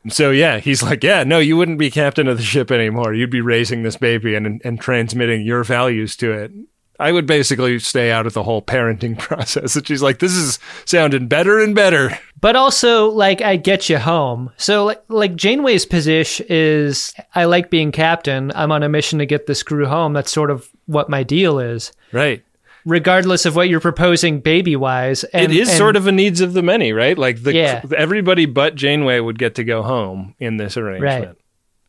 So 0.08 0.32
yeah, 0.32 0.58
he's 0.58 0.82
like, 0.82 1.04
yeah, 1.04 1.22
no, 1.22 1.38
you 1.38 1.56
wouldn't 1.56 1.78
be 1.78 1.88
captain 1.90 2.26
of 2.26 2.36
the 2.36 2.42
ship 2.42 2.72
anymore. 2.72 3.14
You'd 3.14 3.30
be 3.30 3.40
raising 3.40 3.84
this 3.84 3.96
baby 3.96 4.34
and 4.34 4.60
and 4.64 4.80
transmitting 4.80 5.46
your 5.46 5.62
values 5.62 6.16
to 6.16 6.32
it. 6.32 6.50
I 6.98 7.10
would 7.10 7.26
basically 7.26 7.78
stay 7.78 8.12
out 8.12 8.26
of 8.26 8.32
the 8.34 8.42
whole 8.42 8.62
parenting 8.62 9.18
process. 9.18 9.76
And 9.76 9.86
she's 9.86 10.02
like, 10.02 10.18
this 10.18 10.32
is 10.32 10.58
sounding 10.84 11.26
better 11.26 11.60
and 11.60 11.74
better. 11.74 12.16
But 12.40 12.54
also, 12.54 13.08
like, 13.08 13.40
I 13.40 13.56
get 13.56 13.88
you 13.88 13.98
home. 13.98 14.50
So, 14.56 14.84
like, 14.84 15.02
like 15.08 15.34
Janeway's 15.34 15.86
position 15.86 16.46
is, 16.48 17.12
I 17.34 17.44
like 17.44 17.70
being 17.70 17.92
captain. 17.92 18.52
I'm 18.54 18.70
on 18.70 18.82
a 18.82 18.88
mission 18.88 19.18
to 19.20 19.26
get 19.26 19.46
this 19.46 19.62
crew 19.62 19.86
home. 19.86 20.12
That's 20.12 20.30
sort 20.30 20.50
of 20.50 20.68
what 20.86 21.08
my 21.08 21.22
deal 21.22 21.58
is, 21.58 21.92
Right. 22.12 22.44
Regardless 22.84 23.46
of 23.46 23.54
what 23.56 23.68
you're 23.68 23.80
proposing 23.80 24.40
baby 24.40 24.76
wise. 24.76 25.24
it 25.32 25.50
is 25.50 25.70
sort 25.76 25.96
of 25.96 26.06
a 26.06 26.12
needs 26.12 26.40
of 26.40 26.52
the 26.52 26.62
many, 26.62 26.92
right? 26.92 27.16
Like 27.18 27.42
the 27.42 27.54
Yeah. 27.54 27.82
everybody 27.96 28.46
but 28.46 28.74
Janeway 28.74 29.20
would 29.20 29.38
get 29.38 29.54
to 29.56 29.64
go 29.64 29.82
home 29.82 30.34
in 30.38 30.56
this 30.56 30.76
arrangement. 30.76 31.38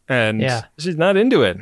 And 0.10 0.42
Yeah. 0.42 0.64
she's 0.78 0.98
not 0.98 1.18
into 1.18 1.44
it. 1.44 1.58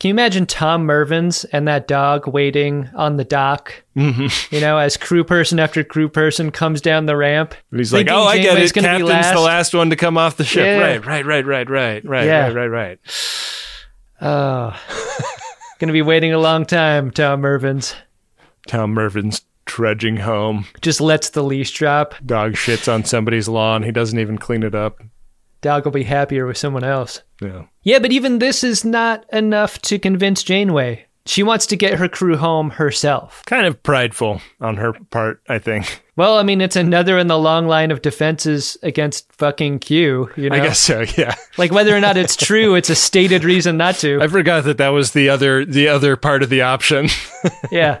Can 0.00 0.08
you 0.08 0.14
imagine 0.14 0.46
Tom 0.46 0.84
Mervins 0.84 1.46
and 1.52 1.68
that 1.68 1.86
dog 1.86 2.26
waiting 2.26 2.88
on 2.96 3.18
the 3.18 3.24
dock? 3.24 3.84
Mm-hmm. 3.96 4.52
You 4.52 4.60
know, 4.60 4.76
as 4.78 4.96
crew 4.96 5.22
person 5.22 5.60
after 5.60 5.84
crew 5.84 6.08
person 6.08 6.50
comes 6.50 6.80
down 6.80 7.06
the 7.06 7.16
ramp. 7.16 7.54
He's 7.70 7.92
like, 7.92 8.08
"Oh, 8.10 8.24
I 8.24 8.38
get 8.38 8.58
it. 8.58 8.72
Captain's 8.74 8.98
the 8.98 9.04
last." 9.06 9.36
last 9.38 9.74
one 9.74 9.90
to 9.90 9.96
come 9.96 10.18
off 10.18 10.36
the 10.36 10.44
ship. 10.44 10.64
Yeah. 10.64 10.78
Right, 10.80 11.06
right, 11.06 11.24
right, 11.24 11.46
right, 11.46 11.70
right, 11.70 12.04
right, 12.04 12.24
Yeah. 12.26 12.46
right, 12.48 12.54
right, 12.54 12.66
right. 12.66 12.98
Oh, 14.20 14.76
gonna 15.78 15.92
be 15.92 16.02
waiting 16.02 16.32
a 16.32 16.38
long 16.38 16.64
time, 16.66 17.12
Tom 17.12 17.42
Mervins. 17.42 17.94
Tom 18.66 18.94
Mervin's 18.94 19.42
trudging 19.64 20.16
home. 20.18 20.66
Just 20.80 21.00
lets 21.00 21.30
the 21.30 21.42
leash 21.42 21.72
drop. 21.72 22.14
Dog 22.24 22.52
shits 22.52 22.92
on 22.92 23.04
somebody's 23.04 23.48
lawn. 23.48 23.82
He 23.82 23.92
doesn't 23.92 24.18
even 24.18 24.38
clean 24.38 24.62
it 24.62 24.74
up. 24.74 25.00
Dog 25.60 25.84
will 25.84 25.92
be 25.92 26.02
happier 26.02 26.46
with 26.46 26.58
someone 26.58 26.84
else. 26.84 27.22
Yeah. 27.40 27.64
Yeah, 27.82 28.00
but 28.00 28.12
even 28.12 28.38
this 28.38 28.64
is 28.64 28.84
not 28.84 29.24
enough 29.32 29.80
to 29.82 29.98
convince 29.98 30.42
Janeway. 30.42 31.06
She 31.24 31.42
wants 31.42 31.66
to 31.66 31.76
get 31.76 31.98
her 31.98 32.08
crew 32.08 32.36
home 32.36 32.70
herself. 32.70 33.42
Kind 33.46 33.66
of 33.66 33.82
prideful 33.82 34.40
on 34.60 34.76
her 34.76 34.92
part, 35.10 35.40
I 35.48 35.58
think. 35.58 36.02
Well, 36.14 36.36
I 36.36 36.42
mean, 36.42 36.60
it's 36.60 36.76
another 36.76 37.16
in 37.16 37.28
the 37.28 37.38
long 37.38 37.66
line 37.66 37.90
of 37.90 38.02
defenses 38.02 38.76
against 38.82 39.32
fucking 39.32 39.78
Q, 39.78 40.28
you 40.36 40.50
know? 40.50 40.56
I 40.56 40.60
guess 40.60 40.78
so, 40.78 41.04
yeah. 41.16 41.34
Like 41.56 41.70
whether 41.72 41.96
or 41.96 42.00
not 42.00 42.16
it's 42.18 42.36
true, 42.36 42.74
it's 42.74 42.90
a 42.90 42.94
stated 42.94 43.44
reason 43.44 43.76
not 43.78 43.94
to. 43.96 44.20
I 44.20 44.28
forgot 44.28 44.64
that 44.64 44.78
that 44.78 44.90
was 44.90 45.12
the 45.12 45.28
other 45.30 45.64
the 45.64 45.88
other 45.88 46.16
part 46.16 46.42
of 46.42 46.50
the 46.50 46.62
option. 46.62 47.08
Yeah. 47.72 48.00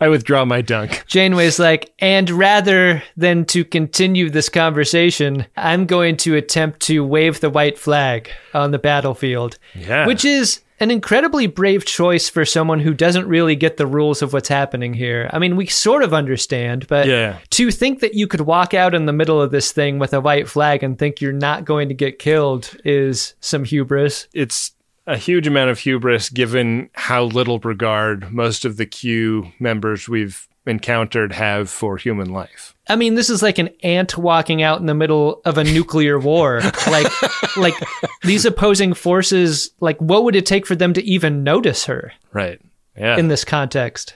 I 0.00 0.08
withdraw 0.08 0.44
my 0.44 0.60
dunk. 0.60 1.04
Janeway's 1.08 1.58
like, 1.58 1.92
and 1.98 2.30
rather 2.30 3.02
than 3.16 3.44
to 3.46 3.64
continue 3.64 4.30
this 4.30 4.48
conversation, 4.48 5.46
I'm 5.56 5.86
going 5.86 6.16
to 6.18 6.36
attempt 6.36 6.80
to 6.82 7.04
wave 7.04 7.40
the 7.40 7.50
white 7.50 7.76
flag 7.76 8.30
on 8.54 8.70
the 8.70 8.78
battlefield. 8.78 9.58
Yeah. 9.74 10.06
Which 10.06 10.24
is 10.24 10.60
an 10.80 10.90
incredibly 10.90 11.46
brave 11.46 11.84
choice 11.84 12.28
for 12.28 12.44
someone 12.46 12.80
who 12.80 12.94
doesn't 12.94 13.28
really 13.28 13.54
get 13.54 13.76
the 13.76 13.86
rules 13.86 14.22
of 14.22 14.32
what's 14.32 14.48
happening 14.48 14.94
here. 14.94 15.28
I 15.32 15.38
mean, 15.38 15.54
we 15.56 15.66
sort 15.66 16.02
of 16.02 16.14
understand, 16.14 16.86
but 16.88 17.06
Yeah. 17.06 17.36
to 17.50 17.70
think 17.70 18.00
that 18.00 18.14
you 18.14 18.26
could 18.26 18.40
walk 18.42 18.72
out 18.72 18.94
in 18.94 19.04
the 19.06 19.12
middle 19.12 19.40
of 19.42 19.50
this 19.50 19.72
thing 19.72 19.98
with 19.98 20.14
a 20.14 20.20
white 20.20 20.48
flag 20.48 20.82
and 20.82 20.98
think 20.98 21.20
you're 21.20 21.32
not 21.32 21.64
going 21.66 21.88
to 21.88 21.94
get 21.94 22.18
killed 22.18 22.70
is 22.84 23.34
some 23.40 23.64
hubris. 23.64 24.26
It's 24.32 24.72
a 25.06 25.16
huge 25.16 25.46
amount 25.46 25.70
of 25.70 25.78
hubris 25.80 26.30
given 26.30 26.88
how 26.94 27.24
little 27.24 27.58
regard 27.58 28.32
most 28.32 28.64
of 28.64 28.76
the 28.76 28.86
Q 28.86 29.52
members 29.58 30.08
we've 30.08 30.46
encountered 30.70 31.32
have 31.32 31.68
for 31.68 31.96
human 31.98 32.30
life. 32.32 32.74
I 32.88 32.96
mean, 32.96 33.14
this 33.14 33.28
is 33.28 33.42
like 33.42 33.58
an 33.58 33.68
ant 33.82 34.16
walking 34.16 34.62
out 34.62 34.80
in 34.80 34.86
the 34.86 34.94
middle 34.94 35.42
of 35.44 35.58
a 35.58 35.64
nuclear 35.64 36.18
war. 36.18 36.60
Like, 36.90 37.56
like 37.56 37.74
these 38.22 38.44
opposing 38.46 38.94
forces. 38.94 39.70
Like, 39.80 39.98
what 39.98 40.24
would 40.24 40.34
it 40.36 40.46
take 40.46 40.66
for 40.66 40.74
them 40.74 40.92
to 40.94 41.02
even 41.04 41.44
notice 41.44 41.84
her 41.86 42.12
Right. 42.32 42.60
Yeah. 42.96 43.16
in 43.18 43.28
this 43.28 43.44
context? 43.44 44.14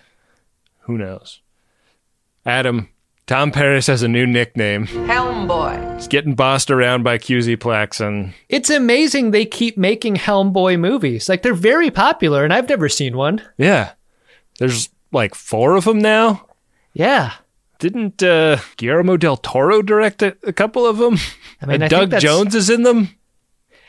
Who 0.83 0.97
knows? 0.99 1.41
Adam, 2.47 2.89
Tom 3.27 3.51
Paris 3.53 3.87
has 3.87 4.03
a 4.03 4.09
new 4.09 4.27
nickname. 4.27 4.87
Helm 4.87 5.47
boy. 5.47 5.81
He's 5.95 6.09
getting 6.09 6.35
bossed 6.35 6.71
around 6.71 7.03
by 7.05 7.17
QZ 7.19 7.57
Plakson. 7.59 8.33
It's 8.49 8.69
amazing 8.71 9.31
they 9.31 9.47
keep 9.47 9.79
making 9.79 10.17
Helmboy 10.17 10.79
movies. 10.79 11.29
Like, 11.29 11.43
they're 11.43 11.55
very 11.55 11.91
popular, 11.91 12.45
and 12.45 12.53
I've 12.53 12.69
never 12.69 12.89
seen 12.89 13.17
one. 13.17 13.41
Yeah. 13.57 13.93
There's 14.59 14.91
like 15.15 15.35
four 15.35 15.77
of 15.77 15.85
them 15.85 15.99
now. 16.01 16.47
Yeah. 16.93 17.33
Didn't 17.79 18.23
uh, 18.23 18.59
Guillermo 18.77 19.17
del 19.17 19.37
Toro 19.37 19.83
direct 19.83 20.23
a, 20.23 20.37
a 20.45 20.53
couple 20.53 20.87
of 20.87 20.99
them? 20.99 21.17
I 21.63 21.67
mean, 21.67 21.83
I 21.83 21.89
Doug 21.89 22.19
Jones 22.19 22.55
is 22.55 22.71
in 22.71 22.83
them. 22.83 23.15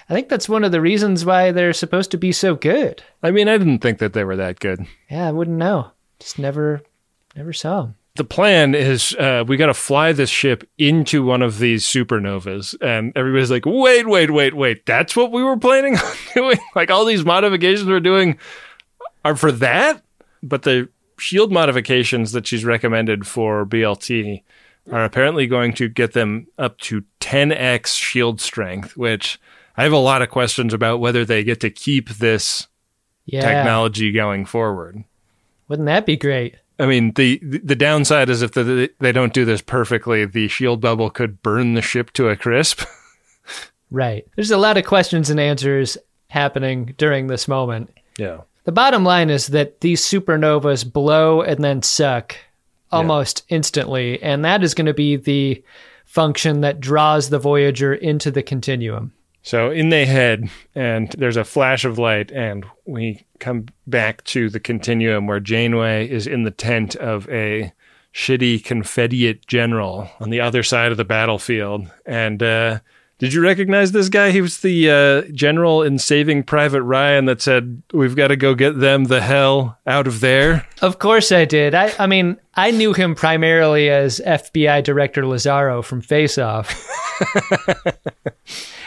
I 0.09 0.13
think 0.13 0.29
that's 0.29 0.47
one 0.49 0.63
of 0.63 0.71
the 0.71 0.81
reasons 0.81 1.25
why 1.25 1.51
they're 1.51 1.73
supposed 1.73 2.11
to 2.11 2.17
be 2.17 2.31
so 2.31 2.55
good. 2.55 3.03
I 3.23 3.31
mean, 3.31 3.47
I 3.47 3.57
didn't 3.57 3.79
think 3.79 3.97
that 3.99 4.13
they 4.13 4.23
were 4.23 4.35
that 4.35 4.59
good. 4.59 4.85
Yeah, 5.09 5.27
I 5.27 5.31
wouldn't 5.31 5.57
know. 5.57 5.91
Just 6.19 6.37
never, 6.37 6.81
never 7.35 7.53
saw 7.53 7.85
him. 7.85 7.95
the 8.15 8.23
plan 8.23 8.75
is 8.75 9.13
uh, 9.15 9.43
we 9.47 9.57
got 9.57 9.65
to 9.67 9.73
fly 9.73 10.11
this 10.13 10.29
ship 10.29 10.67
into 10.77 11.23
one 11.25 11.41
of 11.41 11.57
these 11.59 11.83
supernovas 11.85 12.75
and 12.81 13.11
everybody's 13.15 13.51
like 13.51 13.65
wait 13.65 14.07
wait 14.07 14.31
wait 14.31 14.53
wait 14.53 14.85
that's 14.85 15.15
what 15.15 15.31
we 15.31 15.43
were 15.43 15.57
planning 15.57 15.97
on 16.03 16.13
doing 16.33 16.57
like 16.75 16.89
all 16.89 17.03
these 17.03 17.25
modifications 17.25 17.85
we're 17.87 17.99
doing 17.99 18.37
are 19.25 19.35
for 19.35 19.51
that 19.51 20.01
but 20.41 20.61
the 20.61 20.87
shield 21.17 21.51
modifications 21.51 22.31
that 22.31 22.45
she's 22.47 22.65
recommended 22.65 23.25
for 23.27 23.65
blt 23.65 24.43
are 24.91 25.03
apparently 25.03 25.47
going 25.47 25.73
to 25.73 25.89
get 25.89 26.13
them 26.13 26.47
up 26.57 26.77
to 26.79 27.03
10x 27.21 27.87
shield 27.97 28.39
strength 28.41 28.95
which 28.97 29.39
i 29.77 29.83
have 29.83 29.91
a 29.93 29.97
lot 29.97 30.21
of 30.21 30.29
questions 30.29 30.73
about 30.73 30.99
whether 30.99 31.25
they 31.25 31.43
get 31.43 31.59
to 31.59 31.69
keep 31.69 32.09
this 32.09 32.67
Yeah. 33.25 33.41
technology 33.41 34.11
going 34.11 34.45
forward 34.45 35.03
Wouldn't 35.67 35.87
that 35.87 36.05
be 36.05 36.15
great? 36.17 36.55
I 36.77 36.85
mean, 36.85 37.13
the 37.13 37.39
the 37.41 37.75
downside 37.75 38.29
is 38.29 38.41
if 38.41 38.51
the, 38.51 38.91
they 38.99 39.13
don't 39.13 39.33
do 39.33 39.45
this 39.45 39.61
perfectly, 39.61 40.25
the 40.25 40.49
shield 40.49 40.81
bubble 40.81 41.09
could 41.09 41.41
burn 41.41 41.73
the 41.73 41.81
ship 41.81 42.11
to 42.13 42.27
a 42.29 42.35
crisp. 42.35 42.81
Right. 43.91 44.27
There's 44.35 44.51
a 44.51 44.57
lot 44.57 44.77
of 44.77 44.85
questions 44.85 45.29
and 45.29 45.39
answers 45.39 45.97
happening 46.29 46.95
during 46.97 47.27
this 47.27 47.47
moment. 47.47 47.91
Yeah. 48.17 48.41
The 48.65 48.71
bottom 48.71 49.03
line 49.03 49.29
is 49.29 49.47
that 49.47 49.81
these 49.81 50.01
supernovas 50.01 50.91
blow 50.91 51.41
and 51.41 51.63
then 51.63 51.81
suck 51.81 52.35
almost 52.91 53.43
instantly, 53.49 54.21
and 54.21 54.43
that 54.43 54.63
is 54.63 54.73
going 54.73 54.85
to 54.85 54.93
be 54.93 55.15
the 55.15 55.63
function 56.05 56.61
that 56.61 56.79
draws 56.79 57.29
the 57.29 57.39
Voyager 57.39 57.93
into 57.93 58.31
the 58.31 58.43
continuum. 58.43 59.13
So 59.43 59.69
in 59.69 59.89
they 59.89 60.05
head, 60.05 60.49
and 60.73 61.11
there's 61.11 61.37
a 61.37 61.43
flash 61.43 61.85
of 61.85 61.99
light, 61.99 62.31
and 62.31 62.65
we 62.85 63.25
come 63.39 63.67
back 63.85 64.23
to 64.25 64.49
the 64.49 64.59
continuum 64.59 65.27
where 65.27 65.39
Janeway 65.39 66.09
is 66.09 66.25
in 66.25 66.43
the 66.43 66.51
tent 66.51 66.95
of 66.95 67.29
a 67.29 67.71
shitty 68.13 68.63
Confederate 68.63 69.45
general 69.45 70.09
on 70.19 70.31
the 70.31 70.41
other 70.41 70.63
side 70.63 70.91
of 70.91 70.97
the 70.97 71.05
battlefield. 71.05 71.91
And 72.05 72.41
uh, 72.41 72.79
did 73.17 73.33
you 73.33 73.41
recognize 73.41 73.91
this 73.91 74.09
guy? 74.09 74.31
He 74.31 74.41
was 74.41 74.59
the 74.59 74.91
uh, 74.91 75.21
general 75.33 75.83
in 75.83 75.99
Saving 75.99 76.43
Private 76.43 76.83
Ryan 76.83 77.25
that 77.25 77.41
said, 77.41 77.81
"We've 77.93 78.15
got 78.15 78.27
to 78.27 78.35
go 78.35 78.55
get 78.55 78.79
them 78.79 79.05
the 79.05 79.21
hell 79.21 79.77
out 79.87 80.07
of 80.07 80.19
there." 80.19 80.67
Of 80.81 80.99
course 80.99 81.31
I 81.31 81.45
did. 81.45 81.73
I, 81.73 81.93
I 81.97 82.07
mean, 82.07 82.37
I 82.55 82.71
knew 82.71 82.93
him 82.93 83.15
primarily 83.15 83.89
as 83.89 84.21
FBI 84.25 84.83
Director 84.83 85.23
Lazarro 85.23 85.83
from 85.83 86.01
Face 86.01 86.37
Off. 86.37 86.69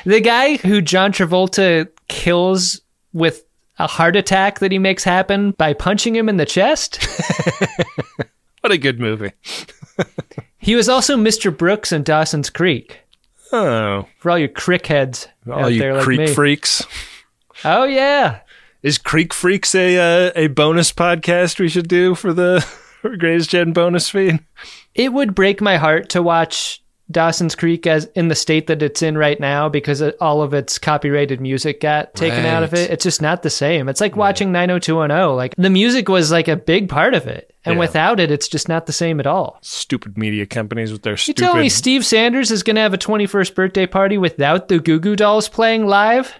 the 0.04 0.20
guy 0.20 0.56
who 0.58 0.82
John 0.82 1.12
Travolta 1.12 1.88
kills 2.08 2.80
with 3.12 3.44
a 3.78 3.86
heart 3.86 4.16
attack 4.16 4.58
that 4.58 4.72
he 4.72 4.78
makes 4.78 5.04
happen 5.04 5.52
by 5.52 5.72
punching 5.72 6.14
him 6.14 6.28
in 6.28 6.36
the 6.36 6.46
chest. 6.46 7.06
What 8.60 8.72
a 8.72 8.78
good 8.78 9.00
movie. 9.00 9.32
he 10.58 10.74
was 10.74 10.88
also 10.88 11.16
Mr. 11.16 11.56
Brooks 11.56 11.92
in 11.92 12.02
Dawson's 12.02 12.50
Creek. 12.50 13.00
Oh, 13.52 14.06
For 14.18 14.30
all 14.30 14.38
your 14.38 14.48
crick 14.48 14.86
heads 14.86 15.28
all 15.50 15.70
you 15.70 15.78
there 15.80 16.00
Creek 16.02 16.28
freaks. 16.30 16.86
Oh 17.64 17.84
yeah. 17.84 18.40
Is 18.82 18.98
Creek 18.98 19.34
Freaks 19.34 19.74
a 19.74 20.28
uh, 20.28 20.32
a 20.36 20.46
bonus 20.48 20.92
podcast 20.92 21.58
we 21.58 21.68
should 21.68 21.88
do 21.88 22.14
for 22.14 22.32
the 22.32 22.64
Gray's 23.18 23.46
Gen 23.46 23.72
bonus 23.72 24.08
feed? 24.08 24.40
It 24.94 25.12
would 25.12 25.34
break 25.34 25.60
my 25.60 25.76
heart 25.78 26.08
to 26.10 26.22
watch 26.22 26.82
Dawson's 27.10 27.54
Creek 27.54 27.86
as 27.86 28.04
in 28.14 28.28
the 28.28 28.34
state 28.34 28.66
that 28.66 28.82
it's 28.82 29.02
in 29.02 29.16
right 29.16 29.40
now 29.40 29.68
because 29.68 30.00
it- 30.02 30.16
all 30.20 30.42
of 30.42 30.52
its 30.52 30.78
copyrighted 30.78 31.40
music 31.40 31.80
got 31.80 32.14
taken 32.14 32.44
out 32.44 32.62
of 32.62 32.74
it. 32.74 32.90
It's 32.90 33.04
just 33.04 33.22
not 33.22 33.42
the 33.42 33.48
same. 33.50 33.88
It's 33.88 34.00
like 34.00 34.14
watching 34.16 34.52
90210. 34.52 35.34
Like 35.36 35.54
the 35.56 35.70
music 35.70 36.08
was 36.10 36.30
like 36.30 36.48
a 36.48 36.56
big 36.56 36.88
part 36.90 37.14
of 37.14 37.26
it. 37.26 37.54
And 37.64 37.74
Yeah. 37.76 37.80
without 37.80 38.20
it, 38.20 38.30
it's 38.30 38.46
just 38.48 38.68
not 38.68 38.84
the 38.86 38.92
same 38.92 39.20
at 39.20 39.26
all. 39.26 39.58
Stupid 39.62 40.18
media 40.18 40.44
companies 40.46 40.92
with 40.92 41.02
their 41.02 41.14
You 41.14 41.16
stupid. 41.18 41.40
tell 41.42 41.56
me 41.56 41.68
Steve 41.70 42.04
Sanders 42.04 42.50
is 42.50 42.62
going 42.62 42.76
to 42.76 42.82
have 42.82 42.94
a 42.94 42.98
21st 42.98 43.54
birthday 43.54 43.86
party 43.86 44.18
without 44.18 44.68
the 44.68 44.78
Goo 44.78 45.00
Goo 45.00 45.16
Dolls 45.16 45.48
playing 45.48 45.86
live? 45.86 46.34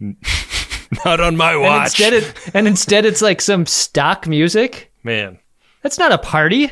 Not 1.04 1.20
on 1.20 1.36
my 1.36 1.52
And 1.52 1.62
watch, 1.62 2.00
instead, 2.00 2.12
it, 2.12 2.34
and 2.54 2.66
instead 2.66 3.04
it's 3.04 3.22
like 3.22 3.40
some 3.40 3.66
stock 3.66 4.26
music? 4.26 4.90
man. 5.04 5.38
That's 5.82 5.98
not 5.98 6.12
a 6.12 6.18
party. 6.18 6.70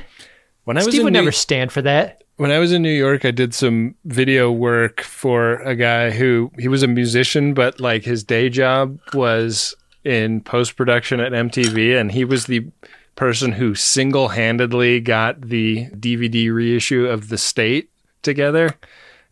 When 0.69 0.77
I 0.77 0.81
was 0.81 0.89
Steve 0.89 1.05
would 1.05 1.15
New- 1.15 1.21
never 1.21 1.33
stand 1.33 1.73
for 1.73 1.81
that. 1.81 2.25
when 2.37 2.51
I 2.51 2.59
was 2.59 2.73
in 2.73 2.83
New 2.83 2.91
York, 2.91 3.25
I 3.25 3.31
did 3.31 3.55
some 3.55 3.95
video 4.05 4.53
work 4.53 5.01
for 5.01 5.55
a 5.63 5.75
guy 5.75 6.11
who 6.11 6.53
he 6.59 6.69
was 6.69 6.83
a 6.83 6.87
musician, 6.87 7.55
but 7.55 7.81
like 7.81 8.05
his 8.05 8.23
day 8.23 8.51
job 8.51 9.01
was 9.15 9.75
in 10.05 10.43
post 10.43 10.77
production 10.77 11.21
at 11.21 11.33
MTV, 11.33 11.99
and 11.99 12.13
he 12.13 12.23
was 12.23 12.45
the 12.45 12.67
person 13.15 13.53
who 13.53 13.75
single 13.75 14.29
handedly 14.29 15.01
got 15.01 15.41
the 15.41 15.87
DVD 15.99 16.53
reissue 16.53 17.07
of 17.07 17.31
The 17.31 17.39
State 17.39 17.89
together. 18.21 18.77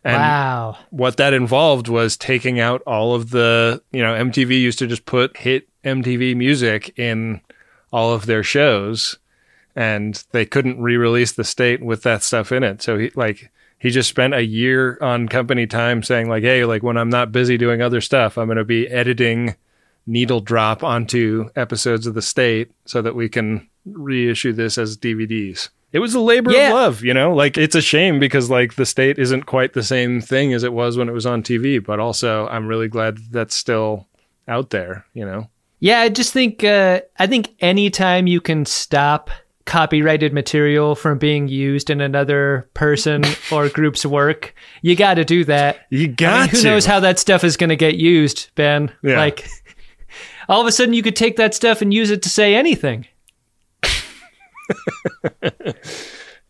And 0.03 0.17
wow. 0.17 0.77
what 0.89 1.17
that 1.17 1.35
involved 1.35 1.87
was 1.87 2.17
taking 2.17 2.59
out 2.59 2.81
all 2.87 3.13
of 3.13 3.29
the, 3.29 3.83
you 3.91 4.01
know, 4.01 4.15
MTV 4.15 4.59
used 4.59 4.79
to 4.79 4.87
just 4.87 5.05
put 5.05 5.37
hit 5.37 5.69
MTV 5.83 6.35
music 6.35 6.97
in 6.97 7.41
all 7.93 8.11
of 8.11 8.25
their 8.25 8.41
shows 8.41 9.19
and 9.77 10.25
they 10.31 10.45
couldn't 10.45 10.81
re-release 10.81 11.31
the 11.31 11.43
state 11.45 11.81
with 11.81 12.01
that 12.03 12.23
stuff 12.23 12.51
in 12.51 12.63
it. 12.63 12.81
So 12.81 12.97
he 12.97 13.11
like 13.15 13.51
he 13.79 13.91
just 13.91 14.09
spent 14.09 14.33
a 14.33 14.43
year 14.43 14.97
on 15.01 15.27
company 15.29 15.67
time 15.67 16.01
saying 16.03 16.27
like, 16.27 16.43
"Hey, 16.43 16.65
like 16.65 16.81
when 16.83 16.97
I'm 16.97 17.09
not 17.09 17.31
busy 17.31 17.57
doing 17.57 17.81
other 17.81 18.01
stuff, 18.01 18.37
I'm 18.37 18.47
going 18.47 18.57
to 18.57 18.65
be 18.65 18.87
editing 18.89 19.55
needle 20.07 20.39
drop 20.41 20.83
onto 20.83 21.49
episodes 21.55 22.07
of 22.07 22.15
the 22.15 22.21
state 22.21 22.71
so 22.85 23.01
that 23.03 23.13
we 23.15 23.29
can 23.29 23.69
reissue 23.85 24.51
this 24.51 24.77
as 24.77 24.97
DVDs." 24.97 25.69
It 25.93 25.99
was 25.99 26.13
a 26.15 26.19
labor 26.19 26.51
Yeah. 26.51 26.67
of 26.69 26.73
love, 26.73 27.03
you 27.03 27.13
know? 27.13 27.33
Like 27.33 27.57
it's 27.57 27.75
a 27.75 27.81
shame 27.81 28.19
because 28.19 28.49
like 28.49 28.75
the 28.75 28.85
state 28.85 29.17
isn't 29.17 29.43
quite 29.45 29.71
the 29.73 29.83
same 29.83 30.19
thing 30.19 30.53
as 30.53 30.63
it 30.63 30.73
was 30.73 30.97
when 30.97 31.07
it 31.07 31.13
was 31.13 31.25
on 31.25 31.41
TV, 31.43 31.81
but 31.81 31.97
also 31.99 32.45
I'm 32.49 32.67
really 32.67 32.89
glad 32.89 33.19
that's 33.31 33.55
still 33.55 34.05
out 34.49 34.71
there, 34.71 35.05
you 35.13 35.23
know. 35.25 35.47
Yeah, 35.79 35.99
I 36.01 36.09
just 36.09 36.33
think 36.33 36.63
uh, 36.63 37.01
I 37.19 37.27
think 37.27 37.53
anytime 37.61 38.27
you 38.27 38.41
can 38.41 38.65
stop 38.65 39.29
copyrighted 39.67 40.33
material 40.33 40.95
from 40.95 41.19
being 41.19 41.47
used 41.47 41.91
in 41.91 42.01
another 42.01 42.67
person 42.73 43.23
or 43.51 43.69
group's 43.69 44.05
work, 44.05 44.55
you 44.81 44.95
got 44.95 45.13
to 45.15 45.25
do 45.25 45.43
that. 45.43 45.85
You 45.91 46.05
I 46.05 46.07
got 46.07 46.39
mean, 46.39 46.49
who 46.49 46.57
to. 46.57 46.63
knows 46.63 46.85
how 46.85 46.99
that 47.01 47.19
stuff 47.19 47.43
is 47.43 47.55
going 47.57 47.69
to 47.69 47.75
get 47.75 47.95
used, 47.97 48.49
Ben? 48.55 48.91
Yeah. 49.03 49.17
Like, 49.17 49.47
all 50.49 50.61
of 50.61 50.67
a 50.67 50.71
sudden, 50.71 50.95
you 50.95 51.03
could 51.03 51.15
take 51.15 51.35
that 51.35 51.53
stuff 51.53 51.83
and 51.83 51.93
use 51.93 52.09
it 52.09 52.23
to 52.23 52.29
say 52.29 52.55
anything. 52.55 53.05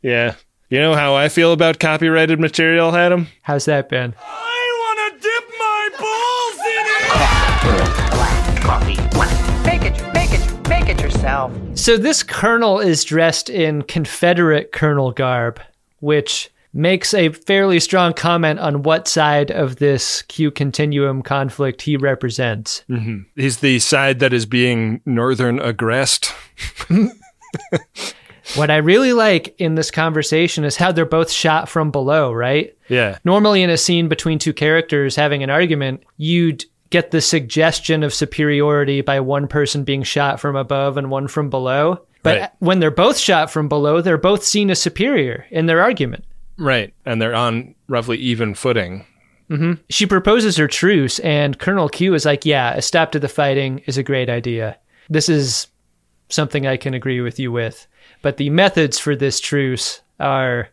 Yeah. 0.02 0.36
You 0.70 0.80
know 0.80 0.94
how 0.96 1.16
I 1.16 1.28
feel 1.28 1.54
about 1.54 1.80
copyrighted 1.80 2.40
material, 2.40 2.96
Adam? 2.96 3.28
How's 3.42 3.66
that, 3.66 3.90
Ben? 3.90 4.14
Make 7.70 8.07
yourself. 11.18 11.52
So 11.76 11.98
this 11.98 12.24
colonel 12.24 12.80
is 12.80 13.04
dressed 13.04 13.50
in 13.50 13.82
Confederate 13.84 14.72
colonel 14.72 15.12
garb, 15.12 15.60
which 16.00 16.50
makes 16.74 17.14
a 17.14 17.30
fairly 17.30 17.80
strong 17.80 18.14
comment 18.14 18.60
on 18.60 18.84
what 18.84 19.08
side 19.08 19.52
of 19.52 19.78
this 19.78 20.22
Q 20.24 20.52
continuum 20.52 21.24
conflict 21.24 21.82
he 21.82 21.98
represents. 21.98 22.84
Mm-hmm. 22.90 23.22
He's 23.36 23.60
the 23.60 23.80
side 23.80 24.20
that 24.20 24.34
is 24.34 24.46
being 24.46 25.02
northern 25.06 25.60
aggressed. 25.60 26.34
What 28.56 28.72
I 28.72 28.78
really 28.78 29.12
like 29.12 29.54
in 29.60 29.76
this 29.76 29.92
conversation 29.92 30.64
is 30.64 30.78
how 30.78 30.94
they're 30.94 31.06
both 31.06 31.30
shot 31.30 31.68
from 31.68 31.92
below, 31.92 32.32
right? 32.32 32.76
Yeah. 32.88 33.18
Normally, 33.26 33.62
in 33.62 33.70
a 33.70 33.78
scene 33.78 34.08
between 34.08 34.40
two 34.40 34.54
characters 34.54 35.18
having 35.18 35.44
an 35.44 35.50
argument, 35.50 36.04
you'd 36.16 36.64
get 36.90 37.12
the 37.12 37.22
suggestion 37.22 38.04
of 38.04 38.14
superiority 38.14 39.02
by 39.02 39.20
one 39.20 39.48
person 39.48 39.84
being 39.84 40.04
shot 40.04 40.40
from 40.40 40.56
above 40.56 40.98
and 40.98 41.10
one 41.10 41.28
from 41.28 41.50
below. 41.50 42.02
But 42.24 42.40
Right. 42.40 42.50
when 42.60 42.80
they're 42.80 42.92
both 42.92 43.18
shot 43.18 43.52
from 43.52 43.68
below, 43.70 44.02
they're 44.02 44.18
both 44.18 44.44
seen 44.44 44.70
as 44.72 44.82
superior 44.82 45.46
in 45.52 45.66
their 45.66 45.82
argument. 45.82 46.26
Right. 46.58 46.94
And 47.06 47.22
they're 47.22 47.36
on 47.36 47.76
roughly 47.88 48.18
even 48.18 48.54
footing. 48.54 49.06
hmm 49.50 49.74
She 49.90 50.06
proposes 50.06 50.58
her 50.58 50.68
truce, 50.68 51.20
and 51.20 51.58
Colonel 51.60 51.88
Q 51.90 52.14
is 52.14 52.26
like, 52.26 52.46
Yeah, 52.46 52.74
a 52.74 52.82
stop 52.82 53.12
to 53.14 53.20
the 53.20 53.30
fighting 53.30 53.80
is 53.86 53.98
a 53.98 54.04
great 54.04 54.30
idea. 54.30 54.78
This 55.10 55.30
is 55.30 55.68
something 56.30 56.68
I 56.68 56.76
can 56.78 56.94
agree 56.94 57.22
with 57.22 57.40
you 57.40 57.52
with. 57.52 57.88
But 58.22 58.38
the 58.38 58.50
methods 58.50 59.00
for 59.00 59.16
this 59.16 59.40
truce 59.40 60.02
are 60.20 60.68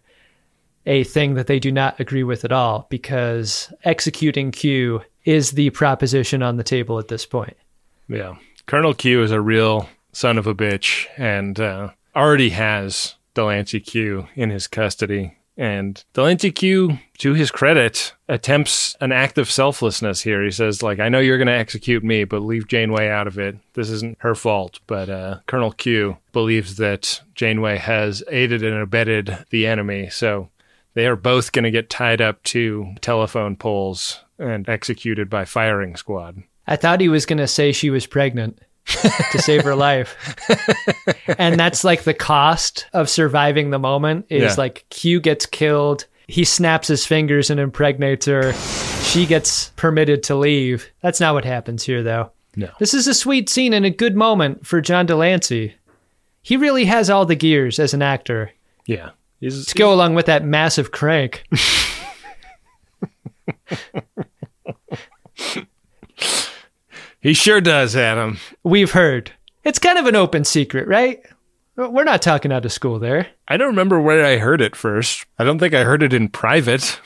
a 0.87 1.05
thing 1.05 1.35
that 1.35 1.47
they 1.47 1.59
do 1.61 1.71
not 1.71 2.01
agree 2.01 2.25
with 2.25 2.45
at 2.45 2.51
all 2.53 2.87
because 2.91 3.73
executing 3.85 4.51
Q 4.51 5.03
is 5.25 5.53
the 5.53 5.71
proposition 5.71 6.43
on 6.43 6.57
the 6.57 6.65
table 6.65 6.99
at 6.99 7.09
this 7.09 7.27
point. 7.27 7.57
Yeah. 8.09 8.37
Colonel 8.67 8.95
Q 8.95 9.23
is 9.23 9.31
a 9.31 9.41
real 9.41 9.89
son 10.13 10.39
of 10.39 10.47
a 10.47 10.55
bitch 10.55 11.07
and 11.17 11.59
uh, 11.59 11.91
already 12.15 12.51
has 12.51 13.15
de 13.35 13.45
Lancie 13.45 13.81
Q 13.81 14.29
in 14.35 14.51
his 14.51 14.67
custody. 14.67 15.37
And 15.57 16.03
de 16.15 16.23
Lancie 16.23 16.51
Q, 16.51 16.99
to 17.19 17.35
his 17.35 17.53
credit, 17.53 18.13
attempts 18.29 18.97
an 19.01 19.13
act 19.13 19.39
of 19.39 19.51
selflessness 19.51 20.23
here. 20.23 20.43
He 20.43 20.51
says, 20.51 20.83
like, 20.83 20.99
I 20.99 21.09
know 21.09 21.21
you're 21.21 21.39
going 21.39 21.47
to 21.47 21.53
execute 21.53 22.03
me, 22.03 22.25
but 22.25 22.41
leave 22.41 22.67
Janeway 22.67 23.09
out 23.09 23.29
of 23.29 23.39
it. 23.39 23.57
This 23.75 23.89
isn't 23.89 24.19
her 24.21 24.35
fault. 24.35 24.81
But 24.89 25.09
uh, 25.09 25.39
Colonel 25.47 25.71
Q 25.71 26.17
believes 26.33 26.77
that 26.79 27.21
Janeway 27.37 27.79
has 27.79 28.25
aided 28.29 28.65
and 28.65 28.75
abetted 28.75 29.45
the 29.51 29.67
enemy. 29.67 30.11
So 30.11 30.49
they 30.95 31.07
are 31.07 31.17
both 31.17 31.53
going 31.53 31.65
to 31.65 31.71
get 31.71 31.89
tied 31.89 32.21
up 32.21 32.43
to 32.45 32.95
telephone 33.01 33.55
poles 33.55 34.24
and 34.39 34.69
executed 34.69 35.29
by 35.31 35.45
firing 35.45 35.97
squad. 35.97 36.43
I 36.67 36.77
thought 36.77 37.01
he 37.01 37.09
was 37.09 37.27
going 37.27 37.39
to 37.39 37.47
say 37.47 37.73
she 37.73 37.91
was 37.91 38.07
pregnant 38.07 38.59
to 38.87 39.39
save 39.39 39.63
her 39.65 39.75
life. 39.77 40.17
and 41.39 41.59
that's 41.59 41.85
like 41.85 42.03
the 42.05 42.15
cost 42.15 42.87
of 42.93 43.09
surviving 43.09 43.71
the 43.71 43.79
moment 43.79 44.27
is 44.31 44.43
Yeah. 44.43 44.55
like 44.59 44.85
Q 44.91 45.21
gets 45.21 45.47
killed, 45.47 46.07
he 46.27 46.45
snaps 46.45 46.89
his 46.89 47.05
fingers 47.07 47.51
and 47.51 47.61
impregnates 47.61 48.27
her. 48.27 48.53
She 49.03 49.27
gets 49.27 49.71
permitted 49.77 50.23
to 50.25 50.35
leave. 50.37 50.91
That's 51.03 51.21
not 51.21 51.35
what 51.35 51.45
happens 51.45 51.83
here 51.85 52.03
though. 52.03 52.31
No. 52.57 52.71
This 52.79 52.95
is 52.95 53.07
a 53.07 53.15
sweet 53.15 53.49
scene 53.51 53.73
and 53.75 53.85
a 53.85 53.91
good 53.91 54.17
moment 54.17 54.67
for 54.67 54.81
John 54.81 55.07
de 55.07 55.15
Lancie. 55.17 55.75
He 56.41 56.57
really 56.57 56.85
has 56.87 57.11
all 57.11 57.27
the 57.27 57.35
gears 57.37 57.79
as 57.79 57.95
an 57.95 58.03
actor 58.03 58.53
Yeah. 58.87 59.11
He's, 59.41 59.67
to 59.67 59.75
go 59.75 59.93
along 59.93 60.15
with 60.15 60.27
that 60.27 60.45
massive 60.45 60.91
crank. 60.93 61.45
he 67.21 67.35
sure 67.35 67.61
does, 67.61 67.97
Adam. 67.97 68.39
We've 68.63 68.93
heard. 68.93 69.33
It's 69.65 69.79
kind 69.79 69.99
of 69.99 70.07
an 70.07 70.17
open 70.17 70.45
secret, 70.45 70.87
right? 70.87 71.23
We're 71.77 72.05
not 72.05 72.23
talking 72.23 72.53
out 72.53 72.65
of 72.65 72.73
school 72.73 72.99
there. 72.99 73.29
I 73.49 73.57
don't 73.57 73.69
remember 73.69 74.01
where 74.01 74.25
I 74.25 74.37
heard 74.37 74.61
it 74.61 74.77
first. 74.77 75.27
I 75.39 75.45
don't 75.45 75.59
think 75.59 75.75
I 75.75 75.83
heard 75.85 76.03
it 76.03 76.13
in 76.13 76.29
private. 76.29 77.01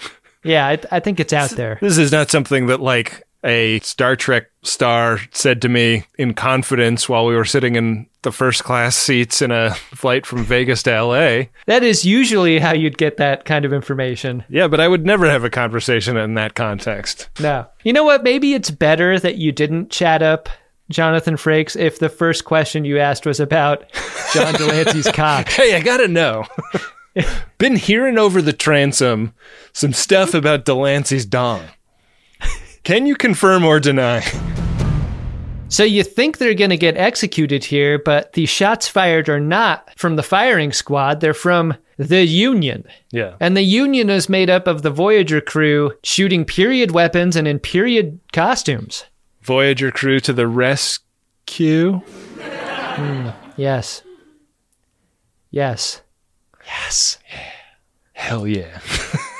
Yeah, 0.45 0.67
I, 0.67 0.79
I 0.93 1.01
think 1.01 1.19
it's 1.19 1.33
out 1.33 1.51
there. 1.51 1.79
This 1.81 1.99
is 1.99 2.13
not 2.13 2.31
something 2.31 2.67
that 2.67 2.81
like 2.81 3.23
a 3.45 3.79
Star 3.81 4.17
Trek 4.17 4.51
star 4.63 5.21
said 5.33 5.63
to 5.63 5.69
me 5.69 6.05
in 6.19 6.35
confidence 6.35 7.09
while 7.09 7.25
we 7.27 7.35
were 7.35 7.45
sitting 7.45 7.77
in 7.77 8.07
the 8.23 8.33
first 8.33 8.65
class 8.65 8.97
seats 8.97 9.41
in 9.41 9.51
a 9.51 9.75
flight 9.75 10.27
from 10.27 10.45
Vegas 10.45 10.83
to 10.83 11.03
LA. 11.03 11.45
That 11.67 11.83
is 11.83 12.05
usually 12.05 12.59
how 12.59 12.73
you'd 12.73 12.99
get 12.99 13.17
that 13.19 13.45
kind 13.45 13.65
of 13.65 13.73
information. 13.73 14.45
Yeah, 14.49 14.67
but 14.67 14.81
I 14.81 14.89
would 14.89 15.07
never 15.07 15.29
have 15.31 15.45
a 15.45 15.51
conversation 15.51 16.17
in 16.17 16.35
that 16.35 16.55
context. 16.55 17.29
No. 17.41 17.67
You 17.85 17.93
know 17.93 18.05
what? 18.05 18.25
Maybe 18.25 18.55
it's 18.55 18.71
better 18.71 19.21
that 19.21 19.37
you 19.37 19.53
didn't 19.53 19.91
chat 19.91 20.23
up 20.23 20.49
Jonathan 20.91 21.37
Frakes 21.37 21.77
if 21.77 21.99
the 21.99 22.09
first 22.09 22.45
question 22.45 22.85
you 22.85 22.99
asked 22.99 23.27
was 23.27 23.41
about 23.41 23.85
John 24.33 24.55
de 24.55 24.67
Lancie's 24.67 25.11
cock. 25.13 25.49
Hey, 25.49 25.77
I 25.77 25.81
gotta 25.81 26.09
know. 26.09 26.45
Been 27.59 27.77
hearing 27.77 28.19
over 28.19 28.41
the 28.41 28.53
transom 28.53 29.35
some 29.73 29.93
stuff 29.93 30.35
about 30.35 30.65
de 30.65 30.75
Lancie's 30.75 31.27
dong. 31.27 31.63
Can 32.89 33.05
you 33.05 33.17
confirm 33.17 33.67
or 33.67 33.81
deny? 33.81 34.25
So 35.69 35.85
you 35.85 36.03
think 36.03 36.39
they're 36.39 36.55
going 36.55 36.71
to 36.71 36.79
get 36.79 36.97
executed 36.97 37.63
here, 37.63 37.99
but 37.99 38.33
the 38.33 38.47
shots 38.47 38.89
fired 38.89 39.29
are 39.29 39.39
not 39.39 39.91
from 39.99 40.17
the 40.17 40.23
firing 40.23 40.73
squad. 40.73 41.21
They're 41.21 41.35
from 41.35 41.75
the 41.99 42.25
Union. 42.25 42.87
Yeah. 43.11 43.35
And 43.41 43.55
the 43.55 43.63
Union 43.63 44.09
is 44.09 44.31
made 44.31 44.49
up 44.49 44.67
of 44.67 44.81
the 44.81 44.91
Voyager 44.91 45.43
crew 45.43 45.93
shooting 46.03 46.47
period 46.47 46.93
weapons 46.93 47.37
and 47.37 47.47
in 47.47 47.59
period 47.59 48.21
costumes. 48.33 49.05
Voyager 49.43 49.91
crew 49.91 50.19
to 50.21 50.33
the 50.33 50.49
rescue. 50.49 52.01
Hmm, 52.39 53.29
yes. 53.59 54.03
Yes. 55.51 56.01
Yes. 56.65 57.19
Hell 58.15 58.47
yeah. 58.47 58.81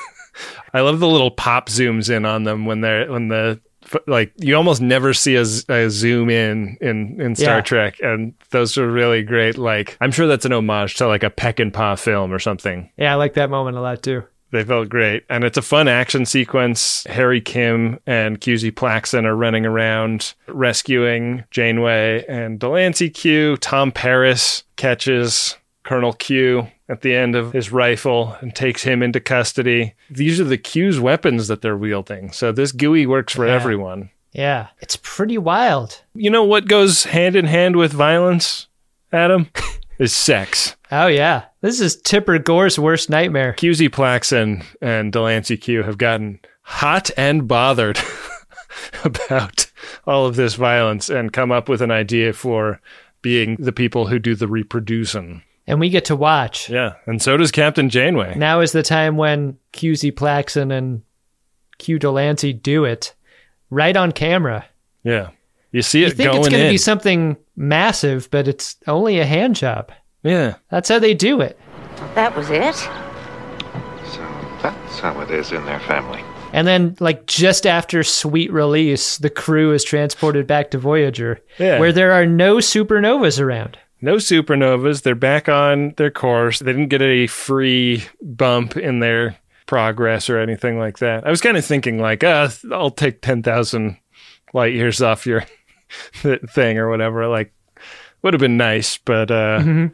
I 0.75 0.81
love 0.81 1.01
the 1.01 1.09
little 1.09 1.31
pop 1.31 1.69
zooms 1.69 2.11
in 2.15 2.25
on 2.25 2.45
them 2.45 2.67
when 2.67 2.81
they're 2.81 3.11
when 3.11 3.29
the 3.29 3.61
like 4.07 4.33
you 4.37 4.55
almost 4.55 4.83
never 4.83 5.15
see 5.15 5.35
a 5.37 5.45
zoom 5.91 6.29
in 6.29 6.77
in 6.81 7.21
in 7.21 7.35
Star 7.35 7.57
Yeah. 7.57 7.61
Trek 7.63 7.97
and 8.03 8.35
those 8.51 8.77
are 8.77 8.91
really 8.91 9.23
great 9.23 9.57
like 9.57 9.97
I'm 10.01 10.11
sure 10.13 10.27
that's 10.27 10.45
an 10.45 10.53
homage 10.53 10.97
to 10.97 11.07
like 11.07 11.23
a 11.23 11.31
Peckinpah 11.31 11.99
film 11.99 12.33
or 12.33 12.39
something. 12.39 12.91
Yeah, 12.99 13.13
I 13.13 13.15
like 13.17 13.35
that 13.35 13.49
moment 13.51 13.77
a 13.77 13.81
lot 13.81 14.03
too. 14.03 14.25
They 14.51 14.65
felt 14.65 14.89
great. 14.89 15.25
And 15.29 15.45
it's 15.45 15.59
a 15.59 15.63
fun 15.63 15.89
action 15.89 16.25
sequence. 16.25 17.05
Harry 17.05 17.41
Kim 17.41 17.99
and 18.07 18.41
QZ 18.41 18.73
Plakson 18.73 19.25
are 19.27 19.37
running 19.37 19.67
around 19.67 20.33
rescuing 20.47 21.45
Janeway 21.51 22.25
and 22.29 22.59
de 22.59 22.67
Lancie 22.69 23.11
Q. 23.11 23.59
Tom 23.59 23.93
Paris 23.93 24.65
catches 24.77 25.57
Colonel 25.85 26.15
Q 26.15 26.67
at 26.89 27.03
the 27.03 27.15
end 27.15 27.35
of 27.35 27.53
his 27.53 27.71
rifle 27.71 28.37
and 28.41 28.55
takes 28.55 28.83
him 28.83 29.03
into 29.03 29.21
custody. 29.21 29.95
These 30.11 30.41
are 30.41 30.45
the 30.45 30.57
Q's 30.59 30.99
weapons 30.99 31.49
that 31.49 31.61
they're 31.63 31.77
wielding. 31.77 32.33
So 32.33 32.51
this 32.53 32.73
GUI 32.73 33.07
works 33.07 33.35
for 33.35 33.47
Yeah. 33.47 33.55
everyone. 33.55 34.11
Yeah. 34.33 34.69
It's 34.81 34.99
pretty 35.03 35.39
wild. 35.39 36.03
You 36.15 36.31
know 36.31 36.45
what 36.45 36.67
goes 36.69 37.05
hand 37.05 37.37
in 37.37 37.45
hand 37.47 37.77
with 37.77 37.93
violence, 37.93 38.69
Adam? 39.13 39.49
is 39.99 40.15
sex. 40.15 40.77
Oh, 40.93 41.09
yeah. 41.09 41.45
This 41.61 41.81
is 41.81 41.97
Tipper 42.01 42.39
Gore's 42.39 42.79
worst 42.79 43.11
nightmare. 43.11 43.55
QZ 43.59 43.89
Plakson 43.91 44.65
and 44.81 45.13
de 45.13 45.21
Lancie 45.21 45.57
Q 45.57 45.83
have 45.83 45.99
gotten 45.99 46.39
hot 46.63 47.11
and 47.17 47.49
bothered 47.49 47.99
about 49.05 49.71
all 50.07 50.27
of 50.27 50.37
this 50.37 50.55
violence 50.55 51.09
and 51.09 51.33
come 51.33 51.51
up 51.53 51.69
with 51.69 51.83
an 51.83 51.91
idea 51.91 52.33
for 52.33 52.81
being 53.23 53.57
the 53.59 53.73
people 53.73 54.07
who 54.07 54.19
do 54.19 54.35
the 54.35 54.47
reproducing. 54.49 55.43
And 55.69 55.79
we 55.79 55.91
get 55.91 56.07
to 56.07 56.17
watch. 56.17 56.69
Yeah, 56.71 56.95
and 57.07 57.21
so 57.23 57.37
does 57.37 57.53
Captain 57.53 57.91
Janeway. 57.91 58.35
Now 58.37 58.61
is 58.61 58.73
the 58.73 58.83
time 58.83 59.17
when 59.17 59.57
QZ 59.75 60.13
Plakson 60.13 60.73
and 60.77 61.03
Q 61.79 61.99
de 61.99 62.11
Lancie 62.11 62.53
do 62.53 62.85
it 62.85 63.15
right 63.71 63.97
on 63.97 64.11
camera. 64.13 64.65
Yeah, 65.05 65.29
you 65.71 65.83
see 65.83 66.01
it. 66.03 66.07
You 66.07 66.13
it 66.13 66.17
think 66.17 66.27
going 66.31 66.39
it's 66.41 66.49
going 66.49 66.61
to 66.61 66.67
in. 66.67 66.73
be 66.73 66.79
something 66.79 67.37
massive, 67.55 68.31
but 68.31 68.49
it's 68.49 68.77
only 68.87 69.21
a 69.21 69.27
hand 69.27 69.57
job. 69.57 69.93
yeah, 70.23 70.55
That's 70.71 70.89
how 70.89 70.99
they 70.99 71.15
do 71.15 71.41
it. 71.43 71.59
That 72.15 72.35
was 72.35 72.49
it? 72.51 72.75
So 72.75 74.21
that's 74.63 74.99
how 75.01 75.21
it 75.21 75.31
is 75.31 75.53
in 75.53 75.65
their 75.67 75.81
family. 75.81 76.23
And 76.53 76.67
then, 76.67 76.97
like, 76.99 77.27
just 77.27 77.67
after 77.67 78.03
sweet 78.03 78.51
release, 78.53 79.19
the 79.19 79.29
crew 79.31 79.73
is 79.73 79.85
transported 79.85 80.47
back 80.47 80.71
to 80.71 80.79
Voyager, 80.79 81.41
Yeah. 81.59 81.79
where 81.79 81.93
there 81.93 82.13
are 82.13 82.25
no 82.25 82.57
supernovas 82.57 83.39
around. 83.41 83.79
No 84.01 84.17
supernovas. 84.17 85.03
They're 85.03 85.15
back 85.15 85.49
on 85.49 85.95
their 85.97 86.11
course. 86.11 86.59
They 86.61 86.73
didn't 86.73 86.89
get 86.89 87.03
a 87.03 87.27
free 87.27 88.05
bump 88.23 88.77
in 88.77 89.01
their 89.01 89.37
progress 89.67 90.31
or 90.31 90.39
anything 90.39 90.79
like 90.79 90.99
that. 90.99 91.27
I 91.27 91.31
was 91.31 91.41
kind 91.41 91.57
of 91.57 91.65
thinking 91.65 91.99
like, 91.99 92.25
uh, 92.25 92.49
I'll 92.73 92.91
take 92.91 93.21
10,000 93.23 93.97
light 94.55 94.73
years 94.73 95.03
off 95.03 95.27
your 95.27 95.45
thing 96.13 96.79
or 96.79 96.89
whatever. 96.89 97.27
Like, 97.29 97.53
would 98.23 98.35
have 98.35 98.41
been 98.41 98.57
nice, 98.57 98.99
but 98.99 99.31
uh, 99.31 99.61
Mhm. 99.61 99.93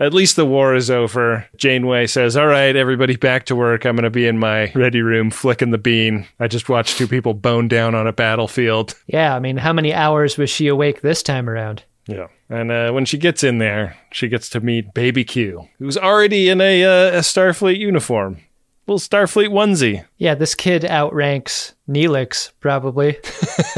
at 0.00 0.14
least 0.14 0.36
the 0.36 0.46
war 0.46 0.74
is 0.74 0.90
over. 0.90 1.44
Janeway 1.56 2.06
says, 2.06 2.36
All 2.36 2.46
right, 2.46 2.74
everybody 2.74 3.16
back 3.16 3.46
to 3.46 3.56
work. 3.56 3.84
I'm 3.84 3.96
going 3.96 4.04
to 4.04 4.10
be 4.10 4.26
in 4.26 4.38
my 4.38 4.72
ready 4.74 5.02
room 5.02 5.30
flicking 5.30 5.72
the 5.72 5.78
bean. 5.78 6.26
I 6.40 6.48
just 6.48 6.68
watched 6.68 6.96
two 6.96 7.06
people 7.06 7.34
bone 7.34 7.68
down 7.68 7.94
on 7.94 8.06
a 8.06 8.12
battlefield. 8.12 8.94
Yeah, 9.08 9.34
I 9.36 9.40
mean, 9.40 9.56
how 9.58 9.72
many 9.74 9.92
hours 9.92 10.38
was 10.38 10.48
she 10.50 10.68
awake 10.68 11.02
this 11.02 11.22
time 11.22 11.50
around? 11.50 11.82
Yeah. 12.06 12.28
And 12.48 12.70
uh, 12.70 12.92
when 12.92 13.04
she 13.04 13.18
gets 13.18 13.42
in 13.42 13.58
there, 13.58 13.96
she 14.12 14.28
gets 14.28 14.48
to 14.50 14.60
meet 14.60 14.94
Baby 14.94 15.24
Q, 15.24 15.68
who's 15.78 15.98
already 15.98 16.48
in 16.48 16.60
a, 16.60 16.84
uh, 16.84 17.18
a 17.18 17.20
Starfleet 17.20 17.78
uniform. 17.78 18.38
Little 18.86 19.00
Starfleet 19.00 19.48
onesie. 19.48 20.04
Yeah, 20.16 20.36
this 20.36 20.54
kid 20.54 20.84
outranks 20.84 21.74
Neelix, 21.88 22.52
probably. 22.60 23.18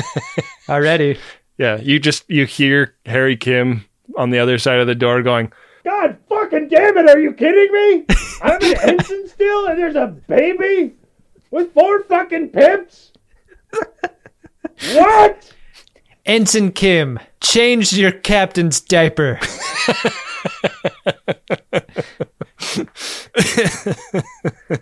Already. 0.68 1.18
Yeah, 1.56 1.78
you 1.80 1.98
just 1.98 2.28
you 2.28 2.44
hear 2.44 2.94
Harry 3.06 3.34
Kim 3.36 3.86
on 4.18 4.28
the 4.30 4.38
other 4.38 4.58
side 4.58 4.80
of 4.80 4.86
the 4.86 4.94
door 4.94 5.22
going, 5.22 5.50
God 5.82 6.18
fucking 6.28 6.68
damn 6.68 6.98
it, 6.98 7.08
are 7.08 7.18
you 7.18 7.32
kidding 7.32 7.72
me? 7.72 8.04
I'm 8.42 8.62
an 8.62 8.76
ensign 8.82 9.28
still 9.28 9.66
and 9.66 9.78
there's 9.78 9.96
a 9.96 10.08
baby 10.08 10.94
with 11.50 11.72
four 11.72 12.02
fucking 12.02 12.50
pimps? 12.50 13.12
What? 14.92 15.52
Ensign 16.28 16.72
Kim, 16.72 17.18
change 17.40 17.94
your 17.94 18.12
captain's 18.12 18.82
diaper. 18.82 19.40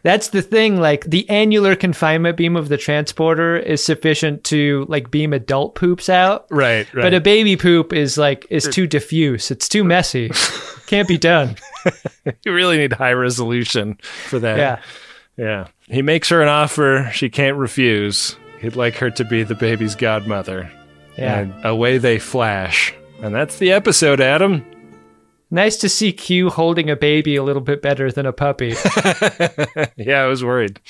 That's 0.02 0.28
the 0.28 0.42
thing. 0.42 0.80
Like 0.80 1.04
the 1.04 1.28
annular 1.30 1.76
confinement 1.76 2.36
beam 2.36 2.56
of 2.56 2.68
the 2.68 2.76
transporter 2.76 3.56
is 3.56 3.84
sufficient 3.84 4.42
to 4.44 4.86
like 4.88 5.12
beam 5.12 5.32
adult 5.32 5.76
poops 5.76 6.08
out. 6.08 6.46
Right, 6.50 6.92
right. 6.92 7.02
But 7.02 7.14
a 7.14 7.20
baby 7.20 7.56
poop 7.56 7.92
is 7.92 8.18
like 8.18 8.44
is 8.50 8.66
too 8.68 8.88
diffuse. 8.88 9.50
It's 9.52 9.68
too 9.68 9.84
messy. 9.84 10.30
Can't 10.86 11.06
be 11.06 11.18
done. 11.18 11.56
you 12.44 12.52
really 12.52 12.76
need 12.76 12.92
high 12.92 13.12
resolution 13.12 13.98
for 14.26 14.40
that. 14.40 14.58
Yeah. 14.58 14.82
Yeah. 15.36 15.68
He 15.88 16.02
makes 16.02 16.28
her 16.30 16.42
an 16.42 16.48
offer 16.48 17.08
she 17.12 17.28
can't 17.30 17.56
refuse. 17.56 18.36
He'd 18.60 18.74
like 18.74 18.96
her 18.96 19.10
to 19.10 19.24
be 19.24 19.44
the 19.44 19.54
baby's 19.54 19.94
godmother. 19.94 20.70
Yeah. 21.16 21.40
And 21.40 21.64
away 21.64 21.98
they 21.98 22.18
flash. 22.18 22.94
And 23.22 23.34
that's 23.34 23.58
the 23.58 23.72
episode, 23.72 24.20
Adam. 24.20 24.64
Nice 25.50 25.76
to 25.78 25.88
see 25.88 26.12
Q 26.12 26.50
holding 26.50 26.90
a 26.90 26.96
baby 26.96 27.36
a 27.36 27.42
little 27.42 27.62
bit 27.62 27.80
better 27.80 28.10
than 28.10 28.26
a 28.26 28.32
puppy. 28.32 28.74
yeah, 29.96 30.22
I 30.22 30.26
was 30.26 30.44
worried. 30.44 30.80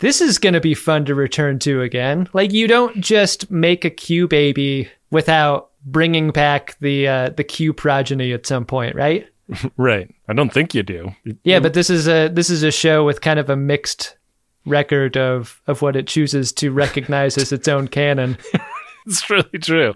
This 0.00 0.20
is 0.20 0.38
going 0.38 0.54
to 0.54 0.60
be 0.60 0.74
fun 0.74 1.04
to 1.04 1.14
return 1.14 1.58
to 1.60 1.82
again. 1.82 2.28
Like 2.32 2.52
you 2.52 2.66
don't 2.66 3.00
just 3.00 3.50
make 3.50 3.84
a 3.84 3.90
Q 3.90 4.26
baby 4.26 4.90
without 5.10 5.70
bringing 5.84 6.30
back 6.30 6.76
the 6.80 7.06
uh, 7.06 7.30
the 7.30 7.44
Q 7.44 7.72
progeny 7.72 8.32
at 8.32 8.46
some 8.46 8.64
point, 8.64 8.96
right? 8.96 9.28
right. 9.76 10.12
I 10.28 10.32
don't 10.32 10.52
think 10.52 10.74
you 10.74 10.82
do. 10.82 11.14
Yeah, 11.44 11.60
but 11.60 11.74
this 11.74 11.90
is 11.90 12.08
a 12.08 12.28
this 12.28 12.50
is 12.50 12.62
a 12.62 12.70
show 12.70 13.04
with 13.04 13.20
kind 13.20 13.38
of 13.38 13.50
a 13.50 13.56
mixed 13.56 14.16
record 14.66 15.16
of 15.16 15.60
of 15.66 15.82
what 15.82 15.96
it 15.96 16.06
chooses 16.06 16.52
to 16.52 16.70
recognize 16.70 17.38
as 17.38 17.52
its 17.52 17.68
own 17.68 17.88
canon. 17.88 18.38
it's 19.06 19.28
really 19.30 19.58
true. 19.58 19.94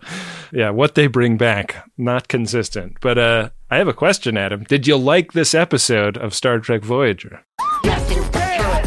Yeah, 0.53 0.71
what 0.71 0.95
they 0.95 1.07
bring 1.07 1.37
back, 1.37 1.89
not 1.99 2.29
consistent. 2.29 2.97
But 3.01 3.19
uh 3.19 3.51
I 3.71 3.79
have 3.79 3.89
a 3.89 3.93
question, 3.93 4.37
Adam. 4.37 4.65
Did 4.65 4.87
you 4.87 4.97
like 4.97 5.33
this 5.33 5.55
episode 5.55 6.17
of 6.17 6.35
Star 6.35 6.61
Trek 6.61 6.83
Voyager? 6.83 7.45
Captain 7.83 8.23
Janeway, 8.33 8.83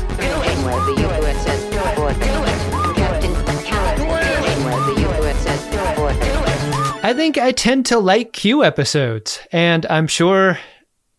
the 0.85 1.01
USS 1.01 1.95
Fortune. 1.95 2.95
Captain 2.95 3.33
Janeway, 3.65 4.23
the 4.63 5.01
USS 5.01 5.95
Fortune. 5.95 6.99
I 7.03 7.13
think 7.13 7.37
I 7.37 7.51
tend 7.51 7.85
to 7.87 7.99
like 7.99 8.33
Q 8.33 8.63
episodes, 8.63 9.39
and 9.51 9.85
I'm 9.87 10.07
sure 10.07 10.57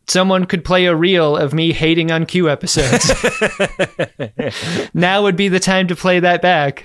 someone 0.07 0.47
could 0.47 0.65
play 0.65 0.87
a 0.87 0.95
reel 0.95 1.37
of 1.37 1.53
me 1.53 1.73
hating 1.73 2.11
on 2.11 2.27
Q 2.27 2.49
episodes. 2.49 3.13
now 4.95 5.23
would 5.23 5.37
be 5.37 5.49
the 5.49 5.61
time 5.61 5.89
to 5.89 5.97
play 5.97 6.21
that 6.21 6.43
back. 6.43 6.85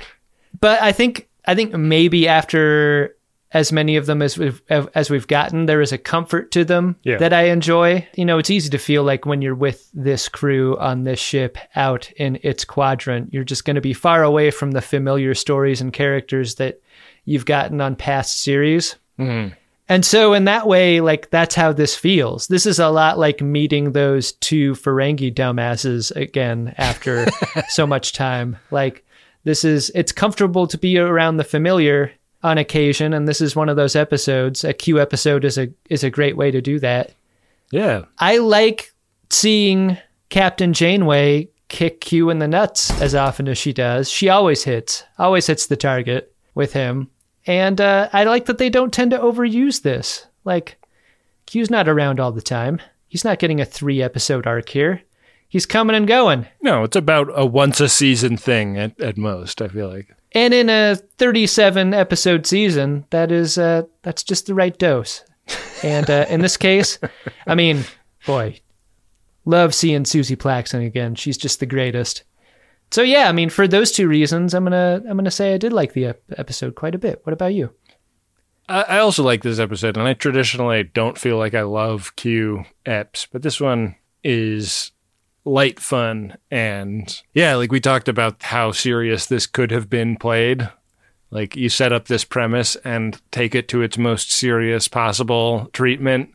But 0.60 0.82
I 0.82 0.92
think 0.92 1.28
I 1.46 1.56
think 1.56 1.74
maybe 1.76 2.28
after 2.28 3.16
as 3.52 3.72
many 3.72 3.98
of 3.98 4.08
them 4.08 4.22
as 4.24 4.36
we've 4.38 4.62
as 4.70 5.10
we've 5.12 5.28
gotten, 5.28 5.68
there 5.68 5.82
is 5.82 5.92
a 5.92 5.98
comfort 5.98 6.52
to 6.52 6.66
them 6.66 6.96
Yeah. 7.04 7.18
that 7.18 7.34
I 7.34 7.44
enjoy. 7.50 8.08
You 8.16 8.26
know, 8.26 8.40
it's 8.40 8.50
easy 8.50 8.70
to 8.72 8.78
feel 8.80 9.04
like 9.04 9.26
when 9.28 9.42
you're 9.44 9.54
with 9.54 9.90
this 9.94 10.28
crew 10.28 10.76
on 10.80 11.04
this 11.04 11.20
ship 11.20 11.58
out 11.76 12.12
in 12.14 12.40
its 12.42 12.66
quadrant, 12.66 13.32
you're 13.32 13.44
just 13.44 13.64
going 13.66 13.76
to 13.76 13.82
be 13.82 13.94
far 13.94 14.24
away 14.24 14.50
from 14.50 14.72
the 14.72 14.82
familiar 14.82 15.36
stories 15.36 15.82
and 15.82 15.94
characters 15.94 16.56
that 16.56 16.82
you've 17.26 17.46
gotten 17.46 17.80
on 17.80 17.96
past 17.96 18.42
series. 18.42 18.96
Mhm. 19.20 19.54
And 19.90 20.04
so, 20.06 20.34
in 20.34 20.46
that 20.46 20.66
way, 20.66 21.02
like 21.02 21.30
that's 21.30 21.54
how 21.54 21.74
this 21.74 21.94
feels. 21.96 22.48
This 22.48 22.66
is 22.66 22.80
a 22.80 22.90
lot 22.90 23.20
like 23.20 23.42
meeting 23.42 23.92
those 23.92 24.32
two 24.32 24.74
Ferengi 24.74 25.32
dumbasses 25.32 26.10
again 26.16 26.74
after 26.78 27.28
so 27.70 27.86
much 27.86 28.14
time. 28.14 28.58
Like, 28.72 29.06
this 29.44 29.64
is, 29.64 29.92
it's 29.96 30.12
comfortable 30.12 30.68
to 30.68 30.78
be 30.78 30.98
around 30.98 31.38
the 31.38 31.44
familiar 31.44 32.12
on 32.42 32.58
occasion. 32.58 33.14
And 33.14 33.28
this 33.28 33.42
is 33.42 33.56
one 33.56 33.70
of 33.70 33.76
those 33.76 33.96
episodes. 33.96 34.64
A 34.64 34.74
Q 34.74 35.00
episode 35.00 35.46
is 35.46 35.58
a, 35.58 35.70
is 35.90 36.04
a 36.04 36.10
great 36.10 36.38
way 36.38 36.52
to 36.52 36.62
do 36.62 36.80
that. 36.80 37.12
Yeah. 37.72 38.04
I 38.20 38.38
like 38.38 38.94
seeing 39.30 39.98
Captain 40.30 40.74
Janeway 40.74 41.50
kick 41.70 42.02
Q 42.02 42.30
in 42.30 42.40
the 42.40 42.48
nuts 42.48 42.92
as 43.02 43.16
often 43.16 43.48
as 43.48 43.58
she 43.58 43.74
does. 43.74 44.10
She 44.10 44.30
always 44.30 44.64
hits, 44.64 45.04
always 45.18 45.48
hits 45.48 45.68
the 45.68 45.78
target 45.78 46.34
with 46.54 46.74
him. 46.74 47.10
And 47.48 47.82
uh, 47.82 48.10
I 48.14 48.26
like 48.26 48.46
that 48.46 48.58
they 48.58 48.70
don't 48.70 48.94
tend 48.94 49.12
to 49.12 49.18
overuse 49.18 49.82
this. 49.82 50.28
Like, 50.44 50.78
Q's 51.46 51.70
not 51.70 51.90
around 51.90 52.20
all 52.20 52.32
the 52.32 52.42
time. 52.42 52.80
He's 53.08 53.26
not 53.26 53.40
getting 53.40 53.60
a 53.60 53.66
three 53.66 54.02
episode 54.02 54.48
arc 54.48 54.70
here. 54.70 55.02
He's 55.54 55.68
coming 55.68 55.96
and 55.96 56.08
going. 56.08 56.48
No, 56.64 56.84
it's 56.84 56.96
about 56.96 57.30
a 57.36 57.46
once 57.46 57.80
a 57.80 57.88
season 57.88 58.38
thing 58.38 58.76
at, 58.76 59.00
at 59.00 59.20
most, 59.20 59.62
I 59.62 59.68
feel 59.68 59.88
like. 59.88 60.10
And 60.32 60.52
in 60.52 60.68
a 60.68 60.96
37 60.96 61.94
episode 61.94 62.48
season, 62.48 63.06
that 63.12 63.32
is 63.32 63.60
uh, 63.60 63.84
that's 64.02 64.24
just 64.24 64.48
the 64.48 64.56
right 64.56 64.76
dose. 64.76 65.24
And 65.84 66.10
uh, 66.10 66.26
in 66.28 66.42
this 66.42 66.58
case, 66.58 66.98
I 67.48 67.54
mean, 67.54 67.84
boy, 68.26 68.62
love 69.46 69.76
seeing 69.76 70.06
Suzie 70.06 70.36
Plakson 70.36 70.84
again. 70.84 71.14
She's 71.14 71.38
just 71.38 71.60
the 71.60 71.68
greatest. 71.68 72.24
So 72.90 73.04
yeah, 73.04 73.30
I 73.30 73.32
mean, 73.32 73.52
for 73.52 73.68
those 73.68 73.92
two 73.92 74.08
reasons, 74.08 74.56
I'm 74.56 74.64
gonna 74.64 75.04
I'm 75.08 75.18
gonna 75.18 75.30
say 75.30 75.54
I 75.54 75.60
did 75.60 75.72
like 75.72 75.94
the 75.94 76.06
ep- 76.08 76.24
episode 76.36 76.74
quite 76.74 76.96
a 76.96 76.98
bit. 76.98 77.22
What 77.28 77.34
about 77.34 77.54
you? 77.54 77.70
I, 78.68 78.82
I 78.82 78.98
also 78.98 79.22
like 79.22 79.44
this 79.44 79.60
episode, 79.60 79.98
and 79.98 80.08
I 80.08 80.16
traditionally 80.16 80.82
don't 80.82 81.20
feel 81.20 81.38
like 81.38 81.54
I 81.54 81.62
love 81.62 82.16
Q 82.16 82.66
eps, 82.88 83.28
but 83.32 83.44
this 83.44 83.62
one 83.62 83.98
is 84.24 84.93
light 85.46 85.80
fun 85.80 86.38
and 86.50 87.22
yeah, 87.34 87.56
like 87.56 87.72
we 87.72 87.80
talked 87.80 88.08
about 88.08 88.42
how 88.44 88.72
serious 88.72 89.26
this 89.26 89.46
could 89.46 89.72
have 89.72 89.90
been 89.90 90.16
played. 90.18 90.70
Like 91.32 91.56
you 91.56 91.70
set 91.70 91.92
up 91.92 92.08
this 92.08 92.24
premise 92.24 92.76
and 92.78 93.20
take 93.32 93.56
it 93.56 93.68
to 93.70 93.82
its 93.82 93.98
most 93.98 94.32
serious 94.32 94.88
possible 94.88 95.70
treatment, 95.74 96.34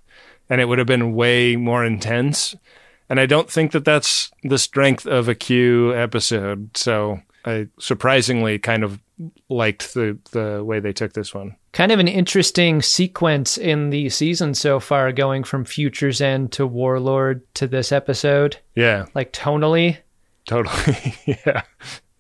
and 0.51 0.61
it 0.61 0.65
would 0.65 0.79
have 0.79 0.89
been 0.89 1.15
way 1.15 1.57
more 1.57 1.85
intense. 1.85 2.57
And 3.09 3.21
I 3.21 3.27
don't 3.27 3.51
think 3.51 3.73
that 3.73 3.85
that's 3.85 4.31
the 4.43 4.59
strength 4.59 5.07
of 5.07 5.29
a 5.29 5.35
Q 5.35 5.95
episode. 5.95 6.77
So 6.77 7.21
I 7.45 7.69
surprisingly 7.79 8.59
kind 8.59 8.83
of 8.83 8.99
liked 9.49 9.95
the 9.95 10.19
the 10.33 10.63
way 10.65 10.81
they 10.81 10.93
took 10.93 11.13
this 11.13 11.35
one. 11.35 11.57
Kind 11.73 11.93
of 11.93 11.99
an 11.99 12.09
interesting 12.09 12.83
sequence 12.83 13.59
in 13.59 13.91
the 13.91 14.09
season 14.09 14.55
so 14.55 14.81
far, 14.81 15.13
going 15.13 15.45
from 15.45 15.65
Future's 15.65 16.21
End 16.21 16.53
to 16.53 16.67
Warlord 16.67 17.43
to 17.55 17.67
this 17.67 17.93
episode. 17.93 18.57
Yeah, 18.75 19.07
Like 19.15 19.33
tonally, 19.33 19.99
totally. 20.47 21.15
yeah, 21.27 21.63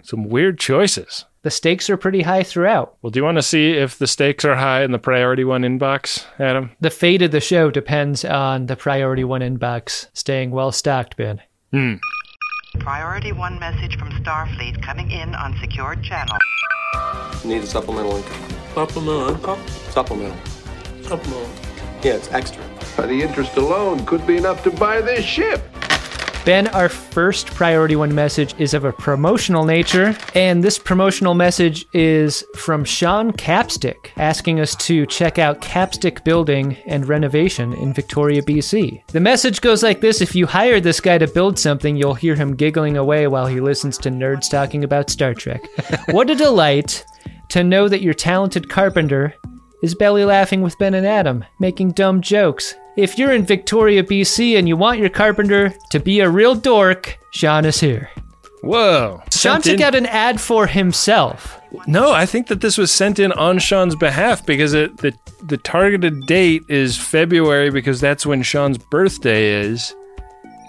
some 0.02 0.28
weird 0.28 0.58
choices. 0.58 1.24
the 1.42 1.50
stakes 1.50 1.88
are 1.88 1.96
pretty 1.96 2.22
high 2.22 2.42
throughout. 2.42 2.96
Well, 3.02 3.10
do 3.10 3.18
you 3.20 3.24
want 3.24 3.38
to 3.38 3.42
see 3.42 3.72
if 3.72 3.98
the 3.98 4.06
stakes 4.06 4.44
are 4.44 4.56
high 4.56 4.82
in 4.82 4.92
the 4.92 4.98
priority 4.98 5.44
one 5.44 5.62
inbox, 5.62 6.24
Adam? 6.38 6.70
The 6.80 6.90
fate 6.90 7.22
of 7.22 7.30
the 7.30 7.40
show 7.40 7.70
depends 7.70 8.24
on 8.24 8.66
the 8.66 8.76
priority 8.76 9.24
one 9.24 9.40
inbox 9.40 10.08
staying 10.14 10.50
well 10.50 10.72
stocked, 10.72 11.16
Ben. 11.16 11.40
Hmm. 11.72 11.94
Priority 12.78 13.32
one 13.32 13.58
message 13.58 13.98
from 13.98 14.10
Starfleet 14.12 14.82
coming 14.82 15.10
in 15.10 15.34
on 15.34 15.56
secured 15.58 16.02
channel. 16.02 16.36
Need 17.44 17.62
a 17.62 17.66
supplemental 17.66 18.16
income. 18.16 18.50
Supplemental 18.74 19.28
income? 19.28 19.66
Supplemental. 19.90 20.38
Supplemental. 21.02 21.50
Yeah, 22.02 22.14
it's 22.14 22.30
extra. 22.32 22.62
By 22.96 23.06
The 23.06 23.20
interest 23.20 23.56
alone 23.56 24.06
could 24.06 24.26
be 24.26 24.36
enough 24.36 24.62
to 24.64 24.70
buy 24.70 25.00
this 25.00 25.24
ship. 25.24 25.60
Ben, 26.44 26.68
our 26.68 26.88
first 26.88 27.48
priority 27.48 27.94
one 27.94 28.14
message 28.14 28.54
is 28.58 28.72
of 28.72 28.84
a 28.84 28.92
promotional 28.92 29.64
nature, 29.64 30.16
and 30.34 30.64
this 30.64 30.78
promotional 30.78 31.34
message 31.34 31.86
is 31.92 32.42
from 32.56 32.84
Sean 32.84 33.32
Capstick 33.32 34.10
asking 34.16 34.58
us 34.58 34.74
to 34.76 35.04
check 35.06 35.38
out 35.38 35.60
Capstick 35.60 36.24
Building 36.24 36.76
and 36.86 37.06
Renovation 37.06 37.74
in 37.74 37.92
Victoria, 37.92 38.40
BC. 38.40 39.06
The 39.08 39.20
message 39.20 39.60
goes 39.60 39.82
like 39.82 40.00
this 40.00 40.22
If 40.22 40.34
you 40.34 40.46
hire 40.46 40.80
this 40.80 41.00
guy 41.00 41.18
to 41.18 41.26
build 41.26 41.58
something, 41.58 41.96
you'll 41.96 42.14
hear 42.14 42.34
him 42.34 42.56
giggling 42.56 42.96
away 42.96 43.26
while 43.26 43.46
he 43.46 43.60
listens 43.60 43.98
to 43.98 44.10
nerds 44.10 44.50
talking 44.50 44.84
about 44.84 45.10
Star 45.10 45.34
Trek. 45.34 45.62
what 46.10 46.30
a 46.30 46.34
delight 46.34 47.04
to 47.50 47.64
know 47.64 47.88
that 47.88 48.02
your 48.02 48.14
talented 48.14 48.68
carpenter 48.68 49.34
is 49.82 49.94
belly 49.94 50.24
laughing 50.24 50.62
with 50.62 50.78
Ben 50.78 50.94
and 50.94 51.06
Adam, 51.06 51.44
making 51.60 51.92
dumb 51.92 52.20
jokes. 52.20 52.74
If 52.96 53.16
you're 53.18 53.32
in 53.32 53.44
Victoria, 53.46 54.02
BC, 54.02 54.58
and 54.58 54.66
you 54.68 54.76
want 54.76 54.98
your 54.98 55.08
carpenter 55.08 55.72
to 55.90 56.00
be 56.00 56.20
a 56.20 56.28
real 56.28 56.54
dork, 56.54 57.16
Sean 57.32 57.64
is 57.64 57.78
here. 57.78 58.10
Whoa. 58.62 59.22
Sean 59.30 59.62
took 59.62 59.80
out 59.80 59.94
an 59.94 60.06
ad 60.06 60.40
for 60.40 60.66
himself. 60.66 61.60
No, 61.86 62.10
I 62.12 62.26
think 62.26 62.48
that 62.48 62.60
this 62.60 62.76
was 62.76 62.90
sent 62.90 63.20
in 63.20 63.30
on 63.32 63.58
Sean's 63.60 63.94
behalf 63.94 64.44
because 64.44 64.74
it, 64.74 64.96
the 64.96 65.12
the 65.44 65.58
targeted 65.58 66.26
date 66.26 66.62
is 66.68 66.96
February 66.96 67.70
because 67.70 68.00
that's 68.00 68.26
when 68.26 68.42
Sean's 68.42 68.78
birthday 68.78 69.60
is. 69.60 69.94